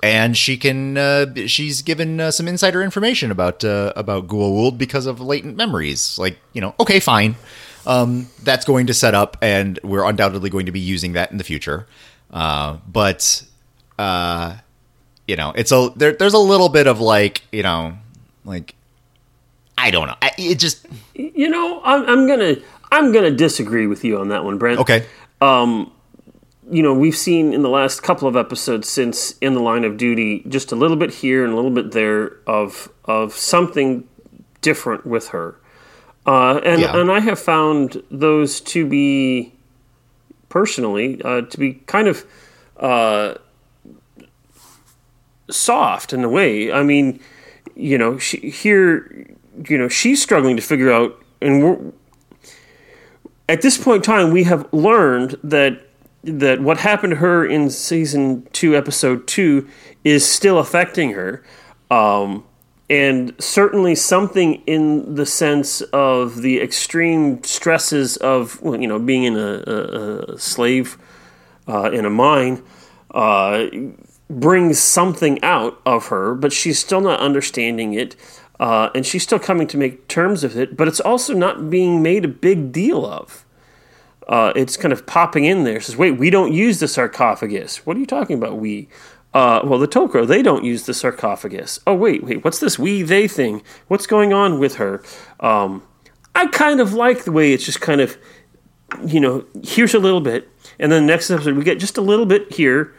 and 0.03 0.37
she 0.37 0.57
can. 0.57 0.97
Uh, 0.97 1.27
she's 1.47 1.83
given 1.83 2.21
uh, 2.21 2.31
some 2.31 2.49
insider 2.49 2.83
information 2.83 3.31
about 3.31 3.63
uh, 3.63 3.93
about 3.95 4.27
Goa'uld 4.27 4.79
because 4.79 5.05
of 5.05 5.21
latent 5.21 5.57
memories. 5.57 6.19
Like, 6.19 6.39
you 6.55 6.63
know, 6.63 6.75
okay, 6.81 7.01
fine. 7.01 7.37
Um, 7.87 8.29
that's 8.43 8.65
going 8.65 8.87
to 8.87 8.95
set 8.95 9.15
up, 9.15 9.37
and 9.43 9.79
we're 9.85 10.05
undoubtedly 10.05 10.51
going 10.51 10.67
to 10.67 10.73
be 10.73 10.81
using 10.81 11.13
that 11.13 11.31
in 11.31 11.37
the 11.37 11.45
future. 11.45 11.87
Uh, 12.31 12.79
but 12.87 13.43
uh, 13.99 14.57
you 15.27 15.37
know, 15.37 15.53
it's 15.57 15.73
a 15.73 15.91
there, 15.97 16.13
there's 16.13 16.35
a 16.35 16.39
little 16.39 16.69
bit 16.69 16.87
of 16.87 17.01
like, 17.01 17.43
you 17.53 17.63
know, 17.63 17.95
like 18.45 18.75
I 19.77 19.91
don't 19.91 20.07
know. 20.09 20.17
I, 20.21 20.33
it 20.39 20.59
just 20.59 20.87
you 21.15 21.49
know 21.49 21.81
I'm, 21.85 22.05
I'm 22.09 22.27
gonna 22.27 22.57
i'm 22.91 23.13
gonna 23.13 23.31
disagree 23.31 23.87
with 23.87 24.03
you 24.05 24.19
on 24.19 24.29
that 24.29 24.45
one 24.45 24.59
brent 24.59 24.81
okay. 24.81 25.07
Um, 25.41 25.93
you 26.71 26.83
know, 26.83 26.93
we've 26.93 27.17
seen 27.17 27.55
in 27.55 27.63
the 27.63 27.69
last 27.71 28.03
couple 28.03 28.29
of 28.29 28.37
episodes 28.37 28.89
since 28.89 29.33
in 29.39 29.55
the 29.55 29.61
line 29.61 29.85
of 29.85 29.97
duty 29.97 30.45
just 30.49 30.71
a 30.73 30.77
little 30.77 30.97
bit 30.99 31.11
here 31.15 31.45
and 31.45 31.53
a 31.53 31.57
little 31.57 31.71
bit 31.71 31.93
there 31.93 32.33
of 32.47 32.91
of 33.05 33.33
something 33.35 34.07
different 34.61 35.07
with 35.07 35.29
her. 35.29 35.59
Uh, 36.27 36.59
and 36.65 36.83
Yeah. 36.83 36.97
and 36.97 37.11
I 37.11 37.21
have 37.21 37.39
found 37.39 38.03
those 38.11 38.61
to 38.63 38.85
be 38.85 39.53
personally 40.49 41.21
uh, 41.23 41.43
to 41.43 41.59
be 41.59 41.75
kind 41.87 42.09
of 42.09 42.25
uh, 42.77 43.35
soft 45.51 46.13
in 46.13 46.25
a 46.25 46.29
way. 46.29 46.73
I 46.73 46.83
mean, 46.83 47.21
you 47.75 47.99
know, 47.99 48.19
she, 48.19 48.51
here, 48.51 49.27
you 49.69 49.79
know, 49.79 49.89
she's 49.89 50.23
struggling 50.23 50.57
to 50.57 50.63
figure 50.63 50.93
out, 50.93 51.23
and 51.41 51.63
we're 51.63 51.93
at 53.49 53.63
this 53.63 53.79
point 53.79 53.97
in 53.97 54.03
time, 54.03 54.31
we 54.31 54.45
have 54.45 54.73
learned 54.73 55.39
that 55.43 55.85
that 56.25 56.61
what 56.61 56.79
happened 56.79 57.13
to 57.13 57.17
her 57.17 57.47
in 57.47 57.71
season 57.71 58.47
two, 58.53 58.77
episode 58.77 59.27
two, 59.27 59.69
is 60.05 60.27
still 60.29 60.59
affecting 60.59 61.13
her, 61.13 61.45
um, 61.91 62.45
and 62.91 63.35
certainly 63.39 63.95
something 63.95 64.63
in 64.67 65.15
the 65.15 65.27
sense 65.27 65.83
of 65.93 66.43
the 66.43 66.61
extreme 66.61 67.43
stresses 67.45 68.17
of 68.19 68.61
you 68.63 68.87
know 68.87 68.99
being 68.99 69.25
in 69.25 69.37
a, 69.37 70.33
a, 70.35 70.39
slave 70.39 70.97
uh, 71.67 71.91
in 71.91 72.05
a 72.05 72.11
mine. 72.11 72.63
Uh, 73.11 73.67
brings 74.31 74.79
something 74.79 75.43
out 75.43 75.81
of 75.87 76.09
her, 76.09 76.35
but 76.35 76.53
she's 76.53 76.79
still 76.79 77.01
not 77.01 77.21
understanding 77.21 77.95
it. 77.95 78.15
Uh, 78.61 78.91
and 78.95 79.07
she's 79.07 79.23
still 79.23 79.39
coming 79.39 79.67
to 79.69 79.77
make 79.77 80.09
terms 80.09 80.43
with 80.43 80.57
it, 80.57 80.77
but 80.77 80.89
it's 80.89 81.01
also 81.01 81.33
not 81.33 81.71
being 81.71 82.03
made 82.03 82.25
a 82.25 82.29
big 82.29 82.73
deal 82.73 83.07
of. 83.07 83.45
Uh, 84.27 84.53
it's 84.57 84.77
kind 84.77 84.93
of 84.93 85.07
popping 85.07 85.45
in 85.45 85.65
there. 85.65 85.81
Says, 85.81 85.97
wait, 85.97 86.13
we 86.13 86.29
don't 86.29 86.53
use 86.53 86.81
the 86.81 86.89
sarcophagus. 86.89 87.87
What 87.87 87.97
are 87.97 88.01
you 88.01 88.07
talking 88.07 88.37
about, 88.37 88.59
we? 88.59 88.89
Uh, 89.35 89.61
well, 89.63 89.79
the 89.79 89.87
Tok'ra, 89.89 90.27
they 90.27 90.43
don't 90.43 90.65
use 90.65 90.87
the 90.87 90.95
sarcophagus. 90.95 91.79
Oh, 91.87 91.95
wait, 91.95 92.25
wait, 92.25 92.43
what's 92.45 92.61
this 92.61 92.79
we, 92.79 93.03
they 93.03 93.29
thing? 93.29 93.63
What's 93.89 94.07
going 94.07 94.33
on 94.33 94.59
with 94.59 94.77
her? 94.77 95.03
Um, 95.41 95.83
I 96.35 96.47
kind 96.47 96.81
of 96.81 96.95
like 96.95 97.25
the 97.25 97.33
way 97.33 97.53
it's 97.53 97.65
just 97.65 97.81
kind 97.81 98.01
of, 98.01 98.17
you 99.05 99.21
know, 99.21 99.45
here's 99.63 99.93
a 99.95 99.99
little 99.99 100.23
bit, 100.23 100.49
and 100.79 100.91
then 100.91 101.05
the 101.07 101.13
next 101.13 101.31
episode 101.31 101.57
we 101.57 101.63
get 101.65 101.79
just 101.79 101.99
a 101.99 102.01
little 102.01 102.25
bit 102.25 102.53
here, 102.53 102.95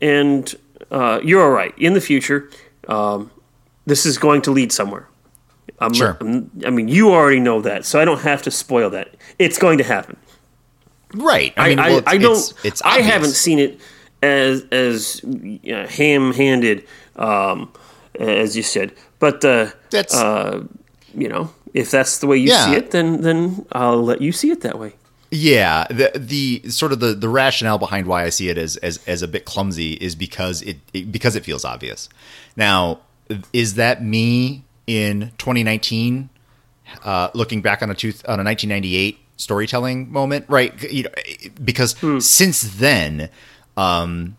and 0.00 0.54
uh, 0.90 1.18
you're 1.24 1.42
all 1.42 1.50
right. 1.50 1.74
In 1.78 1.94
the 1.94 2.00
future, 2.00 2.48
um, 2.88 3.30
this 3.86 4.06
is 4.06 4.18
going 4.18 4.42
to 4.42 4.50
lead 4.52 4.70
somewhere. 4.72 5.08
I'm, 5.80 5.92
Sure. 5.94 6.16
I'm- 6.20 6.50
I 6.64 6.70
mean, 6.70 6.86
you 6.86 7.10
already 7.12 7.40
know 7.40 7.60
that, 7.62 7.84
so 7.84 7.98
I 8.00 8.04
don't 8.04 8.20
have 8.20 8.42
to 8.42 8.50
spoil 8.52 8.88
that. 8.90 9.14
It's 9.40 9.58
going 9.58 9.78
to 9.78 9.84
happen. 9.84 10.16
Right. 11.14 11.52
I, 11.56 11.68
mean, 11.70 11.78
I, 11.80 11.88
well, 11.88 11.98
it's- 11.98 12.14
I 12.14 12.18
don't. 12.18 12.32
It's, 12.36 12.64
it's 12.64 12.82
I 12.82 13.00
haven't 13.00 13.32
seen 13.32 13.58
it 13.58 13.80
as 14.22 14.64
as 14.70 15.20
uh, 15.24 15.86
ham-handed 15.88 16.86
um, 17.16 17.72
as 18.18 18.56
you 18.56 18.62
said, 18.62 18.92
but 19.18 19.44
uh, 19.44 19.70
That's 19.90 20.14
uh, 20.14 20.64
you 21.14 21.28
know, 21.28 21.50
if 21.74 21.90
that's 21.90 22.18
the 22.18 22.26
way 22.26 22.36
you 22.38 22.48
Yeah. 22.48 22.66
see 22.66 22.74
it, 22.76 22.90
then 22.90 23.20
then 23.22 23.66
I'll 23.72 24.02
let 24.02 24.20
you 24.20 24.32
see 24.32 24.50
it 24.50 24.60
that 24.62 24.78
way. 24.78 24.94
Yeah, 25.30 25.86
the 25.88 26.10
the 26.14 26.62
sort 26.70 26.92
of 26.92 27.00
the, 27.00 27.14
the 27.14 27.28
rationale 27.28 27.78
behind 27.78 28.06
why 28.06 28.24
I 28.24 28.28
see 28.30 28.48
it 28.50 28.58
as 28.58 28.76
as, 28.78 29.00
as 29.06 29.22
a 29.22 29.28
bit 29.28 29.44
clumsy 29.46 29.94
is 29.94 30.14
because 30.14 30.60
it, 30.62 30.76
it 30.92 31.10
because 31.10 31.36
it 31.36 31.44
feels 31.44 31.64
obvious. 31.64 32.08
Now, 32.56 33.00
is 33.52 33.74
that 33.76 34.04
me 34.04 34.64
in 34.86 35.32
2019 35.38 36.28
uh, 37.04 37.30
looking 37.34 37.62
back 37.62 37.82
on 37.82 37.90
a 37.90 37.94
two, 37.94 38.08
on 38.28 38.40
a 38.40 38.44
1998 38.44 39.18
storytelling 39.36 40.12
moment, 40.12 40.44
right? 40.48 40.72
You 40.92 41.04
know, 41.04 41.10
because 41.64 41.96
since 42.24 42.60
then, 42.62 43.30
um, 43.76 44.36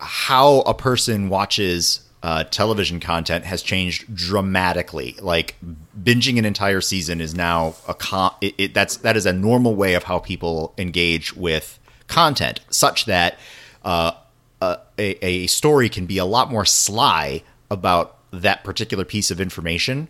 how 0.00 0.60
a 0.60 0.74
person 0.74 1.28
watches 1.28 2.00
uh, 2.22 2.44
television 2.44 3.00
content 3.00 3.44
has 3.44 3.62
changed 3.62 4.14
dramatically. 4.14 5.16
Like 5.20 5.56
binging 6.00 6.38
an 6.38 6.44
entire 6.44 6.80
season 6.80 7.20
is 7.20 7.34
now 7.34 7.74
a 7.86 8.30
it, 8.40 8.54
it, 8.58 8.74
that's 8.74 8.96
that 8.98 9.16
is 9.16 9.26
a 9.26 9.32
normal 9.32 9.74
way 9.74 9.94
of 9.94 10.04
how 10.04 10.18
people 10.18 10.74
engage 10.76 11.34
with 11.34 11.78
content, 12.08 12.60
such 12.70 13.04
that 13.04 13.38
uh, 13.84 14.12
a, 14.60 14.78
a, 14.98 15.24
a 15.24 15.46
story 15.46 15.88
can 15.88 16.06
be 16.06 16.18
a 16.18 16.24
lot 16.24 16.50
more 16.50 16.64
sly 16.64 17.42
about 17.70 18.16
that 18.30 18.64
particular 18.64 19.04
piece 19.04 19.30
of 19.30 19.40
information 19.40 20.08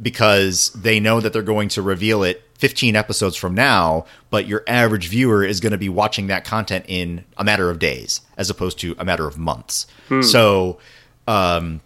because 0.00 0.70
they 0.70 1.00
know 1.00 1.20
that 1.20 1.32
they're 1.32 1.42
going 1.42 1.68
to 1.68 1.80
reveal 1.80 2.22
it 2.22 2.42
15 2.58 2.96
episodes 2.96 3.36
from 3.36 3.54
now, 3.54 4.06
but 4.30 4.46
your 4.46 4.62
average 4.66 5.08
viewer 5.08 5.44
is 5.44 5.60
going 5.60 5.72
to 5.72 5.78
be 5.78 5.88
watching 5.88 6.26
that 6.28 6.44
content 6.44 6.84
in 6.88 7.24
a 7.36 7.44
matter 7.44 7.70
of 7.70 7.78
days 7.78 8.20
as 8.36 8.50
opposed 8.50 8.78
to 8.80 8.94
a 8.98 9.04
matter 9.04 9.26
of 9.26 9.36
months. 9.38 9.86
So, 10.22 10.78
um, 11.28 11.80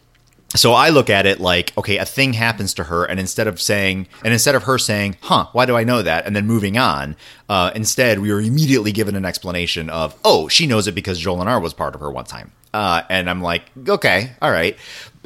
so 0.57 0.73
I 0.73 0.89
look 0.89 1.09
at 1.11 1.27
it 1.27 1.39
like, 1.41 1.73
okay, 1.79 1.99
a 1.99 2.05
thing 2.05 2.33
happens 2.33 2.75
to 2.75 2.85
her, 2.85 3.05
and 3.05 3.21
instead 3.21 3.47
of 3.47 3.61
saying, 3.61 4.09
and 4.25 4.33
instead 4.33 4.57
of 4.57 4.65
her 4.65 4.79
saying, 4.79 5.17
"Huh, 5.21 5.47
why 5.53 5.65
do 5.65 5.77
I 5.77 5.85
know 5.85 6.03
that?" 6.03 6.27
and 6.27 6.35
then 6.35 6.47
moving 6.47 6.77
on, 6.77 7.15
uh, 7.49 7.71
instead 7.75 8.19
we 8.19 8.33
were 8.33 8.41
immediately 8.41 8.91
given 8.91 9.15
an 9.15 9.25
explanation 9.25 9.89
of, 9.89 10.15
"Oh, 10.25 10.49
she 10.49 10.67
knows 10.67 10.89
it 10.89 10.95
because 10.97 11.23
Jolinar 11.23 11.63
was 11.63 11.73
part 11.73 11.95
of 11.95 12.01
her 12.01 12.11
one 12.11 12.25
time," 12.25 12.51
uh, 12.75 13.03
and 13.09 13.31
I'm 13.31 13.41
like, 13.43 13.63
okay, 13.89 14.33
all 14.43 14.51
right. 14.51 14.77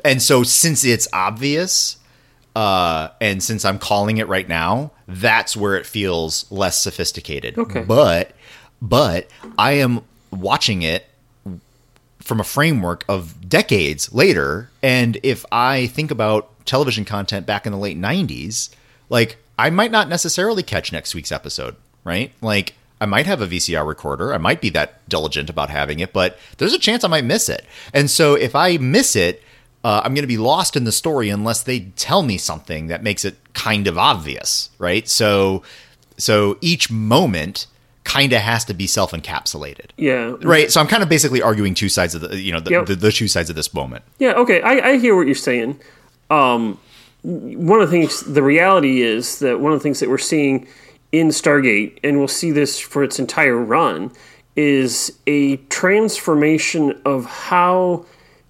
And 0.04 0.20
so 0.22 0.42
since 0.42 0.84
it's 0.84 1.08
obvious, 1.12 1.96
uh, 2.54 3.08
and 3.20 3.42
since 3.42 3.64
I'm 3.64 3.78
calling 3.78 4.18
it 4.18 4.28
right 4.28 4.48
now, 4.48 4.92
that's 5.08 5.56
where 5.56 5.76
it 5.76 5.86
feels 5.86 6.50
less 6.50 6.80
sophisticated. 6.80 7.58
Okay. 7.58 7.82
but 7.82 8.32
but 8.80 9.28
I 9.58 9.72
am 9.72 10.02
watching 10.30 10.82
it 10.82 11.06
from 12.20 12.40
a 12.40 12.44
framework 12.44 13.04
of 13.08 13.48
decades 13.48 14.12
later. 14.12 14.70
And 14.82 15.18
if 15.22 15.44
I 15.52 15.88
think 15.88 16.10
about 16.10 16.50
television 16.64 17.04
content 17.04 17.46
back 17.46 17.66
in 17.66 17.72
the 17.72 17.78
late 17.78 17.98
90s, 17.98 18.70
like 19.10 19.36
I 19.58 19.70
might 19.70 19.90
not 19.90 20.08
necessarily 20.08 20.62
catch 20.62 20.92
next 20.92 21.14
week's 21.14 21.32
episode, 21.32 21.76
right? 22.02 22.32
Like 22.40 22.74
I 23.00 23.06
might 23.06 23.26
have 23.26 23.40
a 23.42 23.46
VCR 23.46 23.86
recorder. 23.86 24.32
I 24.32 24.38
might 24.38 24.60
be 24.60 24.70
that 24.70 25.06
diligent 25.08 25.50
about 25.50 25.68
having 25.68 26.00
it, 26.00 26.12
but 26.12 26.38
there's 26.56 26.72
a 26.72 26.78
chance 26.78 27.04
I 27.04 27.08
might 27.08 27.24
miss 27.24 27.48
it. 27.48 27.66
And 27.92 28.10
so 28.10 28.34
if 28.34 28.54
I 28.54 28.78
miss 28.78 29.16
it, 29.16 29.42
uh, 29.84 30.00
I'm 30.02 30.14
going 30.14 30.22
to 30.22 30.26
be 30.26 30.38
lost 30.38 30.76
in 30.76 30.84
the 30.84 30.92
story 30.92 31.28
unless 31.28 31.62
they 31.62 31.80
tell 31.96 32.22
me 32.22 32.38
something 32.38 32.86
that 32.88 33.02
makes 33.02 33.24
it 33.24 33.36
kind 33.52 33.86
of 33.86 33.98
obvious, 33.98 34.70
right? 34.78 35.06
So, 35.06 35.62
so 36.16 36.56
each 36.60 36.90
moment 36.90 37.66
kind 38.04 38.32
of 38.32 38.40
has 38.40 38.64
to 38.66 38.74
be 38.74 38.86
self-encapsulated. 38.86 39.90
Yeah. 39.96 40.34
Right. 40.42 40.70
So 40.70 40.80
I'm 40.80 40.86
kind 40.86 41.02
of 41.02 41.08
basically 41.08 41.42
arguing 41.42 41.74
two 41.74 41.88
sides 41.88 42.14
of 42.14 42.22
the, 42.22 42.40
you 42.40 42.52
know, 42.52 42.60
the, 42.60 42.70
Yep. 42.70 42.86
the, 42.86 42.96
the 42.96 43.12
two 43.12 43.28
sides 43.28 43.50
of 43.50 43.56
this 43.56 43.72
moment. 43.72 44.04
Yeah, 44.18 44.32
okay, 44.32 44.60
I, 44.62 44.90
I 44.90 44.98
hear 44.98 45.14
what 45.16 45.26
you're 45.26 45.34
saying. 45.34 45.78
Um, 46.30 46.78
one 47.22 47.80
of 47.80 47.90
the 47.90 47.96
things, 47.98 48.20
the 48.20 48.42
reality 48.42 49.00
is 49.02 49.38
that 49.38 49.60
one 49.60 49.72
of 49.72 49.78
the 49.78 49.82
things 49.82 50.00
that 50.00 50.10
we're 50.10 50.18
seeing 50.18 50.66
in 51.12 51.28
Stargate, 51.28 51.98
and 52.02 52.18
we'll 52.18 52.28
see 52.28 52.50
this 52.50 52.78
for 52.78 53.04
its 53.04 53.18
entire 53.18 53.56
run, 53.56 54.10
is 54.56 55.12
a 55.26 55.56
transformation 55.68 57.00
of 57.04 57.24
how 57.24 58.04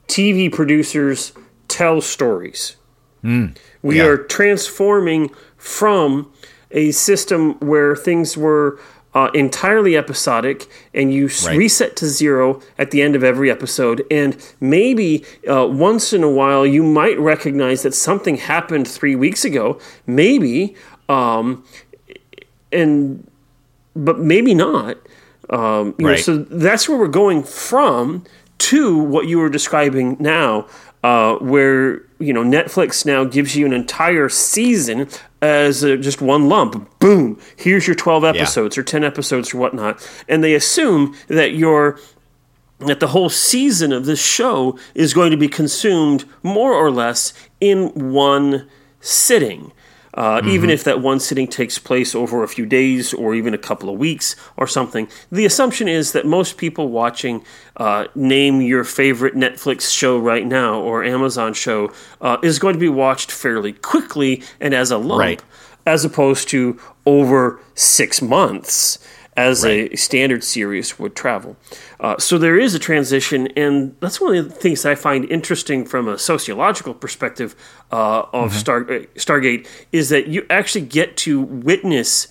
TV 0.08 0.52
producers 0.52 1.32
tell 1.68 2.00
stories. 2.00 2.76
we 3.22 3.98
yeah. 3.98 4.04
are 4.04 4.18
transforming 4.18 5.30
from 5.56 6.30
a 6.70 6.90
system 6.90 7.54
where 7.60 7.96
things 7.96 8.36
were 8.36 8.78
uh, 9.14 9.30
entirely 9.32 9.96
episodic 9.96 10.66
and 10.92 11.12
you 11.14 11.28
Right. 11.46 11.56
reset 11.56 11.96
to 11.96 12.06
zero 12.06 12.60
at 12.76 12.90
the 12.90 13.00
end 13.00 13.14
of 13.16 13.22
every 13.22 13.50
episode. 13.50 14.04
And 14.10 14.36
maybe 14.60 15.24
uh, 15.48 15.66
once 15.68 16.12
in 16.12 16.22
a 16.22 16.30
while 16.30 16.66
you 16.66 16.82
might 16.82 17.18
recognize 17.18 17.82
that 17.84 17.94
something 17.94 18.36
happened 18.36 18.88
three 18.88 19.14
weeks 19.16 19.44
ago. 19.44 19.78
Maybe, 20.06 20.74
um, 21.08 21.64
and 22.72 23.26
but 23.94 24.18
maybe 24.18 24.52
not. 24.54 24.98
Um, 25.48 25.94
you 25.98 26.06
know, 26.06 26.16
so 26.16 26.38
that's 26.38 26.88
where 26.88 26.98
we're 26.98 27.06
going 27.06 27.42
from 27.44 28.24
to 28.58 28.98
what 28.98 29.26
you 29.26 29.38
were 29.38 29.48
describing 29.48 30.16
now, 30.20 30.66
uh, 31.02 31.36
where 31.36 32.02
you 32.18 32.32
know 32.32 32.42
Netflix 32.42 33.04
now 33.04 33.24
gives 33.24 33.56
you 33.56 33.66
an 33.66 33.72
entire 33.72 34.28
season 34.28 35.08
as 35.42 35.82
a, 35.82 35.96
just 35.96 36.22
one 36.22 36.48
lump. 36.48 36.98
Boom! 36.98 37.38
Here's 37.56 37.86
your 37.86 37.96
twelve 37.96 38.24
episodes 38.24 38.78
or 38.78 38.82
ten 38.82 39.04
episodes 39.04 39.52
or 39.52 39.58
whatnot, 39.58 40.06
and 40.28 40.42
they 40.42 40.54
assume 40.54 41.14
that 41.28 41.54
your 41.54 41.98
that 42.78 43.00
the 43.00 43.08
whole 43.08 43.28
season 43.28 43.92
of 43.92 44.04
this 44.04 44.24
show 44.24 44.78
is 44.94 45.14
going 45.14 45.30
to 45.30 45.36
be 45.36 45.48
consumed 45.48 46.24
more 46.42 46.72
or 46.72 46.90
less 46.90 47.32
in 47.60 48.12
one 48.12 48.68
sitting. 49.00 49.72
Uh, 50.16 50.40
Even 50.44 50.70
if 50.70 50.84
that 50.84 51.00
one 51.00 51.18
sitting 51.18 51.48
takes 51.48 51.76
place 51.78 52.14
over 52.14 52.44
a 52.44 52.48
few 52.48 52.64
days 52.64 53.12
or 53.12 53.34
even 53.34 53.52
a 53.52 53.58
couple 53.58 53.88
of 53.90 53.98
weeks 53.98 54.36
or 54.56 54.66
something, 54.68 55.08
the 55.32 55.44
assumption 55.44 55.88
is 55.88 56.12
that 56.12 56.24
most 56.24 56.56
people 56.56 56.88
watching 56.88 57.44
uh, 57.78 58.04
name 58.14 58.60
your 58.60 58.84
favorite 58.84 59.34
Netflix 59.34 59.92
show 59.92 60.16
right 60.16 60.46
now 60.46 60.80
or 60.80 61.02
Amazon 61.02 61.52
show 61.52 61.92
uh, 62.20 62.36
is 62.44 62.60
going 62.60 62.74
to 62.74 62.78
be 62.80 62.88
watched 62.88 63.32
fairly 63.32 63.72
quickly 63.72 64.40
and 64.60 64.72
as 64.72 64.92
a 64.92 64.98
lump, 64.98 65.18
Right. 65.18 65.42
as 65.84 66.04
opposed 66.04 66.48
to 66.50 66.78
over 67.04 67.58
six 67.74 68.22
months 68.22 68.98
as 69.36 69.64
a 69.64 69.92
standard 69.96 70.44
series 70.44 70.96
would 70.96 71.16
travel. 71.16 71.56
Uh, 72.04 72.18
so 72.18 72.36
there 72.36 72.58
is 72.58 72.74
a 72.74 72.78
transition, 72.78 73.46
and 73.56 73.96
that's 74.00 74.20
one 74.20 74.36
of 74.36 74.46
the 74.46 74.54
things 74.54 74.82
that 74.82 74.92
I 74.92 74.94
find 74.94 75.24
interesting 75.30 75.86
from 75.86 76.06
a 76.06 76.18
sociological 76.18 76.92
perspective 76.92 77.56
uh, 77.90 78.26
of 78.30 78.52
Star, 78.52 78.82
uh, 78.82 79.06
Stargate 79.16 79.66
is 79.90 80.10
that 80.10 80.26
you 80.26 80.44
actually 80.50 80.84
get 80.84 81.16
to 81.18 81.40
witness 81.40 82.28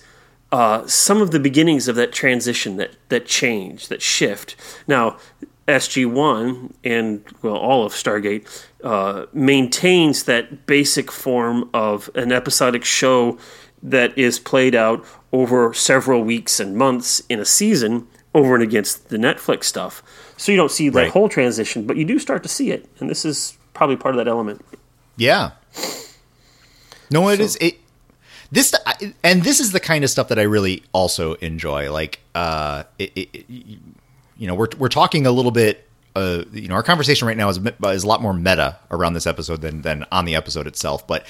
uh, 0.52 0.86
some 0.86 1.20
of 1.20 1.32
the 1.32 1.40
beginnings 1.40 1.88
of 1.88 1.96
that 1.96 2.12
transition, 2.12 2.76
that 2.76 2.92
that 3.08 3.26
change, 3.26 3.88
that 3.88 4.00
shift. 4.00 4.54
Now, 4.86 5.16
SG 5.66 6.08
One 6.08 6.72
and 6.84 7.24
well, 7.42 7.56
all 7.56 7.84
of 7.84 7.94
Stargate 7.94 8.46
uh, 8.84 9.26
maintains 9.32 10.22
that 10.22 10.66
basic 10.66 11.10
form 11.10 11.68
of 11.74 12.08
an 12.14 12.30
episodic 12.30 12.84
show 12.84 13.38
that 13.82 14.16
is 14.16 14.38
played 14.38 14.76
out 14.76 15.04
over 15.32 15.74
several 15.74 16.22
weeks 16.22 16.60
and 16.60 16.76
months 16.76 17.24
in 17.28 17.40
a 17.40 17.44
season 17.44 18.06
over 18.34 18.54
and 18.54 18.62
against 18.62 19.08
the 19.08 19.16
Netflix 19.16 19.64
stuff. 19.64 20.02
So 20.36 20.50
you 20.52 20.56
don't 20.56 20.70
see 20.70 20.88
that 20.88 20.98
Right. 20.98 21.10
whole 21.10 21.28
transition, 21.28 21.86
but 21.86 21.96
you 21.96 22.04
do 22.04 22.18
start 22.18 22.42
to 22.42 22.48
see 22.48 22.70
it, 22.72 22.88
and 23.00 23.08
this 23.08 23.24
is 23.24 23.56
probably 23.72 23.96
part 23.96 24.14
of 24.14 24.18
that 24.18 24.28
element. 24.28 24.64
Yeah. 25.16 25.52
No, 27.10 27.28
it 27.28 27.40
is 27.40 27.56
it. 27.60 27.78
This 28.50 28.74
and 29.22 29.42
this 29.42 29.60
is 29.60 29.72
the 29.72 29.80
kind 29.80 30.04
of 30.04 30.10
stuff 30.10 30.28
that 30.28 30.38
I 30.38 30.42
really 30.42 30.82
also 30.92 31.34
enjoy. 31.34 31.90
Like, 31.92 32.20
uh, 32.34 32.84
it, 32.98 33.12
it- 33.16 33.44
you 34.36 34.48
know, 34.48 34.54
we're 34.56 34.68
we're 34.78 34.88
talking 34.88 35.26
a 35.26 35.30
little 35.30 35.52
bit. 35.52 35.86
Uh, 36.16 36.42
you 36.52 36.68
know, 36.68 36.74
our 36.74 36.82
conversation 36.82 37.26
right 37.28 37.36
now 37.36 37.48
is 37.48 37.58
is 37.86 38.02
a 38.04 38.06
lot 38.06 38.20
more 38.22 38.32
meta 38.32 38.76
around 38.90 39.14
this 39.14 39.26
episode 39.26 39.60
than 39.60 39.82
than 39.82 40.04
on 40.10 40.24
the 40.24 40.34
episode 40.34 40.66
itself. 40.66 41.06
But 41.06 41.24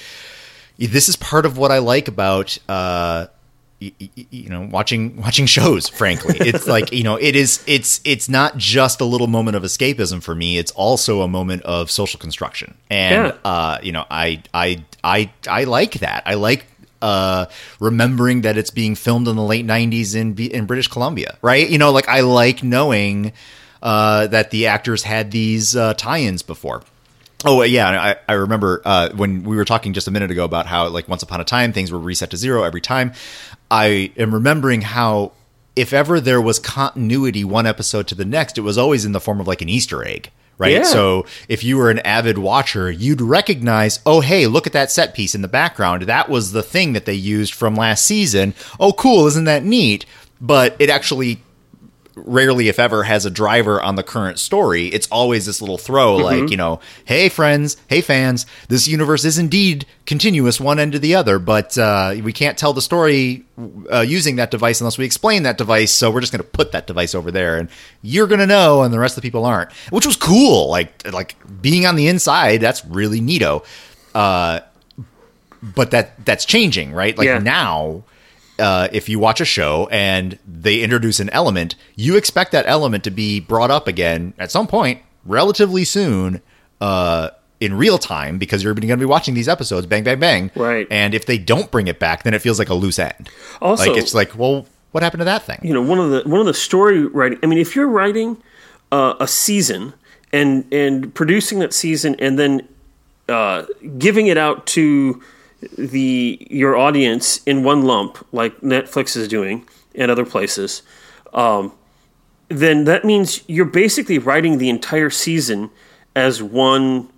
this 0.79 1.07
is 1.07 1.15
part 1.15 1.45
of 1.45 1.57
what 1.57 1.71
I 1.71 1.77
like 1.79 2.07
about 2.07 2.57
uh, 2.67 3.27
y- 3.85 3.91
y- 4.01 4.09
y- 4.17 4.25
you 4.31 4.49
know 4.49 4.67
watching 4.71 5.15
watching 5.21 5.45
shows. 5.45 5.87
Frankly, 5.89 6.35
it's 6.39 6.67
like 6.67 6.91
you 6.91 7.03
know 7.03 7.15
it 7.15 7.35
is 7.35 7.63
it's 7.67 8.01
it's 8.03 8.27
not 8.29 8.57
just 8.57 9.01
a 9.01 9.05
little 9.05 9.27
moment 9.27 9.55
of 9.57 9.63
escapism 9.63 10.21
for 10.21 10.35
me. 10.35 10.57
It's 10.57 10.71
also 10.71 11.21
a 11.21 11.27
moment 11.27 11.61
of 11.63 11.89
social 11.91 12.19
construction, 12.19 12.75
and 12.89 13.27
Yeah. 13.27 13.49
uh, 13.51 13.77
you 13.83 13.91
know 13.91 14.05
I 14.09 14.41
I 14.53 14.83
I 15.03 15.31
I 15.49 15.63
like 15.65 15.93
that. 15.95 16.23
I 16.25 16.35
like. 16.35 16.65
Uh, 17.01 17.45
remembering 17.79 18.41
that 18.41 18.57
it's 18.57 18.71
being 18.71 18.95
filmed 18.95 19.27
in 19.27 19.35
the 19.35 19.43
late 19.43 19.65
'90s 19.67 20.15
in 20.15 20.35
in 20.37 20.65
British 20.65 20.87
Columbia, 20.87 21.37
right? 21.43 21.69
You 21.69 21.77
know, 21.77 21.91
like 21.91 22.07
I 22.09 22.21
like 22.21 22.63
knowing 22.63 23.31
uh, 23.83 24.25
that 24.27 24.49
the 24.49 24.65
actors 24.67 25.03
had 25.03 25.29
these 25.29 25.75
uh, 25.75 25.93
tie-ins 25.93 26.41
before. 26.41 26.81
Oh 27.43 27.61
yeah, 27.61 27.89
I, 28.01 28.15
I 28.27 28.33
remember 28.33 28.81
uh, 28.85 29.09
when 29.13 29.43
we 29.43 29.55
were 29.55 29.65
talking 29.65 29.93
just 29.93 30.07
a 30.07 30.11
minute 30.11 30.31
ago 30.31 30.45
about 30.45 30.65
how 30.65 30.87
like 30.87 31.07
once 31.07 31.21
upon 31.21 31.41
a 31.41 31.43
time 31.43 31.73
things 31.73 31.91
were 31.91 31.99
reset 31.99 32.31
to 32.31 32.37
zero 32.37 32.63
every 32.63 32.81
time. 32.81 33.11
I 33.69 34.11
am 34.17 34.33
remembering 34.33 34.81
how 34.81 35.31
if 35.75 35.91
ever 35.93 36.19
there 36.19 36.41
was 36.41 36.59
continuity 36.59 37.43
one 37.43 37.65
episode 37.65 38.07
to 38.07 38.15
the 38.15 38.25
next, 38.25 38.57
it 38.57 38.61
was 38.61 38.77
always 38.77 39.05
in 39.05 39.11
the 39.11 39.19
form 39.19 39.41
of 39.41 39.47
like 39.47 39.61
an 39.61 39.69
Easter 39.69 40.05
egg, 40.05 40.31
right? 40.57 40.71
Yeah. 40.71 40.83
So 40.83 41.25
if 41.49 41.63
you 41.63 41.77
were 41.77 41.89
an 41.89 41.99
avid 41.99 42.37
watcher, 42.37 42.89
you'd 42.89 43.21
recognize, 43.21 43.99
oh 44.05 44.21
hey, 44.21 44.47
look 44.47 44.67
at 44.67 44.73
that 44.73 44.91
set 44.91 45.13
piece 45.13 45.35
in 45.35 45.41
the 45.41 45.47
background. 45.47 46.03
That 46.03 46.29
was 46.29 46.51
the 46.51 46.63
thing 46.63 46.93
that 46.93 47.05
they 47.05 47.13
used 47.13 47.53
from 47.53 47.75
last 47.75 48.05
season. 48.05 48.53
Oh 48.79 48.93
cool, 48.93 49.27
isn't 49.27 49.45
that 49.45 49.63
neat? 49.63 50.05
But 50.39 50.75
it 50.79 50.89
actually 50.89 51.41
rarely 52.15 52.69
if 52.69 52.79
ever 52.79 53.03
has 53.03 53.25
a 53.25 53.29
driver 53.29 53.81
on 53.81 53.95
the 53.95 54.03
current 54.03 54.39
story. 54.39 54.87
It's 54.87 55.07
always 55.11 55.45
this 55.45 55.61
little 55.61 55.77
throw 55.77 56.15
like 56.15 56.49
you 56.49 56.57
know 56.57 56.79
hey 57.05 57.29
friends. 57.29 57.77
Hey 57.87 58.01
fans. 58.01 58.45
This 58.69 58.87
universe 58.87 59.25
is 59.25 59.37
indeed 59.37 59.85
continuous 60.05 60.59
one 60.59 60.79
end 60.79 60.91
to 60.93 60.99
the 60.99 61.15
other 61.15 61.39
but 61.39 61.77
uh, 61.77 62.15
we 62.23 62.31
can't 62.31 62.57
tell 62.57 62.71
the 62.73 62.81
story 62.81 63.43
uh, 63.91 64.01
using 64.01 64.35
that 64.35 64.51
device 64.51 64.79
unless 64.79 64.97
we 64.97 65.03
explain 65.05 65.43
that 65.43 65.57
device 65.57 65.91
so 65.91 66.11
we're 66.11 66.21
just 66.21 66.31
going 66.31 66.43
to 66.43 66.47
put 66.47 66.71
that 66.71 66.85
device 66.85 67.15
over 67.15 67.31
there 67.31 67.57
and 67.57 67.69
you're 68.03 68.27
going 68.27 68.39
to 68.39 68.45
know 68.45 68.83
and 68.83 68.93
the 68.93 68.99
rest 68.99 69.17
of 69.17 69.21
the 69.23 69.27
people 69.27 69.43
aren't. 69.45 69.71
Which 69.91 70.05
was 70.05 70.15
cool. 70.15 70.69
Like 70.69 71.11
like 71.11 71.35
being 71.61 71.85
on 71.85 71.95
the 71.95 72.07
inside 72.07 72.61
that's 72.61 72.85
really 72.85 73.19
neato. 73.19 73.65
Uh, 74.13 74.61
but 75.61 75.91
that 75.91 76.23
that's 76.25 76.45
changing 76.45 76.93
right? 76.93 77.17
Like 77.17 77.25
Yeah. 77.25 77.39
now 77.39 78.03
uh, 78.59 78.87
if 78.91 79.09
you 79.09 79.19
watch 79.19 79.41
a 79.41 79.45
show 79.45 79.87
and 79.91 80.37
they 80.47 80.79
introduce 80.81 81.19
an 81.19 81.29
element, 81.31 81.75
you 81.95 82.15
expect 82.15 82.51
that 82.53 82.65
element 82.67 83.03
to 83.05 83.11
be 83.11 83.39
brought 83.39 83.71
up 83.71 83.87
again 83.87 84.33
at 84.37 84.51
some 84.51 84.67
point 84.67 85.01
relatively 85.25 85.83
soon. 85.85 86.41
Uh, 86.81 87.29
in 87.61 87.73
real 87.73 87.97
time 87.97 88.37
because 88.37 88.61
you're 88.63 88.73
going 88.73 88.85
to 88.89 88.97
be 88.97 89.05
watching 89.05 89.33
these 89.33 89.47
episodes 89.47 89.87
bang 89.87 90.03
bang 90.03 90.19
bang 90.19 90.51
Right. 90.55 90.85
and 90.91 91.15
if 91.15 91.25
they 91.25 91.37
don't 91.37 91.71
bring 91.71 91.87
it 91.87 91.99
back 91.99 92.23
then 92.23 92.33
it 92.33 92.41
feels 92.41 92.59
like 92.59 92.67
a 92.67 92.73
loose 92.73 92.99
end 92.99 93.29
Also- 93.61 93.89
like 93.93 93.97
it's 93.97 94.13
like 94.13 94.37
well 94.37 94.67
what 94.91 95.01
happened 95.01 95.21
to 95.21 95.25
that 95.25 95.43
thing 95.43 95.59
you 95.63 95.73
know 95.73 95.81
one 95.81 95.97
of 95.97 96.09
the 96.11 96.29
one 96.29 96.41
of 96.41 96.45
the 96.45 96.53
story 96.53 97.05
writing 97.05 97.39
i 97.43 97.45
mean 97.45 97.57
if 97.57 97.73
you're 97.73 97.87
writing 97.87 98.35
uh, 98.91 99.13
a 99.21 99.27
season 99.27 99.93
and 100.33 100.65
and 100.73 101.15
producing 101.15 101.59
that 101.59 101.73
season 101.73 102.15
and 102.19 102.37
then 102.37 102.67
uh, 103.29 103.63
giving 103.97 104.27
it 104.27 104.37
out 104.37 104.67
to 104.67 105.23
the 105.77 106.45
your 106.49 106.75
audience 106.75 107.41
in 107.45 107.63
one 107.63 107.83
lump 107.83 108.25
like 108.31 108.59
netflix 108.61 109.15
is 109.15 109.27
doing 109.27 109.65
and 109.95 110.11
other 110.11 110.25
places 110.25 110.83
um, 111.33 111.71
then 112.49 112.83
that 112.85 113.03
means 113.03 113.41
you're 113.47 113.65
basically 113.65 114.19
writing 114.19 114.57
the 114.57 114.69
entire 114.69 115.09
season 115.09 115.69
as 116.15 116.41
one 116.43 117.09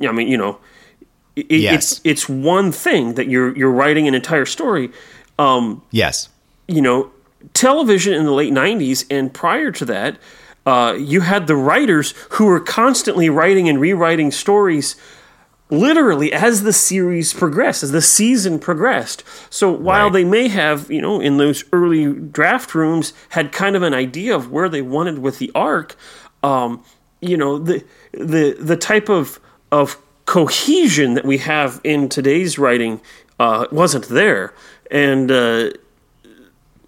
i 0.00 0.12
mean 0.12 0.28
you 0.28 0.36
know 0.36 0.58
it, 1.36 1.46
Yes. 1.50 1.92
it's 1.92 2.00
it's 2.04 2.28
one 2.28 2.72
thing 2.72 3.14
that 3.14 3.28
you're 3.28 3.56
you're 3.56 3.70
writing 3.70 4.08
an 4.08 4.14
entire 4.14 4.46
story 4.46 4.90
yes 5.90 6.28
you 6.66 6.80
know, 6.80 7.10
television 7.52 8.14
in 8.14 8.24
the 8.24 8.30
late 8.32 8.52
90s 8.52 9.04
and 9.10 9.34
prior 9.34 9.72
to 9.72 9.84
that, 9.86 10.18
uh, 10.66 10.94
you 10.96 11.22
had 11.22 11.48
the 11.48 11.56
writers 11.56 12.14
who 12.30 12.44
were 12.46 12.60
constantly 12.60 13.28
writing 13.28 13.68
and 13.68 13.80
rewriting 13.80 14.30
stories 14.30 14.94
literally 15.70 16.32
as 16.32 16.62
the 16.62 16.72
series 16.72 17.32
progressed, 17.32 17.82
as 17.82 17.92
the 17.92 18.02
season 18.02 18.58
progressed. 18.58 19.22
So 19.50 19.70
while 19.70 20.04
Right. 20.06 20.12
they 20.14 20.24
may 20.24 20.48
have, 20.48 20.90
you 20.90 21.00
know, 21.00 21.20
in 21.20 21.36
those 21.36 21.64
early 21.72 22.12
draft 22.12 22.74
rooms 22.74 23.12
had 23.30 23.52
kind 23.52 23.76
of 23.76 23.82
an 23.82 23.94
idea 23.94 24.34
of 24.34 24.50
where 24.50 24.68
they 24.68 24.82
wanted 24.82 25.18
with 25.20 25.38
the 25.38 25.50
arc, 25.54 25.96
um, 26.42 26.82
you 27.20 27.36
know, 27.36 27.58
the 27.58 27.84
the 28.12 28.56
the 28.58 28.76
type 28.76 29.08
of 29.08 29.38
of 29.70 29.96
cohesion 30.26 31.14
that 31.14 31.24
we 31.24 31.38
have 31.38 31.80
in 31.84 32.08
today's 32.08 32.58
writing 32.58 33.00
uh, 33.38 33.66
wasn't 33.70 34.06
there, 34.08 34.52
and 34.90 35.30
uh, 35.30 35.70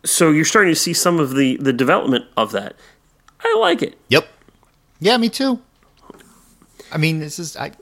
so 0.05 0.31
you're 0.31 0.45
starting 0.45 0.73
to 0.73 0.79
see 0.79 0.93
some 0.93 1.21
of 1.21 1.35
the 1.35 1.57
the 1.59 1.73
development 1.73 2.25
of 2.37 2.53
that. 2.53 2.75
I 3.45 3.57
like 3.59 3.83
it. 3.83 3.97
Yep. 4.09 4.27
Yeah, 5.01 5.17
me 5.17 5.29
too. 5.29 5.61
I 6.93 6.99
mean, 6.99 7.19
this 7.21 7.39
is 7.39 7.57
I 7.57 7.73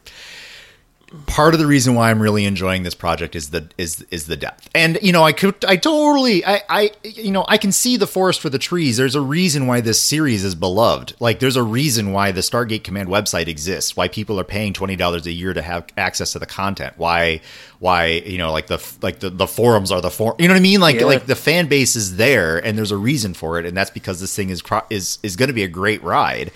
part 1.27 1.55
of 1.55 1.61
the 1.61 1.67
reason 1.67 1.95
why 1.95 2.11
I'm 2.11 2.23
really 2.23 2.45
enjoying 2.45 2.83
this 2.85 2.95
project 2.95 3.35
is 3.35 3.51
the 3.51 3.69
is 3.77 4.05
is 4.11 4.27
the 4.27 4.37
depth. 4.37 4.71
And 4.75 4.99
you 5.03 5.13
know, 5.13 5.25
I 5.25 5.33
could 5.33 5.65
I 5.65 5.77
totally 5.77 6.45
I 6.45 6.63
I 6.69 6.91
you 7.03 7.31
know, 7.33 7.45
I 7.49 7.59
can 7.59 7.73
see 7.73 7.97
the 7.97 8.07
forest 8.07 8.41
for 8.41 8.49
the 8.49 8.59
trees. 8.59 8.97
There's 8.97 9.15
a 9.17 9.21
reason 9.21 9.67
why 9.67 9.81
this 9.81 10.01
series 10.01 10.45
is 10.45 10.55
beloved. 10.55 11.15
Like 11.19 11.41
there's 11.41 11.57
a 11.57 11.63
reason 11.63 12.13
why 12.13 12.31
the 12.33 12.43
Stargate 12.43 12.85
Command 12.85 13.09
website 13.09 13.49
exists. 13.49 13.97
Why 13.97 14.09
people 14.09 14.39
are 14.39 14.45
paying 14.45 14.73
$20 14.73 15.27
a 15.27 15.33
year 15.33 15.53
to 15.53 15.63
have 15.63 15.87
access 15.97 16.33
to 16.33 16.39
the 16.39 16.47
content. 16.47 16.95
Why 16.97 17.41
why, 17.81 18.07
you 18.07 18.39
know, 18.39 18.53
like 18.53 18.69
the 18.69 18.79
like 19.03 19.21
the, 19.21 19.31
the 19.31 19.47
forums 19.47 19.91
are 19.91 20.01
the 20.01 20.11
forum. 20.11 20.37
You 20.39 20.49
know 20.49 20.55
what 20.55 20.61
I 20.61 20.63
mean? 20.63 20.81
Like 20.81 20.97
Yeah. 21.01 21.07
like 21.07 21.27
the 21.27 21.35
fan 21.37 21.67
base 21.67 21.97
is 21.97 22.17
there 22.17 22.59
and 22.65 22.79
there's 22.79 22.93
a 22.93 22.97
reason 22.97 23.35
for 23.35 23.59
it 23.59 23.67
and 23.67 23.77
that's 23.77 23.91
because 23.91 24.21
this 24.21 24.35
thing 24.37 24.51
is 24.51 24.63
cro- 24.63 24.85
is 24.91 25.19
is 25.23 25.35
going 25.37 25.49
to 25.49 25.55
be 25.55 25.65
a 25.65 25.69
great 25.69 26.03
ride 26.03 26.53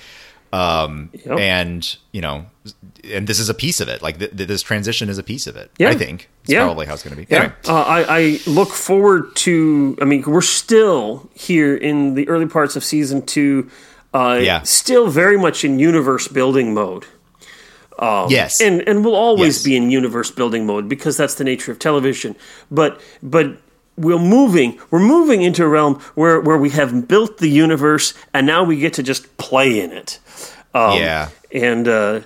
um 0.55 1.11
Yep. 1.13 1.39
and 1.39 1.97
you 2.13 2.21
know 2.21 2.37
and 3.15 3.27
this 3.27 3.39
is 3.45 3.49
a 3.49 3.55
piece 3.65 3.81
of 3.83 3.89
it 3.89 3.99
like 4.07 4.17
th- 4.19 4.35
th- 4.37 4.49
this 4.49 4.63
transition 4.63 5.09
is 5.09 5.19
a 5.19 5.23
piece 5.23 5.47
of 5.51 5.57
it 5.63 5.69
Yeah. 5.79 5.91
i 5.91 5.95
think 6.05 6.29
it's 6.43 6.53
Yeah. 6.53 6.65
probably 6.65 6.87
how 6.87 6.95
it's 6.95 7.03
going 7.07 7.17
to 7.17 7.23
be 7.23 7.27
Yeah, 7.31 7.39
anyway 7.39 7.55
uh, 7.69 7.83
I, 7.99 8.01
I 8.21 8.23
look 8.59 8.71
forward 8.89 9.23
to. 9.47 9.55
I 10.03 10.05
mean, 10.05 10.23
we're 10.35 10.49
still 10.63 11.29
here 11.49 11.75
in 11.89 12.15
the 12.15 12.25
early 12.29 12.47
parts 12.47 12.77
of 12.77 12.83
season 12.85 13.19
two. 13.35 13.55
Uh, 14.13 14.39
Yeah. 14.51 14.63
still 14.63 15.07
very 15.23 15.39
much 15.47 15.65
in 15.65 15.79
universe 15.93 16.29
building 16.29 16.69
mode. 16.75 17.05
yes 18.29 18.61
and 18.61 18.83
and 18.89 19.05
we'll 19.05 19.15
always 19.29 19.55
Yes. 19.57 19.65
be 19.65 19.77
in 19.77 19.91
universe 19.91 20.31
building 20.35 20.67
mode 20.67 20.89
because 20.89 21.17
that's 21.17 21.35
the 21.35 21.45
nature 21.45 21.73
of 21.73 21.79
television. 21.79 22.35
But 22.71 23.01
but 23.23 23.47
we're 23.97 24.19
moving 24.19 24.79
we're 24.91 24.99
moving 24.99 25.43
into 25.43 25.65
a 25.65 25.69
realm 25.69 25.95
where 26.15 26.41
where 26.41 26.59
we 26.59 26.71
have 26.71 27.07
built 27.07 27.39
the 27.39 27.49
universe 27.49 28.13
and 28.33 28.47
now 28.47 28.65
we 28.65 28.79
get 28.79 28.93
to 28.95 29.03
just 29.03 29.37
play 29.37 29.81
in 29.81 29.93
it. 29.93 30.19
Um, 30.75 30.99
Yeah. 30.99 31.29
and 31.53 31.87
uh, 31.87 32.21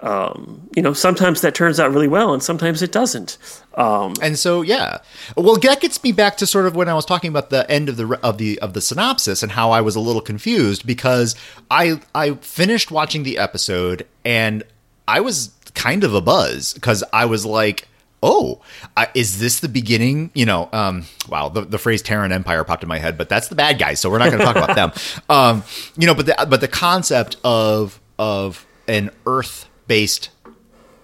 um, 0.00 0.68
you 0.76 0.82
know 0.82 0.92
sometimes 0.92 1.40
that 1.40 1.54
turns 1.56 1.80
out 1.80 1.92
really 1.92 2.06
well 2.06 2.32
and 2.32 2.40
sometimes 2.42 2.82
it 2.82 2.92
doesn't. 2.92 3.36
Um, 3.74 4.14
and 4.22 4.38
so 4.38 4.62
yeah 4.62 4.98
well 5.36 5.56
that 5.56 5.80
gets 5.80 6.02
me 6.04 6.12
back 6.12 6.36
to 6.38 6.46
sort 6.46 6.66
of 6.66 6.74
when 6.76 6.88
i 6.88 6.94
was 6.94 7.04
talking 7.04 7.28
about 7.30 7.50
the 7.50 7.68
end 7.70 7.88
of 7.88 7.96
the 7.96 8.18
of 8.24 8.38
the 8.38 8.58
of 8.60 8.72
the 8.74 8.80
synopsis 8.80 9.42
and 9.42 9.52
how 9.52 9.70
i 9.70 9.80
was 9.80 9.94
a 9.96 10.00
little 10.00 10.20
confused 10.22 10.84
because 10.86 11.34
i 11.70 12.00
i 12.14 12.34
finished 12.34 12.90
watching 12.90 13.22
the 13.24 13.38
episode 13.38 14.04
and 14.24 14.62
i 15.06 15.20
was 15.20 15.50
kind 15.74 16.02
of 16.02 16.12
a 16.12 16.20
buzz 16.20 16.74
because 16.74 17.04
i 17.12 17.24
was 17.24 17.46
like 17.46 17.86
oh 18.22 18.60
I, 18.96 19.08
is 19.14 19.38
this 19.38 19.60
the 19.60 19.68
beginning 19.68 20.30
you 20.34 20.46
know 20.46 20.68
um 20.72 21.04
wow 21.28 21.48
the, 21.48 21.62
the 21.62 21.78
phrase 21.78 22.02
terran 22.02 22.32
empire 22.32 22.64
popped 22.64 22.82
in 22.82 22.88
my 22.88 22.98
head 22.98 23.16
but 23.16 23.28
that's 23.28 23.48
the 23.48 23.54
bad 23.54 23.78
guys 23.78 24.00
so 24.00 24.10
we're 24.10 24.18
not 24.18 24.30
going 24.30 24.38
to 24.38 24.44
talk 24.44 24.56
about 24.56 24.74
them 24.74 24.92
um 25.28 25.62
you 25.96 26.06
know 26.06 26.14
but 26.14 26.26
the 26.26 26.46
but 26.48 26.60
the 26.60 26.68
concept 26.68 27.36
of 27.44 28.00
of 28.18 28.66
an 28.88 29.10
earth 29.26 29.68
based 29.86 30.30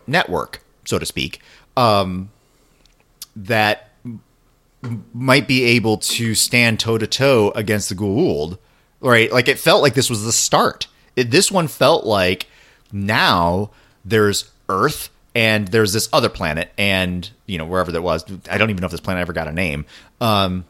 network 0.07 0.63
so 0.85 0.99
to 0.99 1.07
speak 1.07 1.41
um 1.77 2.31
that 3.37 3.91
might 5.13 5.49
be 5.49 5.65
able 5.65 5.97
to 5.97 6.35
stand 6.35 6.81
toe 6.81 6.99
to 6.99 7.07
toe 7.07 7.53
against 7.55 7.89
the 7.89 7.95
Goa'uld, 7.95 8.59
right? 9.01 9.33
Like 9.33 9.49
it 9.49 9.59
felt 9.59 9.83
like 9.83 9.95
this 9.95 10.11
was 10.11 10.25
the 10.25 10.33
start. 10.33 10.87
It, 11.17 11.31
this 11.31 11.51
one 11.51 11.69
felt 11.69 12.05
like 12.05 12.47
now 12.93 13.71
there's 14.05 14.51
Earth 14.69 15.11
and 15.35 15.69
there's 15.69 15.93
this 15.93 16.09
other 16.13 16.29
planet, 16.29 16.71
and 16.79 17.29
you 17.47 17.59
know 17.59 17.65
wherever 17.65 17.93
that 17.93 18.03
was. 18.03 18.25
I 18.49 18.59
don't 18.59 18.71
even 18.71 18.81
know 18.81 18.87
if 18.87 18.93
this 18.93 19.01
planet 19.01 19.21
ever 19.21 19.33
got 19.33 19.49
a 19.49 19.53
name. 19.53 19.87
Um, 20.21 20.65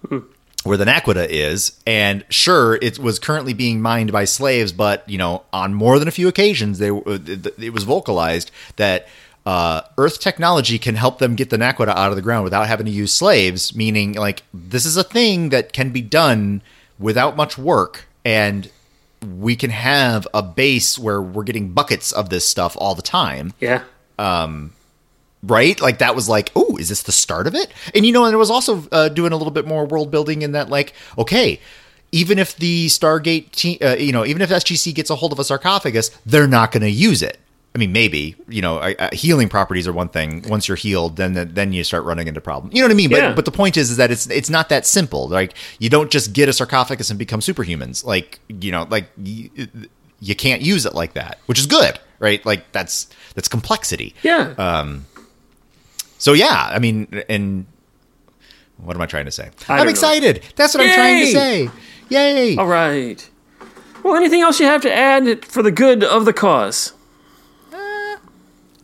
where 0.64 0.78
the 0.78 0.86
Naquadah 0.86 1.26
is, 1.28 1.78
and 1.86 2.24
sure, 2.30 2.76
it 2.76 2.98
was 2.98 3.18
currently 3.18 3.52
being 3.52 3.82
mined 3.82 4.10
by 4.10 4.24
slaves, 4.24 4.72
but 4.72 5.08
you 5.08 5.18
know, 5.18 5.42
on 5.52 5.74
more 5.74 5.98
than 5.98 6.08
a 6.08 6.12
few 6.12 6.28
occasions, 6.28 6.78
they 6.78 6.88
it 6.88 7.72
was 7.72 7.84
vocalized 7.84 8.50
that 8.76 9.06
uh, 9.44 9.82
Earth 9.98 10.20
technology 10.20 10.78
can 10.78 10.94
help 10.94 11.18
them 11.18 11.34
get 11.34 11.50
the 11.50 11.58
Naquadah 11.58 11.94
out 11.94 12.10
of 12.10 12.16
the 12.16 12.22
ground 12.22 12.44
without 12.44 12.66
having 12.66 12.86
to 12.86 12.92
use 12.92 13.12
slaves. 13.12 13.76
Meaning, 13.76 14.14
like 14.14 14.42
this 14.54 14.86
is 14.86 14.96
a 14.96 15.04
thing 15.04 15.50
that 15.50 15.72
can 15.72 15.90
be 15.90 16.00
done 16.00 16.62
without 16.98 17.36
much 17.36 17.58
work, 17.58 18.08
and 18.24 18.70
we 19.38 19.56
can 19.56 19.70
have 19.70 20.26
a 20.34 20.42
base 20.42 20.98
where 20.98 21.20
we're 21.20 21.44
getting 21.44 21.70
buckets 21.70 22.12
of 22.12 22.28
this 22.28 22.46
stuff 22.46 22.76
all 22.78 22.94
the 22.94 23.02
time 23.02 23.54
yeah. 23.60 23.82
Right? 24.18 25.80
Like 25.80 25.98
that 25.98 26.14
was 26.14 26.28
like, 26.28 26.50
oh, 26.56 26.76
is 26.76 26.88
this 26.88 27.02
the 27.02 27.12
start 27.12 27.46
of 27.46 27.54
it? 27.54 27.70
And 27.94 28.06
you 28.06 28.12
know, 28.12 28.24
and 28.24 28.34
it 28.34 28.38
was 28.38 28.50
also 28.50 28.86
uh, 28.92 29.08
doing 29.08 29.32
a 29.32 29.36
little 29.36 29.52
bit 29.52 29.66
more 29.66 29.84
world 29.86 30.10
building 30.10 30.42
in 30.42 30.52
that, 30.52 30.68
like, 30.70 30.94
okay, 31.18 31.60
even 32.12 32.38
if 32.38 32.56
the 32.56 32.86
Stargate, 32.86 33.50
te- 33.50 33.78
uh, 33.80 33.96
you 33.96 34.12
know, 34.12 34.24
even 34.24 34.40
if 34.42 34.50
SGC 34.50 34.94
gets 34.94 35.10
a 35.10 35.16
hold 35.16 35.32
of 35.32 35.38
a 35.38 35.44
sarcophagus, 35.44 36.10
they're 36.24 36.46
not 36.46 36.70
going 36.72 36.82
to 36.82 36.90
use 36.90 37.22
it. 37.22 37.38
I 37.76 37.80
mean, 37.80 37.90
maybe 37.90 38.36
you 38.48 38.62
know, 38.62 38.78
uh, 38.78 39.08
healing 39.12 39.48
properties 39.48 39.88
are 39.88 39.92
one 39.92 40.08
thing. 40.08 40.44
Once 40.48 40.68
you're 40.68 40.76
healed, 40.76 41.16
then 41.16 41.32
then 41.54 41.72
you 41.72 41.82
start 41.82 42.04
running 42.04 42.28
into 42.28 42.40
problems. 42.40 42.72
You 42.72 42.80
know 42.82 42.86
what 42.86 42.92
I 42.92 42.94
mean? 42.94 43.10
But 43.10 43.18
Yeah. 43.18 43.34
but 43.34 43.46
the 43.46 43.50
point 43.50 43.76
is, 43.76 43.90
is 43.90 43.96
that 43.96 44.12
it's 44.12 44.28
it's 44.30 44.48
not 44.48 44.68
that 44.68 44.86
simple. 44.86 45.26
Like 45.26 45.54
you 45.80 45.90
don't 45.90 46.08
just 46.08 46.32
get 46.32 46.48
a 46.48 46.52
sarcophagus 46.52 47.10
and 47.10 47.18
become 47.18 47.40
superhumans. 47.40 48.04
Like 48.04 48.38
you 48.46 48.70
know, 48.70 48.86
like 48.88 49.08
you, 49.20 49.50
you 50.20 50.36
can't 50.36 50.62
use 50.62 50.86
it 50.86 50.94
like 50.94 51.14
that, 51.14 51.40
which 51.46 51.58
is 51.58 51.66
good, 51.66 51.98
right? 52.20 52.46
Like 52.46 52.70
that's 52.70 53.08
that's 53.34 53.48
complexity. 53.48 54.14
Yeah. 54.22 54.54
Uh, 54.58 54.96
So 56.18 56.32
yeah, 56.32 56.68
I 56.72 56.78
mean, 56.78 57.22
and 57.28 57.66
what 58.78 58.96
am 58.96 59.02
I 59.02 59.06
trying 59.06 59.26
to 59.26 59.30
say? 59.30 59.50
I'm 59.68 59.76
don't 59.78 59.86
know. 59.86 59.90
excited. 59.90 60.42
That's 60.56 60.74
what 60.74 60.84
I'm 60.86 60.94
trying 60.94 61.20
to 61.26 61.32
say. 61.32 61.70
Yay! 62.08 62.56
All 62.56 62.66
right. 62.66 63.28
Well, 64.02 64.14
anything 64.16 64.40
else 64.42 64.60
you 64.60 64.66
have 64.66 64.82
to 64.82 64.92
add 64.94 65.44
for 65.44 65.62
the 65.62 65.70
good 65.70 66.02
of 66.04 66.24
the 66.24 66.32
cause? 66.32 66.92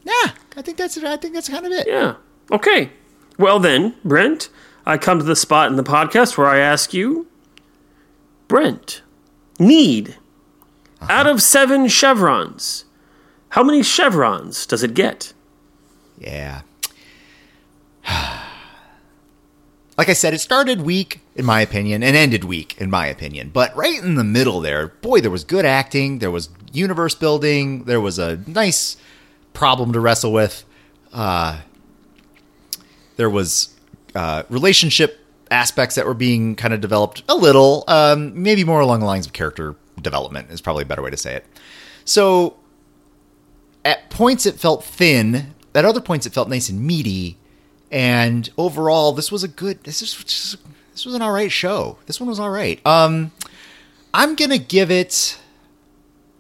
Yeah, 0.02 0.32
I 0.56 0.62
think 0.62 0.76
that's 0.78 0.96
I 0.98 1.16
think 1.16 1.34
that's 1.34 1.48
kind 1.48 1.66
of 1.66 1.72
it. 1.72 1.86
Yeah. 1.86 2.14
Okay. 2.50 2.90
Well, 3.38 3.58
then, 3.58 3.94
Brent, 4.04 4.48
I 4.86 4.98
come 4.98 5.18
to 5.18 5.24
the 5.24 5.36
spot 5.36 5.70
in 5.70 5.76
the 5.76 5.82
podcast 5.84 6.36
where 6.36 6.46
I 6.48 6.58
ask 6.58 6.92
you, 6.92 7.26
Brent, 8.48 9.02
need 9.58 10.16
out 11.08 11.26
of 11.26 11.40
seven 11.42 11.86
chevrons, 11.88 12.84
how 13.50 13.62
many 13.62 13.82
chevrons 13.82 14.66
does 14.66 14.82
it 14.82 14.94
get? 14.94 15.32
Yeah. 16.18 16.62
Like 19.98 20.08
I 20.08 20.14
said, 20.14 20.32
it 20.32 20.38
started 20.38 20.80
weak, 20.80 21.20
in 21.36 21.44
my 21.44 21.60
opinion, 21.60 22.02
and 22.02 22.16
ended 22.16 22.44
weak, 22.44 22.74
in 22.80 22.88
my 22.88 23.06
opinion. 23.06 23.50
But 23.52 23.76
right 23.76 24.02
in 24.02 24.14
the 24.14 24.24
middle 24.24 24.58
there, 24.62 24.88
boy, 24.88 25.20
there 25.20 25.30
was 25.30 25.44
good 25.44 25.66
acting, 25.66 26.20
there 26.20 26.30
was 26.30 26.48
universe 26.72 27.14
building, 27.14 27.84
there 27.84 28.00
was 28.00 28.18
a 28.18 28.38
nice 28.46 28.96
problem 29.52 29.92
to 29.92 30.00
wrestle 30.00 30.32
with. 30.32 30.64
Uh, 31.12 31.60
there 33.16 33.28
was 33.28 33.74
uh, 34.14 34.44
relationship 34.48 35.20
aspects 35.50 35.96
that 35.96 36.06
were 36.06 36.14
being 36.14 36.56
kind 36.56 36.72
of 36.72 36.80
developed 36.80 37.22
a 37.28 37.34
little, 37.34 37.84
um, 37.86 38.42
maybe 38.42 38.64
more 38.64 38.80
along 38.80 39.00
the 39.00 39.06
lines 39.06 39.26
of 39.26 39.34
character 39.34 39.76
development 40.00 40.50
is 40.50 40.62
probably 40.62 40.82
a 40.82 40.86
better 40.86 41.02
way 41.02 41.10
to 41.10 41.16
say 41.18 41.34
it. 41.34 41.44
So 42.06 42.56
at 43.84 44.10
points 44.10 44.46
it 44.46 44.56
felt 44.56 44.84
thin. 44.84 45.54
At 45.74 45.84
other 45.84 46.00
points 46.00 46.26
it 46.26 46.32
felt 46.32 46.48
nice 46.48 46.68
and 46.68 46.82
meaty. 46.82 47.36
And 47.90 48.48
overall, 48.56 49.12
this 49.12 49.32
was 49.32 49.42
a 49.42 49.48
good. 49.48 49.82
This 49.84 50.02
is 50.02 50.56
this 50.92 51.04
was 51.04 51.14
an 51.14 51.22
all 51.22 51.32
right 51.32 51.50
show. 51.50 51.98
This 52.06 52.20
one 52.20 52.28
was 52.28 52.38
all 52.38 52.50
right. 52.50 52.84
Um, 52.86 53.32
I'm 54.14 54.36
gonna 54.36 54.58
give 54.58 54.90
it. 54.90 55.38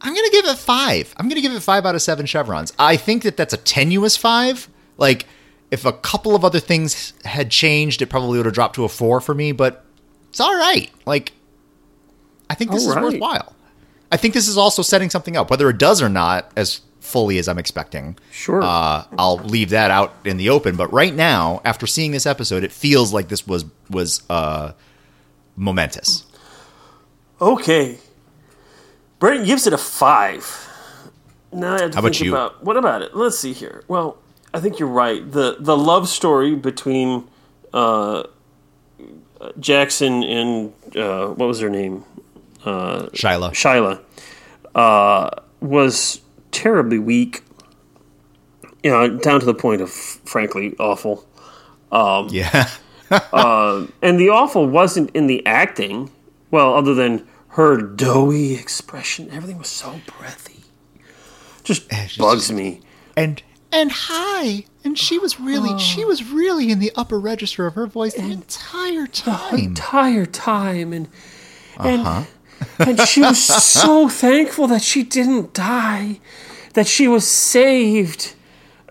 I'm 0.00 0.14
gonna 0.14 0.30
give 0.30 0.46
it 0.46 0.56
five. 0.58 1.14
I'm 1.16 1.28
gonna 1.28 1.40
give 1.40 1.52
it 1.52 1.60
five 1.60 1.84
out 1.86 1.94
of 1.94 2.02
seven 2.02 2.26
chevrons. 2.26 2.72
I 2.78 2.96
think 2.96 3.22
that 3.24 3.36
that's 3.36 3.52
a 3.52 3.58
tenuous 3.58 4.16
five. 4.16 4.68
Like, 4.96 5.26
if 5.70 5.84
a 5.84 5.92
couple 5.92 6.34
of 6.36 6.44
other 6.44 6.60
things 6.60 7.12
had 7.24 7.50
changed, 7.50 8.00
it 8.02 8.06
probably 8.06 8.38
would 8.38 8.46
have 8.46 8.54
dropped 8.54 8.76
to 8.76 8.84
a 8.84 8.88
four 8.88 9.20
for 9.20 9.34
me. 9.34 9.52
But 9.52 9.84
it's 10.28 10.40
all 10.40 10.54
right. 10.54 10.90
Like, 11.06 11.32
I 12.48 12.54
think 12.54 12.70
this 12.70 12.84
All 12.84 12.90
is 12.90 12.96
right. 12.96 13.04
worthwhile. 13.04 13.54
I 14.12 14.16
think 14.16 14.34
this 14.34 14.48
is 14.48 14.56
also 14.58 14.82
setting 14.82 15.10
something 15.10 15.36
up, 15.36 15.50
whether 15.50 15.68
it 15.70 15.78
does 15.78 16.02
or 16.02 16.08
not, 16.08 16.50
as 16.56 16.80
fully 17.00 17.38
as 17.38 17.48
I'm 17.48 17.58
expecting. 17.58 18.16
Sure. 18.30 18.62
Uh, 18.62 19.04
I'll 19.18 19.38
leave 19.38 19.70
that 19.70 19.90
out 19.90 20.14
in 20.24 20.36
the 20.36 20.50
open. 20.50 20.76
But 20.76 20.92
right 20.92 21.14
now, 21.14 21.60
after 21.64 21.86
seeing 21.86 22.12
this 22.12 22.26
episode, 22.26 22.62
it 22.64 22.72
feels 22.72 23.12
like 23.12 23.28
this 23.28 23.46
was 23.46 23.64
was 23.88 24.22
uh, 24.30 24.72
momentous. 25.56 26.24
Okay. 27.40 27.98
Brent 29.18 29.46
gives 29.46 29.66
it 29.66 29.72
a 29.72 29.78
five. 29.78 30.68
Now 31.52 31.74
I 31.74 31.80
have 31.82 31.90
to 31.90 31.96
How 31.96 32.00
about 32.00 32.12
think 32.12 32.20
you? 32.24 32.32
about 32.34 32.62
what 32.64 32.76
about 32.76 33.02
it? 33.02 33.16
Let's 33.16 33.38
see 33.38 33.52
here. 33.52 33.82
Well, 33.88 34.18
I 34.54 34.60
think 34.60 34.78
you're 34.78 34.88
right. 34.88 35.28
The 35.30 35.56
the 35.58 35.76
love 35.76 36.08
story 36.08 36.54
between 36.54 37.26
uh, 37.72 38.24
Jackson 39.58 40.22
and 40.22 40.72
uh, 40.96 41.28
what 41.28 41.46
was 41.46 41.60
her 41.60 41.70
name? 41.70 42.04
Shyla. 42.62 43.50
Shyla 43.52 44.00
uh, 44.74 45.30
was 45.60 46.20
terribly 46.52 46.98
weak. 46.98 47.42
You 48.82 48.90
know, 48.90 49.18
down 49.18 49.40
to 49.40 49.46
the 49.46 49.54
point 49.54 49.80
of 49.82 49.90
frankly 49.90 50.74
awful. 50.78 51.26
yeah. 51.92 52.68
And 53.10 54.20
the 54.20 54.28
awful 54.30 54.66
wasn't 54.68 55.10
in 55.14 55.26
the 55.26 55.44
acting. 55.46 56.10
Well, 56.50 56.74
other 56.74 56.94
than 56.94 57.26
her 57.48 57.76
doughy 57.76 58.54
expression, 58.54 59.28
everything 59.32 59.58
was 59.58 59.68
so 59.68 60.00
breathy. 60.18 60.62
Just 61.64 61.88
bugs 62.18 62.46
just- 62.48 62.52
me. 62.52 62.80
and 63.16 63.42
and 63.72 63.90
hi. 63.92 64.64
And 64.82 64.98
she 64.98 65.18
was 65.18 65.38
really 65.38 65.78
she 65.78 66.04
was 66.04 66.24
really 66.24 66.70
in 66.70 66.78
the 66.78 66.90
upper 66.96 67.18
register 67.20 67.66
of 67.66 67.74
her 67.74 67.86
voice 67.86 68.14
the 68.14 68.30
entire 68.30 69.06
time. 69.06 69.56
The 69.56 69.64
Entire 69.64 70.26
time, 70.26 70.92
and 70.92 71.08
and 71.78 72.00
Uh-huh. 72.02 72.10
and 72.20 72.26
she 73.06 73.20
was 73.22 73.42
so 73.42 74.08
thankful 74.08 74.66
that 74.68 74.82
she 74.82 75.02
didn't 75.02 75.52
die, 75.54 76.20
that 76.74 76.86
she 76.86 77.08
was 77.08 77.26
saved 77.26 78.34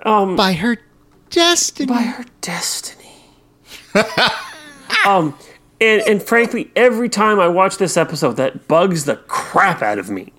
By 0.04 0.54
her 0.54 0.78
destiny. 1.30 1.86
by 1.88 2.02
her 2.02 2.26
destiny. 2.42 2.96
um, 5.06 5.36
and 5.82 6.02
and 6.02 6.22
frankly, 6.22 6.72
every 6.76 7.10
time 7.10 7.40
I 7.40 7.48
watch 7.48 7.78
this 7.78 7.98
episode, 7.98 8.34
that 8.38 8.68
bugs 8.68 9.06
the 9.06 9.16
crap 9.16 9.82
out 9.82 9.98
of 10.00 10.10
me. 10.10 10.34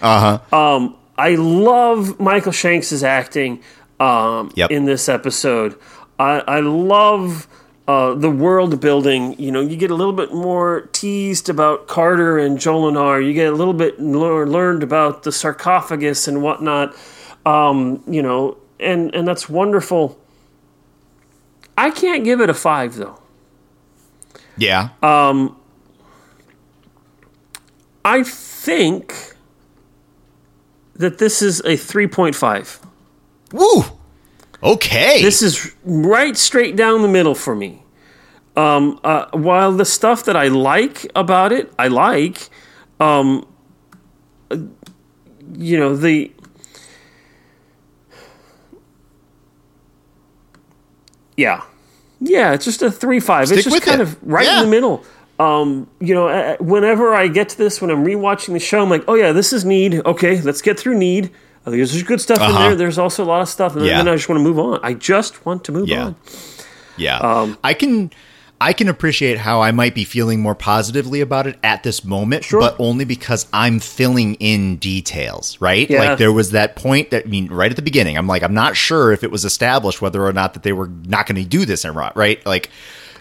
Uh 0.00 0.38
huh. 0.50 0.56
Um, 0.56 0.96
I 1.18 1.34
love 1.36 2.20
Michael 2.20 2.52
Shanks' 2.52 3.02
acting 3.02 3.62
um, 3.98 4.52
Yep. 4.54 4.70
in 4.70 4.84
this 4.84 5.08
episode. 5.08 5.78
I, 6.18 6.40
I 6.46 6.60
love 6.60 7.48
uh, 7.88 8.14
the 8.14 8.30
world 8.30 8.80
building. 8.80 9.38
You 9.40 9.50
know, 9.52 9.60
you 9.60 9.76
get 9.76 9.90
a 9.90 9.94
little 9.94 10.12
bit 10.12 10.32
more 10.32 10.88
teased 10.92 11.48
about 11.48 11.86
Carter 11.86 12.38
and 12.38 12.58
Jolinar. 12.58 13.24
You 13.24 13.32
get 13.32 13.52
a 13.52 13.56
little 13.56 13.74
bit 13.74 14.00
more 14.00 14.46
learned 14.46 14.82
about 14.82 15.22
the 15.22 15.32
sarcophagus 15.32 16.26
and 16.28 16.42
whatnot. 16.42 16.94
Um, 17.44 18.02
you 18.06 18.22
know, 18.22 18.56
and 18.80 19.14
and 19.14 19.26
that's 19.26 19.48
wonderful. 19.48 20.18
I 21.78 21.90
can't 21.90 22.24
give 22.24 22.40
it 22.40 22.50
a 22.50 22.54
five 22.54 22.96
though. 22.96 23.20
yeah. 24.56 24.88
Um, 25.02 25.56
I 28.04 28.22
think 28.22 29.34
that 30.94 31.18
this 31.18 31.42
is 31.42 31.60
a 31.64 31.76
three 31.76 32.06
point 32.06 32.34
five. 32.34 32.80
Woo. 33.52 33.84
Okay. 34.62 35.22
This 35.22 35.42
is 35.42 35.74
right 35.84 36.36
straight 36.36 36.76
down 36.76 37.02
the 37.02 37.08
middle 37.08 37.34
for 37.34 37.54
me. 37.54 37.82
Um, 38.56 38.98
uh, 39.04 39.26
while 39.32 39.72
the 39.72 39.84
stuff 39.84 40.24
that 40.24 40.36
I 40.36 40.48
like 40.48 41.10
about 41.14 41.52
it, 41.52 41.72
I 41.78 41.88
like, 41.88 42.48
um, 43.00 43.46
uh, 44.50 44.56
you 45.52 45.78
know, 45.78 45.94
the. 45.94 46.32
Yeah. 51.36 51.62
Yeah, 52.20 52.52
it's 52.54 52.64
just 52.64 52.80
a 52.82 52.90
3 52.90 53.20
5. 53.20 53.48
Stick 53.48 53.58
It's 53.58 53.68
just 53.68 53.82
kind 53.82 54.00
it. 54.00 54.04
of 54.04 54.16
right 54.22 54.46
Yeah. 54.46 54.60
in 54.60 54.64
the 54.64 54.70
middle. 54.70 55.04
Um, 55.38 55.86
you 56.00 56.14
know, 56.14 56.28
uh, 56.28 56.56
whenever 56.60 57.14
I 57.14 57.28
get 57.28 57.50
to 57.50 57.58
this, 57.58 57.82
when 57.82 57.90
I'm 57.90 58.06
rewatching 58.06 58.54
the 58.54 58.58
show, 58.58 58.82
I'm 58.82 58.88
like, 58.88 59.04
oh, 59.06 59.14
yeah, 59.14 59.32
this 59.32 59.52
is 59.52 59.66
Need. 59.66 60.00
Okay, 60.06 60.40
let's 60.40 60.62
get 60.62 60.80
through 60.80 60.96
Need. 60.96 61.30
There's 61.66 62.02
good 62.04 62.20
stuff 62.20 62.38
in 62.38 62.44
Uh-huh. 62.44 62.58
there. 62.68 62.74
There's 62.76 62.98
also 62.98 63.24
a 63.24 63.26
lot 63.26 63.42
of 63.42 63.48
stuff. 63.48 63.74
And 63.76 63.84
Yeah. 63.84 63.98
then 63.98 64.08
I 64.08 64.14
just 64.16 64.28
want 64.28 64.38
to 64.38 64.42
move 64.44 64.58
on. 64.58 64.78
I 64.82 64.94
just 64.94 65.44
want 65.44 65.64
to 65.64 65.72
move 65.72 65.88
Yeah. 65.88 66.04
on. 66.04 66.16
Yeah. 66.96 67.18
Um, 67.18 67.58
I 67.64 67.74
can 67.74 68.10
I 68.58 68.72
can 68.72 68.88
appreciate 68.88 69.36
how 69.36 69.60
I 69.60 69.70
might 69.70 69.94
be 69.94 70.04
feeling 70.04 70.40
more 70.40 70.54
positively 70.54 71.20
about 71.20 71.46
it 71.46 71.58
at 71.62 71.82
this 71.82 72.02
moment, 72.02 72.42
Sure. 72.44 72.58
but 72.58 72.74
only 72.78 73.04
because 73.04 73.44
I'm 73.52 73.80
filling 73.80 74.36
in 74.36 74.76
details, 74.76 75.58
right? 75.60 75.90
Yeah. 75.90 75.98
Like 76.00 76.18
there 76.18 76.32
was 76.32 76.52
that 76.52 76.74
point 76.74 77.10
that 77.10 77.24
I 77.26 77.28
mean 77.28 77.48
right 77.48 77.70
at 77.70 77.76
the 77.76 77.82
beginning. 77.82 78.16
I'm 78.16 78.26
like 78.26 78.42
I'm 78.42 78.54
not 78.54 78.74
sure 78.74 79.12
if 79.12 79.22
it 79.22 79.30
was 79.30 79.44
established 79.44 80.00
whether 80.00 80.24
or 80.24 80.32
not 80.32 80.54
that 80.54 80.62
they 80.62 80.72
were 80.72 80.88
not 81.06 81.26
going 81.26 81.36
to 81.42 81.46
do 81.46 81.66
this 81.66 81.84
or 81.84 81.92
not, 81.92 82.16
right? 82.16 82.40
Like 82.46 82.70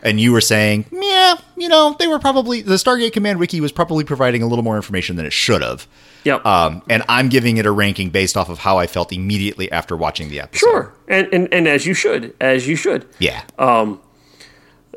and 0.03 0.21
you 0.21 0.31
were 0.31 0.39
saying, 0.41 0.85
"Yeah, 0.91 1.33
you 1.57 1.67
know, 1.67 1.95
they 1.99 2.07
were 2.07 2.19
probably 2.19 2.61
the 2.61 2.75
Stargate 2.75 3.11
Command 3.11 3.39
wiki 3.39 3.59
was 3.59 3.71
probably 3.73 4.03
providing 4.05 4.41
a 4.43 4.47
little 4.47 4.63
more 4.63 4.75
information 4.77 5.15
than 5.17 5.25
it 5.25 5.33
should 5.33 5.61
have." 5.63 5.85
Yep. 6.25 6.45
Um, 6.45 6.81
and 6.89 7.03
I'm 7.07 7.29
giving 7.29 7.57
it 7.57 7.65
a 7.65 7.71
ranking 7.71 8.09
based 8.09 8.35
off 8.35 8.49
of 8.49 8.59
how 8.59 8.77
I 8.77 8.87
felt 8.87 9.13
immediately 9.13 9.71
after 9.71 9.95
watching 9.95 10.29
the 10.29 10.41
episode. 10.41 10.59
Sure, 10.59 10.93
and, 11.07 11.27
and 11.31 11.53
and 11.53 11.67
as 11.67 11.85
you 11.85 11.93
should, 11.93 12.35
as 12.41 12.67
you 12.67 12.75
should. 12.75 13.07
Yeah. 13.19 13.43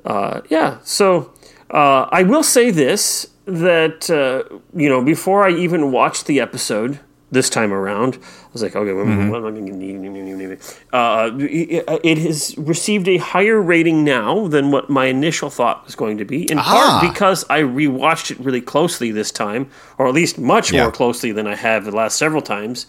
Uh, 0.05 0.41
yeah. 0.49 0.79
So 0.85 1.33
uh, 1.71 2.09
I 2.11 2.23
will 2.23 2.43
say 2.43 2.71
this: 2.71 3.29
that 3.45 4.11
uh, 4.11 4.45
you 4.75 4.89
know, 4.89 5.03
before 5.03 5.47
I 5.47 5.51
even 5.51 5.93
watched 5.93 6.27
the 6.27 6.41
episode 6.41 7.01
this 7.31 7.51
time 7.51 7.73
around, 7.75 8.15
I 8.17 8.49
was 8.53 8.63
like, 8.63 8.75
okay, 8.75 8.93
what, 8.93 9.07
Mm-hmm. 9.07 9.29
what 9.31 9.39
am 9.39 9.47
I 9.47 9.51
going 9.51 9.67
to 9.67 9.73
need? 9.73 10.59
Uh, 10.93 11.31
it, 11.39 11.85
it 12.03 12.19
has 12.19 12.57
received 12.57 13.07
a 13.09 13.19
higher 13.19 13.61
rating 13.61 14.03
now 14.05 14.49
than 14.49 14.71
what 14.71 14.89
my 14.89 15.07
initial 15.07 15.51
thought 15.51 15.85
was 15.85 15.95
going 15.95 16.19
to 16.19 16.25
be. 16.25 16.51
In 16.51 16.59
Ah. 16.59 16.99
part 17.01 17.13
because 17.13 17.45
I 17.51 17.61
rewatched 17.61 18.31
it 18.31 18.41
really 18.41 18.61
closely 18.63 19.11
this 19.11 19.31
time, 19.31 19.69
or 19.99 20.09
at 20.09 20.15
least 20.15 20.39
much 20.39 20.73
Yeah. 20.73 20.85
more 20.85 20.93
closely 20.93 21.33
than 21.33 21.47
I 21.47 21.55
have 21.55 21.85
the 21.85 21.93
last 21.93 22.17
several 22.17 22.41
times. 22.43 22.87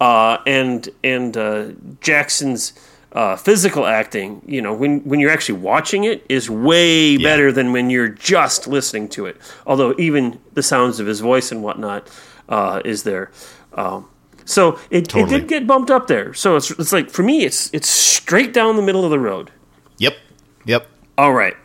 Uh, 0.00 0.38
and 0.46 0.88
and 1.04 1.36
uh, 1.36 1.66
Jackson's 2.00 2.72
uh, 3.12 3.34
physical 3.36 3.86
acting, 3.86 4.40
you 4.46 4.62
know, 4.62 4.72
when 4.72 5.00
when 5.00 5.18
you're 5.20 5.30
actually 5.32 5.58
watching 5.58 6.04
it, 6.04 6.24
is 6.28 6.48
way 6.48 7.16
better 7.16 7.50
than 7.52 7.72
when 7.72 7.90
you're 7.90 8.08
just 8.08 8.66
listening 8.68 9.08
to 9.08 9.26
it. 9.26 9.36
Although 9.66 9.94
even 9.98 10.38
the 10.54 10.62
sounds 10.62 11.00
of 11.00 11.06
his 11.06 11.20
voice 11.20 11.50
and 11.52 11.62
whatnot 11.62 12.08
uh, 12.48 12.80
is 12.84 13.02
there. 13.02 13.30
Um, 13.74 14.08
so 14.44 14.78
it, 14.90 15.04
it 15.04 15.08
Totally. 15.08 15.40
did 15.40 15.48
get 15.48 15.66
bumped 15.66 15.90
up 15.90 16.06
there. 16.06 16.34
So 16.34 16.56
it's 16.56 16.70
it's 16.72 16.92
like 16.92 17.10
for 17.10 17.22
me, 17.22 17.44
it's 17.44 17.72
it's 17.72 17.88
straight 17.88 18.52
down 18.52 18.76
the 18.76 18.82
middle 18.82 19.04
of 19.04 19.10
the 19.10 19.18
road. 19.18 19.50
Yep. 19.98 20.16
Yep. 20.64 20.88
All 21.16 21.32
right. 21.32 21.56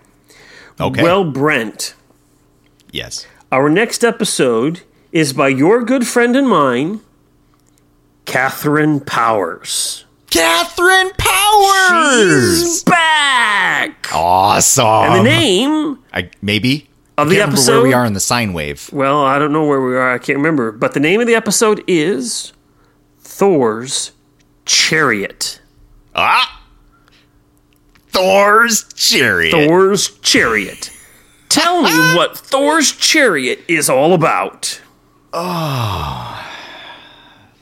Okay. 0.80 1.02
Well, 1.02 1.24
Brent, 1.24 1.96
yes. 2.92 3.26
our 3.52 3.70
next 3.70 4.04
episode 4.04 4.82
is 5.14 5.32
by 5.32 5.48
your 5.48 5.84
good 5.84 6.06
friend 6.06 6.36
and 6.36 6.50
mine, 6.50 7.00
Catherine 8.26 9.00
Powers. 9.00 10.04
Catherine 10.30 11.12
Powers. 11.18 12.60
She's 12.60 12.84
back. 12.84 14.10
Awesome. 14.14 14.86
And 14.86 15.20
the 15.20 15.24
name 15.24 16.00
I 16.12 16.30
maybe 16.42 16.90
of 17.18 17.30
the 17.30 17.42
episode. 17.42 17.74
where 17.82 17.84
we 17.84 17.94
are 17.94 18.06
in 18.06 18.14
the 18.14 18.20
sine 18.20 18.54
wave. 18.54 18.90
Well, 18.92 19.24
I 19.24 19.40
don't 19.40 19.54
know 19.54 19.66
where 19.66 19.82
we 19.82 19.96
are. 19.96 20.14
I 20.14 20.18
can't 20.18 20.38
remember. 20.38 20.72
But 20.72 20.94
the 20.94 21.00
name 21.00 21.22
of 21.22 21.28
the 21.28 21.36
episode 21.36 21.84
is 21.88 22.54
Thor's 23.22 24.12
Chariot. 24.66 25.62
Ah. 26.16 26.64
Thor's 28.10 28.86
chariot. 28.94 29.52
Thor's 29.52 30.18
Chariot. 30.20 30.90
Tell 31.50 31.82
me 31.82 32.16
what 32.16 32.38
Thor's 32.38 32.92
Chariot 32.94 33.60
is 33.68 33.90
all 33.90 34.14
about. 34.14 34.82
Ah. 35.34 36.50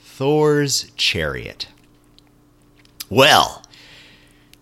Thor's 0.03 0.91
chariot. 0.95 1.67
Well, 3.09 3.62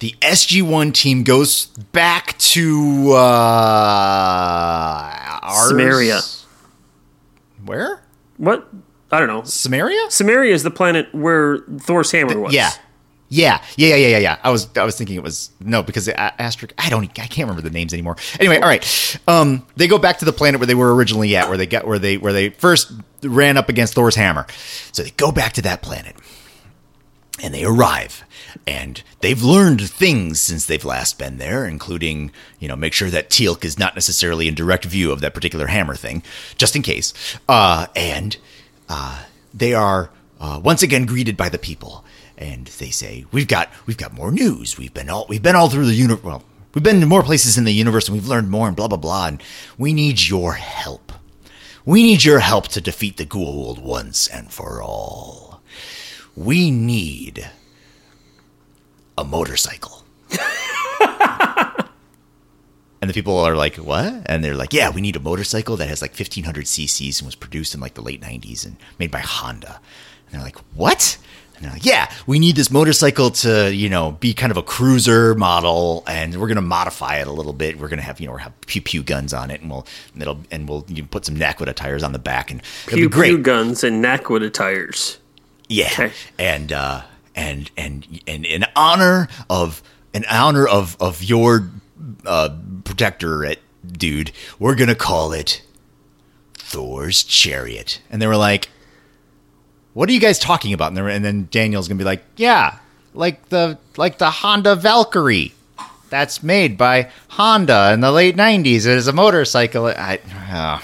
the 0.02 0.16
SG1 0.22 0.94
team 0.94 1.24
goes 1.24 1.68
back 1.94 2.38
to 2.40 3.14
uh 3.14 3.18
Ars- 5.44 5.72
Cimmeria. 5.72 6.46
Where? 7.66 8.02
What? 8.38 8.68
I 9.12 9.20
don't 9.20 9.28
know. 9.28 9.42
Cimmeria? 9.44 10.08
Cimmeria 10.08 10.52
is 10.52 10.64
the 10.64 10.72
planet 10.72 11.14
where 11.14 11.60
Thor's 11.80 12.12
hammer 12.12 12.40
was. 12.40 12.54
Yeah. 12.54 12.72
Yeah, 13.34 13.64
yeah, 13.78 13.96
yeah, 13.96 14.08
yeah, 14.08 14.18
yeah. 14.18 14.38
I 14.44 14.50
was, 14.52 14.68
I 14.76 14.84
was 14.84 14.98
thinking 14.98 15.16
it 15.16 15.24
was 15.24 15.52
no 15.62 15.84
because 15.84 16.06
the 16.06 16.20
asterisk. 16.20 16.74
I 16.78 16.90
don't, 16.90 17.06
I 17.18 17.28
can't 17.28 17.48
remember 17.48 17.62
the 17.62 17.70
names 17.70 17.94
anymore. 17.94 18.18
Anyway, 18.42 18.58
all 18.58 18.68
right. 18.68 19.20
Um, 19.26 19.66
they 19.78 19.88
go 19.88 19.98
back 19.98 20.18
to 20.20 20.26
the 20.26 20.34
planet 20.34 20.60
where 20.60 20.68
they 20.68 20.76
were 20.76 20.94
originally 20.94 21.34
at, 21.38 21.48
where 21.48 21.58
they 21.58 21.66
got, 21.66 21.88
where 21.88 21.98
they, 21.98 22.18
where 22.18 22.34
they 22.34 22.50
first 22.50 22.92
ran 23.24 23.56
up 23.56 23.70
against 23.70 23.94
Thor's 23.94 24.16
hammer. 24.16 24.48
So 24.92 25.04
they 25.04 25.12
go 25.12 25.32
back 25.32 25.54
to 25.54 25.62
that 25.62 25.82
planet, 25.82 26.18
and 27.42 27.54
they 27.54 27.64
arrive, 27.64 28.26
and 28.68 29.04
they've 29.22 29.42
learned 29.42 29.90
things 29.90 30.40
since 30.40 30.66
they've 30.66 30.86
last 30.86 31.18
been 31.18 31.38
there, 31.38 31.66
including, 31.66 32.32
you 32.60 32.68
know, 32.68 32.76
make 32.76 32.94
sure 32.94 33.10
that 33.10 33.30
Teal'c 33.30 33.64
is 33.66 33.80
not 33.80 33.96
necessarily 33.96 34.48
in 34.48 34.56
direct 34.56 34.86
view 34.86 35.12
of 35.12 35.22
that 35.22 35.34
particular 35.34 35.68
hammer 35.68 35.96
thing, 35.96 36.24
just 36.58 36.76
in 36.76 36.82
case. 36.82 37.14
Uh, 37.48 37.88
and 37.96 38.38
uh, 38.90 39.24
they 39.54 39.74
are 39.74 40.10
uh, 40.40 40.60
once 40.64 40.84
again 40.84 41.06
greeted 41.06 41.38
by 41.38 41.50
the 41.50 41.58
people, 41.58 42.04
and 42.38 42.68
they 42.68 42.90
say, 42.90 43.26
"We've 43.32 43.48
got 43.48 43.70
we've 43.86 43.98
got 43.98 44.14
more 44.14 44.32
news. 44.32 44.78
We've 44.78 44.94
been 44.94 45.10
all 45.10 45.26
we've 45.30 45.44
been 45.44 45.56
all 45.56 45.70
through 45.70 45.86
the 45.86 45.94
universe. 45.94 46.24
Well, 46.24 46.44
we've 46.74 46.84
been 46.84 47.00
to 47.00 47.06
more 47.06 47.24
places 47.24 47.58
in 47.58 47.64
the 47.64 47.72
universe, 47.72 48.08
and 48.08 48.18
we've 48.18 48.28
learned 48.28 48.50
more, 48.50 48.68
and 48.68 48.76
blah 48.76 48.88
blah 48.88 48.98
blah. 48.98 49.28
And 49.28 49.44
we 49.78 49.94
need 49.94 50.22
your 50.28 50.54
help. 50.54 51.12
We 51.86 52.04
need 52.04 52.24
your 52.24 52.40
help 52.40 52.68
to 52.70 52.82
defeat 52.82 53.18
the 53.18 53.26
Goa'uld 53.26 53.82
once 53.82 54.28
and 54.28 54.52
for 54.52 54.82
all. 54.82 55.62
We 56.36 56.72
need 56.72 57.50
a 59.22 59.24
motorcycle." 59.24 60.04
And 63.04 63.10
the 63.10 63.16
people 63.16 63.40
are 63.40 63.56
like, 63.56 63.78
"What?" 63.78 64.14
And 64.28 64.44
they're 64.44 64.54
like, 64.54 64.74
"Yeah, 64.74 64.92
we 64.92 65.02
need 65.02 65.16
a 65.16 65.20
motorcycle 65.20 65.76
that 65.78 65.88
has 65.90 66.04
like 66.04 66.12
1500 66.12 66.66
cc's 66.66 67.20
and 67.20 67.26
was 67.26 67.34
produced 67.36 67.74
in 67.74 67.80
like 67.82 67.96
the 67.96 68.02
late 68.04 68.22
90s 68.22 68.64
and 68.64 68.78
made 69.00 69.10
by 69.10 69.20
Honda." 69.22 69.80
And 70.28 70.34
they're 70.36 70.44
like, 70.46 70.58
"What?" 70.76 71.18
And 71.56 71.66
they're 71.66 71.72
like, 71.72 71.84
"Yeah, 71.86 72.12
we 72.28 72.38
need 72.38 72.56
this 72.56 72.70
motorcycle 72.70 73.32
to, 73.32 73.74
you 73.74 73.90
know, 73.90 74.12
be 74.20 74.36
kind 74.36 74.52
of 74.52 74.58
a 74.58 74.62
cruiser 74.62 75.34
model, 75.34 76.04
and 76.06 76.40
we're 76.40 76.48
gonna 76.48 76.62
modify 76.62 77.16
it 77.18 77.28
a 77.28 77.32
little 77.32 77.54
bit. 77.54 77.80
We're 77.80 77.88
gonna 77.88 78.04
have, 78.04 78.20
you 78.20 78.28
know, 78.28 78.38
have 78.38 78.54
pew 78.68 78.82
pew 78.84 79.02
guns 79.02 79.34
on 79.34 79.50
it, 79.50 79.62
and 79.62 79.72
we'll 79.72 79.88
and 80.14 80.22
it'll 80.22 80.40
and 80.52 80.70
we'll 80.70 80.86
you 80.88 81.02
know, 81.02 81.08
put 81.10 81.26
some 81.26 81.36
Naquadah 81.38 81.74
tires 81.74 82.04
on 82.04 82.12
the 82.14 82.20
back, 82.20 82.52
and 82.52 82.62
it'll 82.86 82.98
Pew 82.98 83.10
be 83.10 83.14
great." 83.14 83.30
pew 83.30 83.38
guns 83.40 83.84
and 83.84 84.04
Naquadah 84.06 84.54
tires. 84.54 85.18
Yeah, 85.70 85.90
Okay. 85.94 86.12
and 86.38 86.72
uh, 86.72 87.02
and 87.36 87.72
and 87.78 88.22
and 88.28 88.46
in 88.46 88.66
honor 88.76 89.28
of 89.50 89.82
in 90.14 90.26
honor 90.30 90.68
of 90.68 90.98
of 91.00 91.24
your 91.24 91.70
uh, 92.26 92.50
protectorate, 92.84 93.60
dude, 93.90 94.32
we're 94.60 94.76
gonna 94.76 94.96
call 94.96 95.32
it 95.34 95.62
Thor's 96.56 97.24
chariot. 97.24 98.02
And 98.10 98.22
they 98.22 98.28
were 98.28 98.38
like, 98.38 98.70
"What 99.94 100.10
are 100.10 100.14
you 100.14 100.20
guys 100.20 100.40
talking 100.40 100.74
about?" 100.74 100.92
And, 100.92 101.00
were, 101.00 101.10
and 101.10 101.24
then 101.24 101.48
Daniel's 101.52 101.88
gonna 101.88 101.98
be 101.98 102.04
like, 102.04 102.24
"Yeah, 102.36 102.78
like 103.14 103.50
the 103.50 103.78
like 103.98 104.18
the 104.18 104.32
Honda 104.32 104.76
Valkyrie." 104.76 105.54
That's 106.10 106.44
made 106.44 106.78
by 106.78 107.10
Honda 107.30 107.94
in 107.94 108.02
the 108.02 108.12
late 108.12 108.36
'90s. 108.36 108.86
It 108.86 108.98
is 108.98 109.08
a 109.08 109.14
motorcycle. 109.14 109.86
I, 109.88 110.20
uh, 110.52 110.80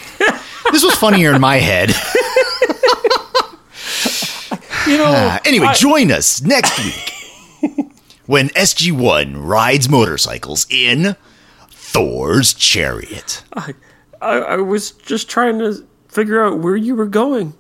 this 0.72 0.84
was 0.84 0.95
funnier 0.95 1.34
in 1.34 1.41
my 1.41 1.58
head. 1.58 1.89
You 4.88 4.97
know, 4.97 5.05
Uh, 5.05 5.39
anyway, 5.45 5.67
I- 5.67 5.73
join 5.73 6.11
us 6.11 6.41
next 6.41 6.77
week 6.79 7.91
when 8.25 8.49
SG1 8.49 9.33
rides 9.38 9.89
motorcycles 9.89 10.65
in 10.69 11.15
Thor's 11.69 12.53
chariot. 12.53 13.43
I, 13.53 13.73
I 14.21 14.55
was 14.57 14.91
just 14.91 15.29
trying 15.29 15.59
to 15.59 15.85
figure 16.09 16.43
out 16.43 16.59
where 16.59 16.75
you 16.75 16.95
were 16.95 17.05
going. 17.07 17.53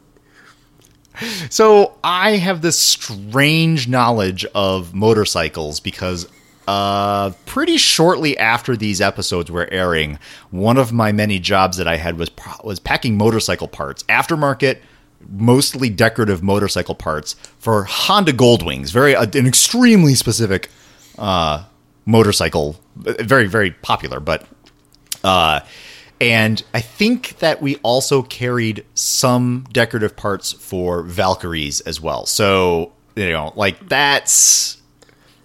So 1.49 1.95
I 2.03 2.31
have 2.37 2.61
this 2.61 2.77
strange 2.77 3.87
knowledge 3.87 4.45
of 4.53 4.93
motorcycles 4.93 5.79
because 5.79 6.27
uh, 6.67 7.31
pretty 7.47 7.77
shortly 7.77 8.37
after 8.37 8.77
these 8.77 9.01
episodes 9.01 9.49
were 9.49 9.67
airing, 9.71 10.19
one 10.51 10.77
of 10.77 10.93
my 10.93 11.11
many 11.11 11.39
jobs 11.39 11.77
that 11.77 11.87
I 11.87 11.95
had 11.97 12.19
was 12.19 12.29
was 12.63 12.79
packing 12.79 13.17
motorcycle 13.17 13.67
parts, 13.67 14.03
aftermarket, 14.03 14.77
mostly 15.29 15.89
decorative 15.89 16.41
motorcycle 16.43 16.95
parts 16.95 17.35
for 17.59 17.83
Honda 17.85 18.33
Goldwings, 18.33 18.91
very 18.91 19.15
uh, 19.15 19.23
an 19.33 19.45
extremely 19.47 20.15
specific 20.15 20.69
uh, 21.17 21.63
motorcycle, 22.05 22.79
very 22.95 23.47
very 23.47 23.71
popular, 23.71 24.19
but 24.19 24.45
uh, 25.23 25.59
and 26.21 26.63
I 26.73 26.81
think 26.81 27.39
that 27.39 27.61
we 27.61 27.75
also 27.77 28.21
carried 28.23 28.85
some 28.93 29.65
decorative 29.71 30.15
parts 30.15 30.51
for 30.53 31.03
Valkyries 31.03 31.81
as 31.81 31.99
well. 32.01 32.25
So 32.25 32.93
you 33.15 33.29
know, 33.29 33.51
like 33.55 33.89
that's 33.89 34.77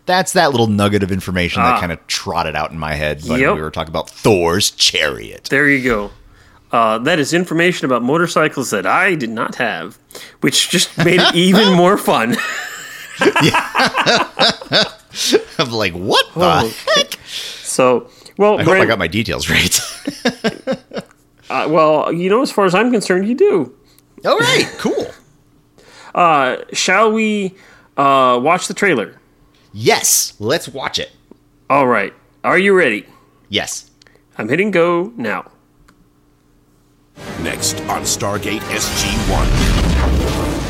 that's 0.04 0.32
that 0.32 0.50
little 0.50 0.66
nugget 0.66 1.02
of 1.02 1.12
information 1.12 1.62
that 1.62 1.74
Ah. 1.74 1.80
kind 1.80 1.92
of 1.92 2.04
trotted 2.06 2.54
out 2.56 2.70
in 2.72 2.78
my 2.78 2.94
head 2.94 3.22
when 3.24 3.40
Yep. 3.40 3.54
we 3.54 3.60
were 3.62 3.70
talking 3.70 3.90
about 3.90 4.10
Thor's 4.10 4.70
chariot. 4.70 5.48
There 5.50 5.68
you 5.68 5.82
go. 5.82 6.10
Uh, 6.72 6.96
that 6.98 7.18
is 7.18 7.34
information 7.34 7.84
about 7.84 8.02
motorcycles 8.02 8.70
that 8.70 8.86
I 8.86 9.14
did 9.14 9.28
not 9.30 9.56
have, 9.56 9.98
which 10.40 10.70
just 10.70 10.96
made 10.98 11.20
it 11.20 11.34
even 11.34 11.72
more 11.76 11.98
fun. 11.98 12.34
I'm 15.58 15.70
like, 15.70 15.92
what 15.92 16.24
the 16.34 16.40
Oh. 16.40 16.72
heck? 16.96 17.14
So, 17.24 18.08
well, 18.38 18.58
I 18.58 18.62
hope 18.64 18.74
I 18.74 18.86
got 18.86 18.98
my 18.98 19.06
details 19.06 19.48
right. 19.50 19.80
uh, 21.50 21.66
well, 21.68 22.12
you 22.12 22.28
know, 22.30 22.42
as 22.42 22.50
far 22.50 22.64
as 22.64 22.74
I'm 22.74 22.90
concerned, 22.90 23.28
you 23.28 23.34
do. 23.34 23.74
All 24.24 24.38
right, 24.38 24.66
cool. 24.78 25.06
Uh, 26.14 26.56
shall 26.72 27.12
we 27.12 27.54
uh, 27.96 28.38
watch 28.42 28.66
the 28.68 28.74
trailer? 28.74 29.20
Yes, 29.72 30.34
let's 30.38 30.68
watch 30.68 30.98
it. 30.98 31.10
All 31.70 31.86
right. 31.86 32.12
Are 32.44 32.58
you 32.58 32.74
ready? 32.74 33.06
Yes. 33.48 33.90
I'm 34.36 34.48
hitting 34.48 34.70
go 34.70 35.12
now. 35.16 35.50
Next 37.42 37.80
on 37.92 38.02
Stargate 38.02 38.60
SG-1. 38.72 39.46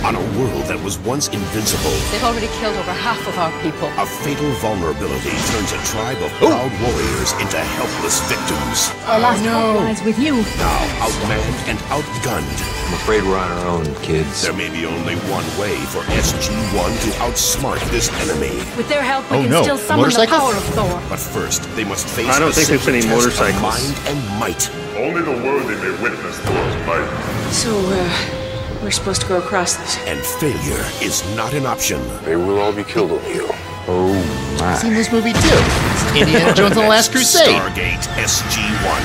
On 0.04 0.16
a 0.16 0.24
world 0.36 0.64
that 0.66 0.82
was 0.82 0.98
once 0.98 1.28
invincible, 1.28 1.94
They've 2.10 2.24
already 2.24 2.48
killed 2.58 2.74
over 2.74 2.90
half 2.90 3.20
of 3.28 3.38
our 3.38 3.52
people. 3.62 3.86
a 3.94 4.06
fatal 4.26 4.50
vulnerability 4.58 5.30
turns 5.54 5.70
a 5.70 5.78
tribe 5.86 6.18
of 6.18 6.30
proud 6.42 6.72
warriors 6.82 7.30
into 7.38 7.56
helpless 7.78 8.18
victims. 8.26 8.90
Our 9.06 9.20
last 9.22 9.44
hope 9.46 9.86
lies 9.86 10.02
with 10.02 10.18
you. 10.18 10.34
Now 10.58 10.80
outmanned 11.06 11.58
and 11.70 11.78
outgunned, 11.94 12.58
I'm 12.90 12.94
afraid 12.98 13.22
we're 13.22 13.38
on 13.38 13.52
our 13.52 13.66
own, 13.78 13.86
kids. 14.02 14.42
there 14.42 14.52
may 14.52 14.68
be 14.68 14.84
only 14.84 15.14
one 15.30 15.46
way 15.60 15.76
for 15.94 16.02
SG-1 16.10 16.90
to 17.06 17.10
outsmart 17.22 17.78
this 17.94 18.10
enemy. 18.26 18.58
With 18.76 18.88
their 18.88 19.02
help, 19.02 19.30
we 19.30 19.36
Oh, 19.38 19.42
can 19.42 19.50
no. 19.50 19.62
still 19.62 19.78
summon 19.78 20.10
the 20.10 20.26
power 20.26 20.50
of 20.56 20.64
Thor. 20.74 21.00
But 21.08 21.20
first, 21.20 21.62
they 21.76 21.84
must 21.84 22.08
face 22.08 22.28
I 22.28 22.40
don't 22.40 22.50
a 22.50 22.52
think 22.52 22.66
there's 22.68 22.82
simple 22.82 22.98
any 22.98 23.06
of 23.06 23.14
motorcycles. 23.22 23.62
mind 23.62 23.94
and 24.10 24.18
might. 24.40 24.66
Only 25.02 25.22
the 25.22 25.32
worthy 25.32 25.74
may 25.82 26.02
witness 26.02 26.38
Thor's 26.38 26.86
might. 26.86 27.50
So, 27.50 27.70
uh, 27.76 28.78
we're 28.82 28.90
supposed 28.92 29.20
to 29.22 29.28
go 29.28 29.38
across 29.38 29.76
this. 29.76 29.98
And 30.06 30.20
failure 30.20 30.84
is 31.02 31.24
not 31.36 31.54
an 31.54 31.66
option. 31.66 32.00
They 32.24 32.36
will 32.36 32.58
all 32.60 32.72
be 32.72 32.84
killed 32.84 33.10
on 33.10 33.24
you. 33.34 33.48
Oh, 33.88 34.78
seen 34.80 34.94
this 34.94 35.10
movie 35.10 35.32
too. 35.32 35.38
It's 35.42 36.16
Indiana 36.16 36.54
Jones 36.54 36.76
and 36.76 36.84
the 36.84 36.88
Last 36.88 37.10
Crusade. 37.10 37.48
Stargate 37.48 37.98
SG-1. 38.14 39.00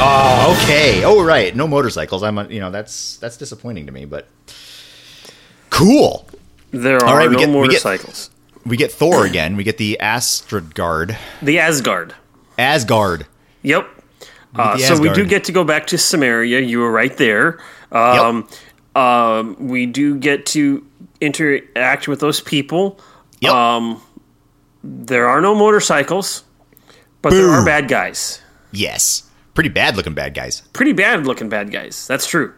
Oh, 0.00 0.58
okay. 0.62 1.02
Oh, 1.04 1.24
right. 1.24 1.56
No 1.56 1.66
motorcycles. 1.66 2.22
I'm, 2.22 2.36
a, 2.38 2.44
you 2.48 2.60
know, 2.60 2.70
that's 2.70 3.16
that's 3.16 3.36
disappointing 3.38 3.86
to 3.86 3.92
me, 3.92 4.04
but 4.04 4.28
cool. 5.70 6.26
There 6.70 6.96
are 6.98 7.04
All 7.06 7.16
right, 7.16 7.28
we 7.30 7.36
no 7.36 7.38
get- 7.40 7.48
we 7.48 7.54
get- 7.54 7.60
motorcycles. 7.60 8.30
We 8.66 8.76
get 8.76 8.92
Thor 8.92 9.24
again. 9.24 9.56
We 9.56 9.64
get 9.64 9.78
the 9.78 9.96
Astragard, 9.98 11.16
The 11.40 11.58
Asgard. 11.58 12.14
Asgard. 12.58 13.26
Yep. 13.62 13.88
Uh, 14.54 14.76
so 14.78 14.98
we 14.98 15.10
do 15.12 15.24
get 15.26 15.44
to 15.44 15.52
go 15.52 15.62
back 15.64 15.86
to 15.88 15.96
Cimmeria. 15.96 16.66
You 16.66 16.80
were 16.80 16.90
right 16.90 17.16
there. 17.16 17.58
Um, 17.92 18.48
um, 18.96 19.56
we 19.68 19.86
do 19.86 20.16
get 20.18 20.46
to 20.46 20.84
interact 21.20 22.08
with 22.08 22.20
those 22.20 22.40
people. 22.40 22.98
Yep. 23.40 23.52
Um, 23.52 24.02
there 24.82 25.28
are 25.28 25.40
no 25.40 25.54
motorcycles, 25.54 26.44
but 27.22 27.30
there 27.30 27.48
are 27.48 27.64
bad 27.64 27.88
guys. 27.88 28.40
yes. 28.72 29.24
Pretty 29.54 29.70
bad 29.70 29.96
looking 29.96 30.14
bad 30.14 30.34
guys. 30.34 30.60
Pretty 30.72 30.92
bad 30.92 31.26
looking 31.26 31.48
bad 31.48 31.72
guys. 31.72 32.06
That's 32.06 32.28
true. 32.28 32.54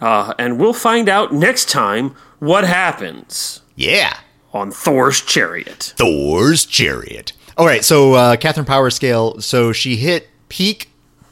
Uh, 0.00 0.34
and 0.36 0.58
we'll 0.58 0.72
find 0.72 1.08
out 1.08 1.32
next 1.32 1.68
time 1.70 2.16
what 2.40 2.64
happens 2.64 3.60
Yeah. 3.76 4.16
on 4.52 4.72
Thor's 4.72 5.20
chariot. 5.20 5.94
Thor's 5.96 6.64
chariot. 6.66 7.32
All 7.56 7.66
right. 7.66 7.84
So 7.84 8.14
uh, 8.14 8.34
Katharyn 8.36 8.66
Power 8.66 8.90
Scale. 8.90 9.40
So 9.40 9.72
she 9.72 9.94
hit 9.94 10.28
peak. 10.52 10.90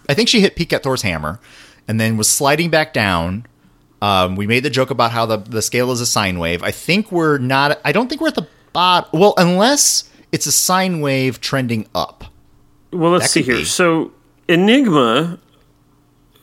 I 0.08 0.14
think 0.14 0.28
she 0.30 0.40
hit 0.40 0.56
peak 0.56 0.72
at 0.72 0.82
Thor's 0.82 1.02
hammer, 1.02 1.38
and 1.86 2.00
then 2.00 2.16
was 2.16 2.28
sliding 2.28 2.70
back 2.70 2.94
down. 2.94 3.46
Um, 4.00 4.34
we 4.34 4.46
made 4.46 4.62
the 4.62 4.70
joke 4.70 4.90
about 4.90 5.12
how 5.12 5.26
the 5.26 5.36
the 5.36 5.60
scale 5.60 5.92
is 5.92 6.00
a 6.00 6.06
sine 6.06 6.38
wave. 6.38 6.62
I 6.62 6.70
think 6.70 7.12
we're 7.12 7.36
not. 7.36 7.78
I 7.84 7.92
don't 7.92 8.08
think 8.08 8.22
we're 8.22 8.28
at 8.28 8.34
the 8.34 8.48
bottom. 8.72 9.20
Well, 9.20 9.34
unless 9.36 10.10
it's 10.32 10.46
a 10.46 10.52
sine 10.52 11.00
wave 11.00 11.40
trending 11.40 11.86
up. 11.94 12.24
Well, 12.92 13.12
let's 13.12 13.30
see 13.30 13.42
here. 13.42 13.56
be. 13.56 13.64
So 13.64 14.12
Enigma 14.48 15.38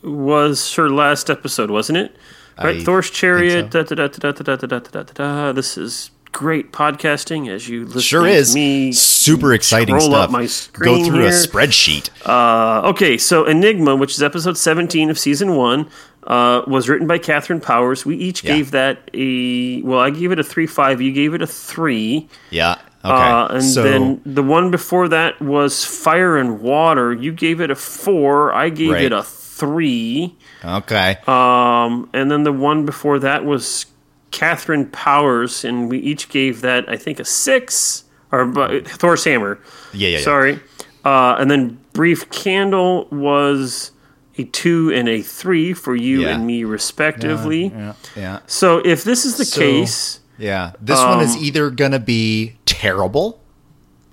was 0.04 0.76
her 0.76 0.90
last 0.90 1.30
episode, 1.32 1.72
wasn't 1.72 1.98
it? 1.98 2.16
Right, 2.64 2.78
I 2.78 2.84
Thor's 2.84 3.10
Chariot. 3.10 3.72
Da, 3.72 3.84
da, 3.84 3.96
da, 3.96 4.08
da, 4.08 4.32
da, 4.32 4.44
da, 4.44 4.56
da, 4.56 4.80
da, 4.80 4.80
da, 4.80 5.04
da. 5.04 5.52
This 5.52 5.78
is 5.78 6.12
great 6.38 6.72
podcasting 6.72 7.50
as 7.50 7.68
you 7.68 7.86
listen 7.86 8.02
Sure 8.02 8.22
to 8.26 8.30
is. 8.32 8.54
me 8.54 8.92
Super 8.92 9.54
exciting 9.56 10.00
scroll 10.00 10.12
stuff. 10.12 10.26
up 10.26 10.30
my 10.32 10.48
Go 10.74 11.04
through 11.04 11.26
a 11.26 11.30
spreadsheet. 11.32 12.10
Uh, 12.26 12.88
okay, 12.90 13.18
so 13.18 13.46
Enigma, 13.46 13.96
which 13.96 14.12
is 14.14 14.22
episode 14.22 14.56
17 14.56 15.10
of 15.10 15.18
season 15.18 15.56
one, 15.56 15.90
uh, 16.28 16.62
was 16.68 16.88
written 16.90 17.08
by 17.08 17.18
Katharyn 17.18 17.60
Powers. 17.62 18.06
We 18.06 18.16
each 18.18 18.44
Yeah. 18.44 18.54
gave 18.56 18.72
that 18.72 19.10
a 19.16 19.82
well, 19.82 20.00
I 20.00 20.12
gave 20.12 20.32
it 20.32 20.38
a 20.40 20.44
three 20.44 20.68
five. 20.68 21.02
You 21.02 21.12
gave 21.12 21.34
it 21.34 21.42
a 21.42 21.48
three. 21.48 22.28
yeah. 22.52 22.76
Okay. 23.04 23.14
Uh, 23.16 23.48
and 23.48 23.64
so, 23.64 23.84
then 23.84 24.22
the 24.26 24.44
one 24.44 24.70
before 24.70 25.08
that 25.08 25.42
was 25.42 25.86
Fire 25.86 26.36
and 26.38 26.60
Water. 26.60 27.14
You 27.14 27.32
gave 27.32 27.62
it 27.62 27.72
a 27.72 27.76
four. 27.76 28.54
I 28.54 28.70
gave 28.70 28.92
Right. 28.92 29.04
it 29.06 29.12
a 29.14 29.24
three. 29.24 30.36
okay. 30.64 31.18
Um, 31.26 32.10
and 32.14 32.30
then 32.30 32.44
the 32.44 32.52
one 32.52 32.86
before 32.86 33.18
that 33.20 33.44
was 33.46 33.86
Katharyn 34.32 34.92
Powers, 34.92 35.64
and 35.66 35.90
we 35.90 36.00
each 36.00 36.30
gave 36.30 36.62
that 36.62 36.88
I 36.90 36.98
think 36.98 37.20
a 37.20 37.26
six 37.26 38.04
or 38.32 38.46
bu- 38.46 38.82
Thor's 38.84 39.24
Hammer. 39.24 39.60
Yeah, 39.94 40.10
yeah, 40.10 40.18
yeah. 40.18 40.24
Sorry. 40.24 40.60
Uh, 41.06 41.36
and 41.40 41.50
then 41.50 41.80
Brief 41.94 42.30
Candle 42.30 43.08
was 43.12 43.92
a 44.38 44.44
two 44.44 44.92
and 44.94 45.08
a 45.08 45.22
three 45.22 45.74
for 45.74 45.96
you 45.96 46.22
Yeah. 46.22 46.36
and 46.36 46.46
me 46.46 46.64
respectively. 46.64 47.68
yeah. 47.68 47.94
Yeah. 48.16 48.40
So 48.48 48.80
if 48.86 49.04
this 49.04 49.26
is 49.26 49.38
the 49.38 49.46
So- 49.46 49.60
case, 49.62 50.20
Yeah. 50.40 50.74
This 50.80 51.00
one 51.00 51.14
Um, 51.18 51.22
is 51.22 51.36
either 51.38 51.72
going 51.72 51.94
to 51.94 52.00
be 52.00 52.58
terrible. 52.68 53.40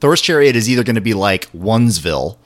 Thor's 0.01 0.23
Chariot 0.23 0.57
is 0.57 0.71
either 0.71 0.83
going 0.83 0.95
to 0.95 1.03
be 1.03 1.13
like 1.13 1.51
Onesville, 1.53 2.39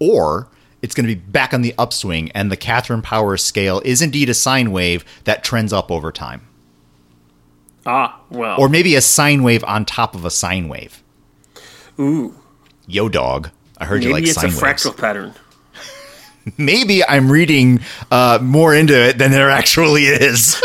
or 0.00 0.48
it's 0.82 0.96
going 0.96 1.06
to 1.06 1.14
be 1.14 1.20
back 1.20 1.54
on 1.54 1.62
the 1.62 1.74
upswing, 1.78 2.32
and 2.34 2.50
the 2.50 2.56
Katharyn 2.56 3.02
Powers 3.04 3.42
scale 3.44 3.80
is 3.84 4.02
indeed 4.02 4.28
a 4.28 4.34
sine 4.34 4.72
wave 4.72 5.04
that 5.24 5.44
trends 5.44 5.72
up 5.72 5.92
over 5.92 6.10
time. 6.10 6.40
Ah, 7.86 8.20
well, 8.30 8.56
Or 8.60 8.68
maybe 8.68 8.94
a 8.94 9.00
sine 9.00 9.42
wave 9.42 9.62
on 9.64 9.84
top 9.84 10.14
of 10.14 10.24
a 10.24 10.30
sine 10.30 10.68
wave. 10.68 11.02
ooh, 11.98 12.34
Yo, 12.86 13.08
dog. 13.08 13.50
I 13.78 13.84
heard 13.86 14.04
you 14.04 14.12
like 14.12 14.26
sine 14.26 14.44
waves. 14.44 14.60
maybe 14.62 14.70
it's 14.72 14.84
a 14.84 14.90
fractal 14.90 14.96
pattern. 14.96 15.34
Maybe 16.58 17.02
I'm 17.02 17.32
reading 17.32 17.80
uh, 18.10 18.38
more 18.42 18.74
into 18.74 18.94
it 18.94 19.16
than 19.16 19.30
there 19.30 19.48
actually 19.50 20.02
is. 20.04 20.60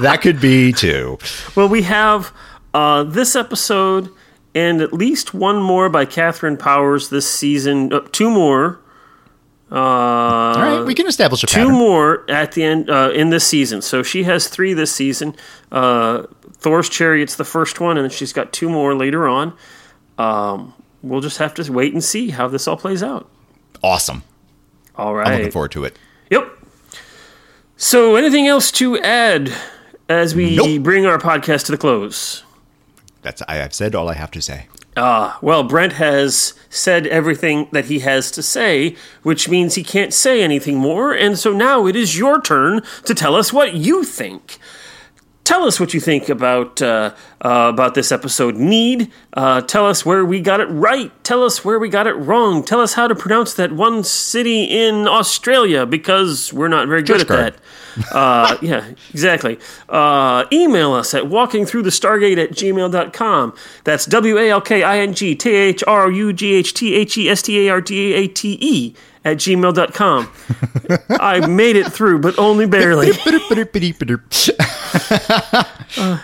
that 0.00 0.18
could 0.22 0.40
be 0.40 0.72
too. 0.72 1.18
Well, 1.54 1.68
we 1.68 1.82
have 1.82 2.32
uh, 2.74 3.04
this 3.04 3.36
episode 3.36 4.08
and 4.54 4.80
at 4.80 4.92
least 4.92 5.32
one 5.34 5.62
more 5.62 5.88
by 5.88 6.04
Katharyn 6.04 6.58
Powers 6.58 7.10
this 7.10 7.28
season. 7.30 7.92
Uh, 7.92 8.00
two 8.10 8.28
more. 8.28 8.80
Uh, 9.72 9.76
All 9.76 10.54
right, 10.56 10.84
we 10.84 10.94
can 10.94 11.06
establish 11.06 11.44
a 11.44 11.46
two 11.46 11.60
pattern. 11.60 11.72
more 11.74 12.28
at 12.30 12.52
the 12.52 12.64
end 12.64 12.90
uh, 12.90 13.10
in 13.14 13.30
this 13.30 13.46
season. 13.46 13.82
So 13.82 14.02
she 14.02 14.24
has 14.24 14.48
three 14.48 14.72
this 14.74 14.92
season. 14.94 15.36
Uh, 15.70 16.24
Thor's 16.54 16.90
Chariot's 16.90 17.36
the 17.36 17.44
first 17.44 17.80
one, 17.80 17.96
and 17.96 18.04
then 18.04 18.10
she's 18.10 18.32
got 18.32 18.52
two 18.52 18.68
more 18.68 18.94
later 18.96 19.28
on. 19.28 19.56
Um, 20.18 20.74
we'll 21.02 21.20
just 21.20 21.38
have 21.38 21.54
to 21.54 21.72
wait 21.72 21.92
and 21.92 22.02
see 22.02 22.30
how 22.30 22.48
this 22.48 22.66
all 22.66 22.76
plays 22.76 23.02
out. 23.02 23.30
Awesome. 23.82 24.22
All 24.96 25.14
right. 25.14 25.28
I'm 25.28 25.36
looking 25.38 25.52
forward 25.52 25.70
to 25.72 25.84
it. 25.84 25.96
Yep. 26.30 26.50
So, 27.76 28.16
anything 28.16 28.46
else 28.46 28.70
to 28.72 28.98
add 28.98 29.52
as 30.08 30.34
we 30.34 30.56
Nope. 30.56 30.82
bring 30.82 31.06
our 31.06 31.18
podcast 31.18 31.66
to 31.66 31.72
the 31.72 31.78
close? 31.78 32.42
That's 33.22 33.40
I, 33.48 33.62
I've 33.62 33.72
said 33.72 33.94
all 33.94 34.08
I 34.08 34.14
have 34.14 34.30
to 34.32 34.42
say. 34.42 34.66
Ah, 34.96 35.38
well, 35.40 35.62
Brent 35.62 35.94
has 35.94 36.54
said 36.68 37.06
everything 37.06 37.68
that 37.72 37.86
he 37.86 38.00
has 38.00 38.30
to 38.32 38.42
say, 38.42 38.96
which 39.22 39.48
means 39.48 39.74
he 39.74 39.84
can't 39.84 40.12
say 40.12 40.42
anything 40.42 40.76
more, 40.76 41.12
and 41.12 41.38
so 41.38 41.52
now 41.52 41.86
it 41.86 41.94
is 41.94 42.18
your 42.18 42.40
turn 42.40 42.82
to 43.04 43.14
tell 43.14 43.36
us 43.36 43.52
what 43.52 43.74
you 43.74 44.02
think. 44.02 44.58
Tell 45.50 45.64
us 45.64 45.80
what 45.80 45.92
you 45.92 45.98
think 45.98 46.28
about 46.28 46.80
uh, 46.80 47.12
uh, 47.44 47.70
about 47.74 47.94
this 47.94 48.12
episode. 48.12 48.54
Need 48.54 49.10
uh, 49.32 49.62
tell 49.62 49.84
us 49.84 50.06
where 50.06 50.24
we 50.24 50.40
got 50.40 50.60
it 50.60 50.66
right. 50.66 51.10
Tell 51.24 51.42
us 51.42 51.64
where 51.64 51.76
we 51.76 51.88
got 51.88 52.06
it 52.06 52.12
wrong. 52.12 52.62
Tell 52.62 52.80
us 52.80 52.92
how 52.92 53.08
to 53.08 53.16
pronounce 53.16 53.54
that 53.54 53.72
one 53.72 54.04
city 54.04 54.62
in 54.62 55.08
Australia 55.08 55.86
because 55.86 56.52
we're 56.52 56.68
not 56.68 56.86
very 56.86 57.02
good 57.02 57.22
at 57.22 57.28
that. 57.28 57.56
Uh, 58.12 58.56
yeah, 58.62 58.88
exactly. 59.10 59.58
Uh, 59.88 60.44
email 60.52 60.92
us 60.92 61.12
at 61.12 61.24
walkingthroughthestargate 61.24 62.38
at 62.42 62.52
gmail.com. 62.52 63.52
That's 63.82 64.06
W 64.06 64.38
A 64.38 64.50
L 64.50 64.60
K 64.60 64.84
I 64.84 65.00
N 65.00 65.12
G 65.12 65.34
T 65.34 65.50
H 65.50 65.82
R 65.88 66.08
U 66.08 66.32
G 66.32 66.54
H 66.54 66.72
T 66.72 66.94
H 66.94 67.18
E 67.18 67.28
S 67.28 67.42
T 67.42 67.66
A 67.66 67.72
R 67.72 67.80
D 67.80 68.14
A 68.14 68.28
T 68.28 68.56
E 68.60 68.94
at 69.24 69.36
gmail.com. 69.36 70.30
I 71.10 71.46
made 71.46 71.76
it 71.76 71.92
through, 71.92 72.20
but 72.20 72.38
only 72.38 72.66
barely. 72.66 73.10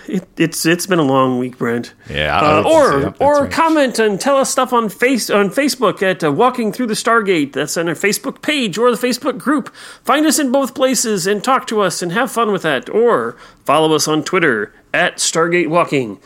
It, 0.06 0.28
it's 0.36 0.64
it's 0.64 0.86
been 0.86 1.00
a 1.00 1.04
long 1.04 1.40
week, 1.40 1.58
Brent. 1.58 1.92
Yeah, 2.08 2.38
Uh, 2.38 2.62
or 2.62 3.14
or 3.18 3.42
right. 3.42 3.52
comment 3.52 3.98
and 3.98 4.20
tell 4.20 4.36
us 4.36 4.48
stuff 4.50 4.72
on 4.72 4.88
face 4.88 5.28
on 5.28 5.50
Facebook 5.50 6.02
at 6.02 6.22
uh, 6.22 6.30
Walking 6.30 6.72
Through 6.72 6.86
the 6.86 6.94
Stargate. 6.94 7.52
That's 7.52 7.76
on 7.76 7.88
our 7.88 7.94
Facebook 7.94 8.42
page 8.42 8.78
or 8.78 8.94
the 8.94 9.06
Facebook 9.06 9.38
group. 9.38 9.74
Find 10.04 10.24
us 10.24 10.38
in 10.38 10.52
both 10.52 10.74
places 10.74 11.26
and 11.26 11.42
talk 11.42 11.66
to 11.66 11.80
us 11.80 12.00
and 12.00 12.12
have 12.12 12.30
fun 12.30 12.52
with 12.52 12.62
that. 12.62 12.88
Or 12.88 13.36
follow 13.64 13.92
us 13.92 14.06
on 14.06 14.22
Twitter 14.22 14.72
at 14.94 15.16
Stargate 15.16 15.68
Walking. 15.68 16.20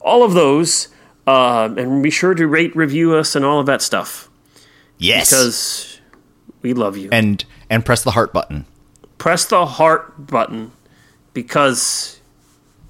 All 0.00 0.22
of 0.22 0.34
those, 0.34 0.86
uh, 1.26 1.68
and 1.76 2.00
be 2.00 2.10
sure 2.10 2.34
to 2.34 2.46
rate, 2.46 2.76
review 2.76 3.14
us, 3.16 3.34
and 3.34 3.44
all 3.44 3.58
of 3.58 3.66
that 3.66 3.82
stuff 3.82 4.30
yes. 4.98 5.30
because 5.30 5.93
we 6.64 6.72
love 6.72 6.96
you. 6.96 7.08
and 7.12 7.44
and 7.70 7.84
press 7.84 8.02
the 8.02 8.10
heart 8.12 8.32
button. 8.32 8.66
Press 9.18 9.44
the 9.44 9.64
heart 9.66 10.26
button 10.26 10.72
because 11.32 12.20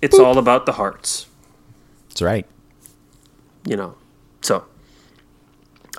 it's 0.01 0.19
all 0.19 0.39
about 0.39 0.65
the 0.65 0.73
hearts. 0.73 1.27
That's 2.09 2.23
right. 2.23 2.47
you 3.67 3.77
know. 3.77 3.97
So, 4.41 4.65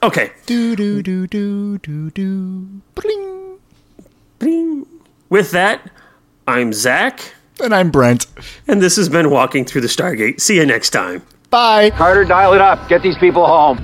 okay. 0.01 0.31
Do 0.45 0.75
do 0.75 1.01
do 1.03 1.27
do 1.27 1.77
do 1.79 2.09
do. 2.11 2.81
Bling. 2.95 3.59
Bing. 4.39 4.85
With 5.29 5.51
that, 5.51 5.89
I'm 6.47 6.71
Zach, 6.73 7.33
And 7.59 7.73
I'm 7.73 7.89
Brent. 7.91 8.27
and 8.67 8.81
this 8.81 8.95
has 8.97 9.09
been 9.09 9.29
Walking 9.31 9.65
Through 9.65 9.81
the 9.81 9.87
Stargate. 9.87 10.39
See 10.39 10.55
you 10.57 10.65
next 10.65 10.91
time. 10.91 11.23
Bye. 11.49 11.89
Carter, 11.91 12.25
dial 12.25 12.53
it 12.53 12.61
up. 12.61 12.87
Get 12.89 13.01
these 13.01 13.17
people 13.17 13.45
home. 13.47 13.77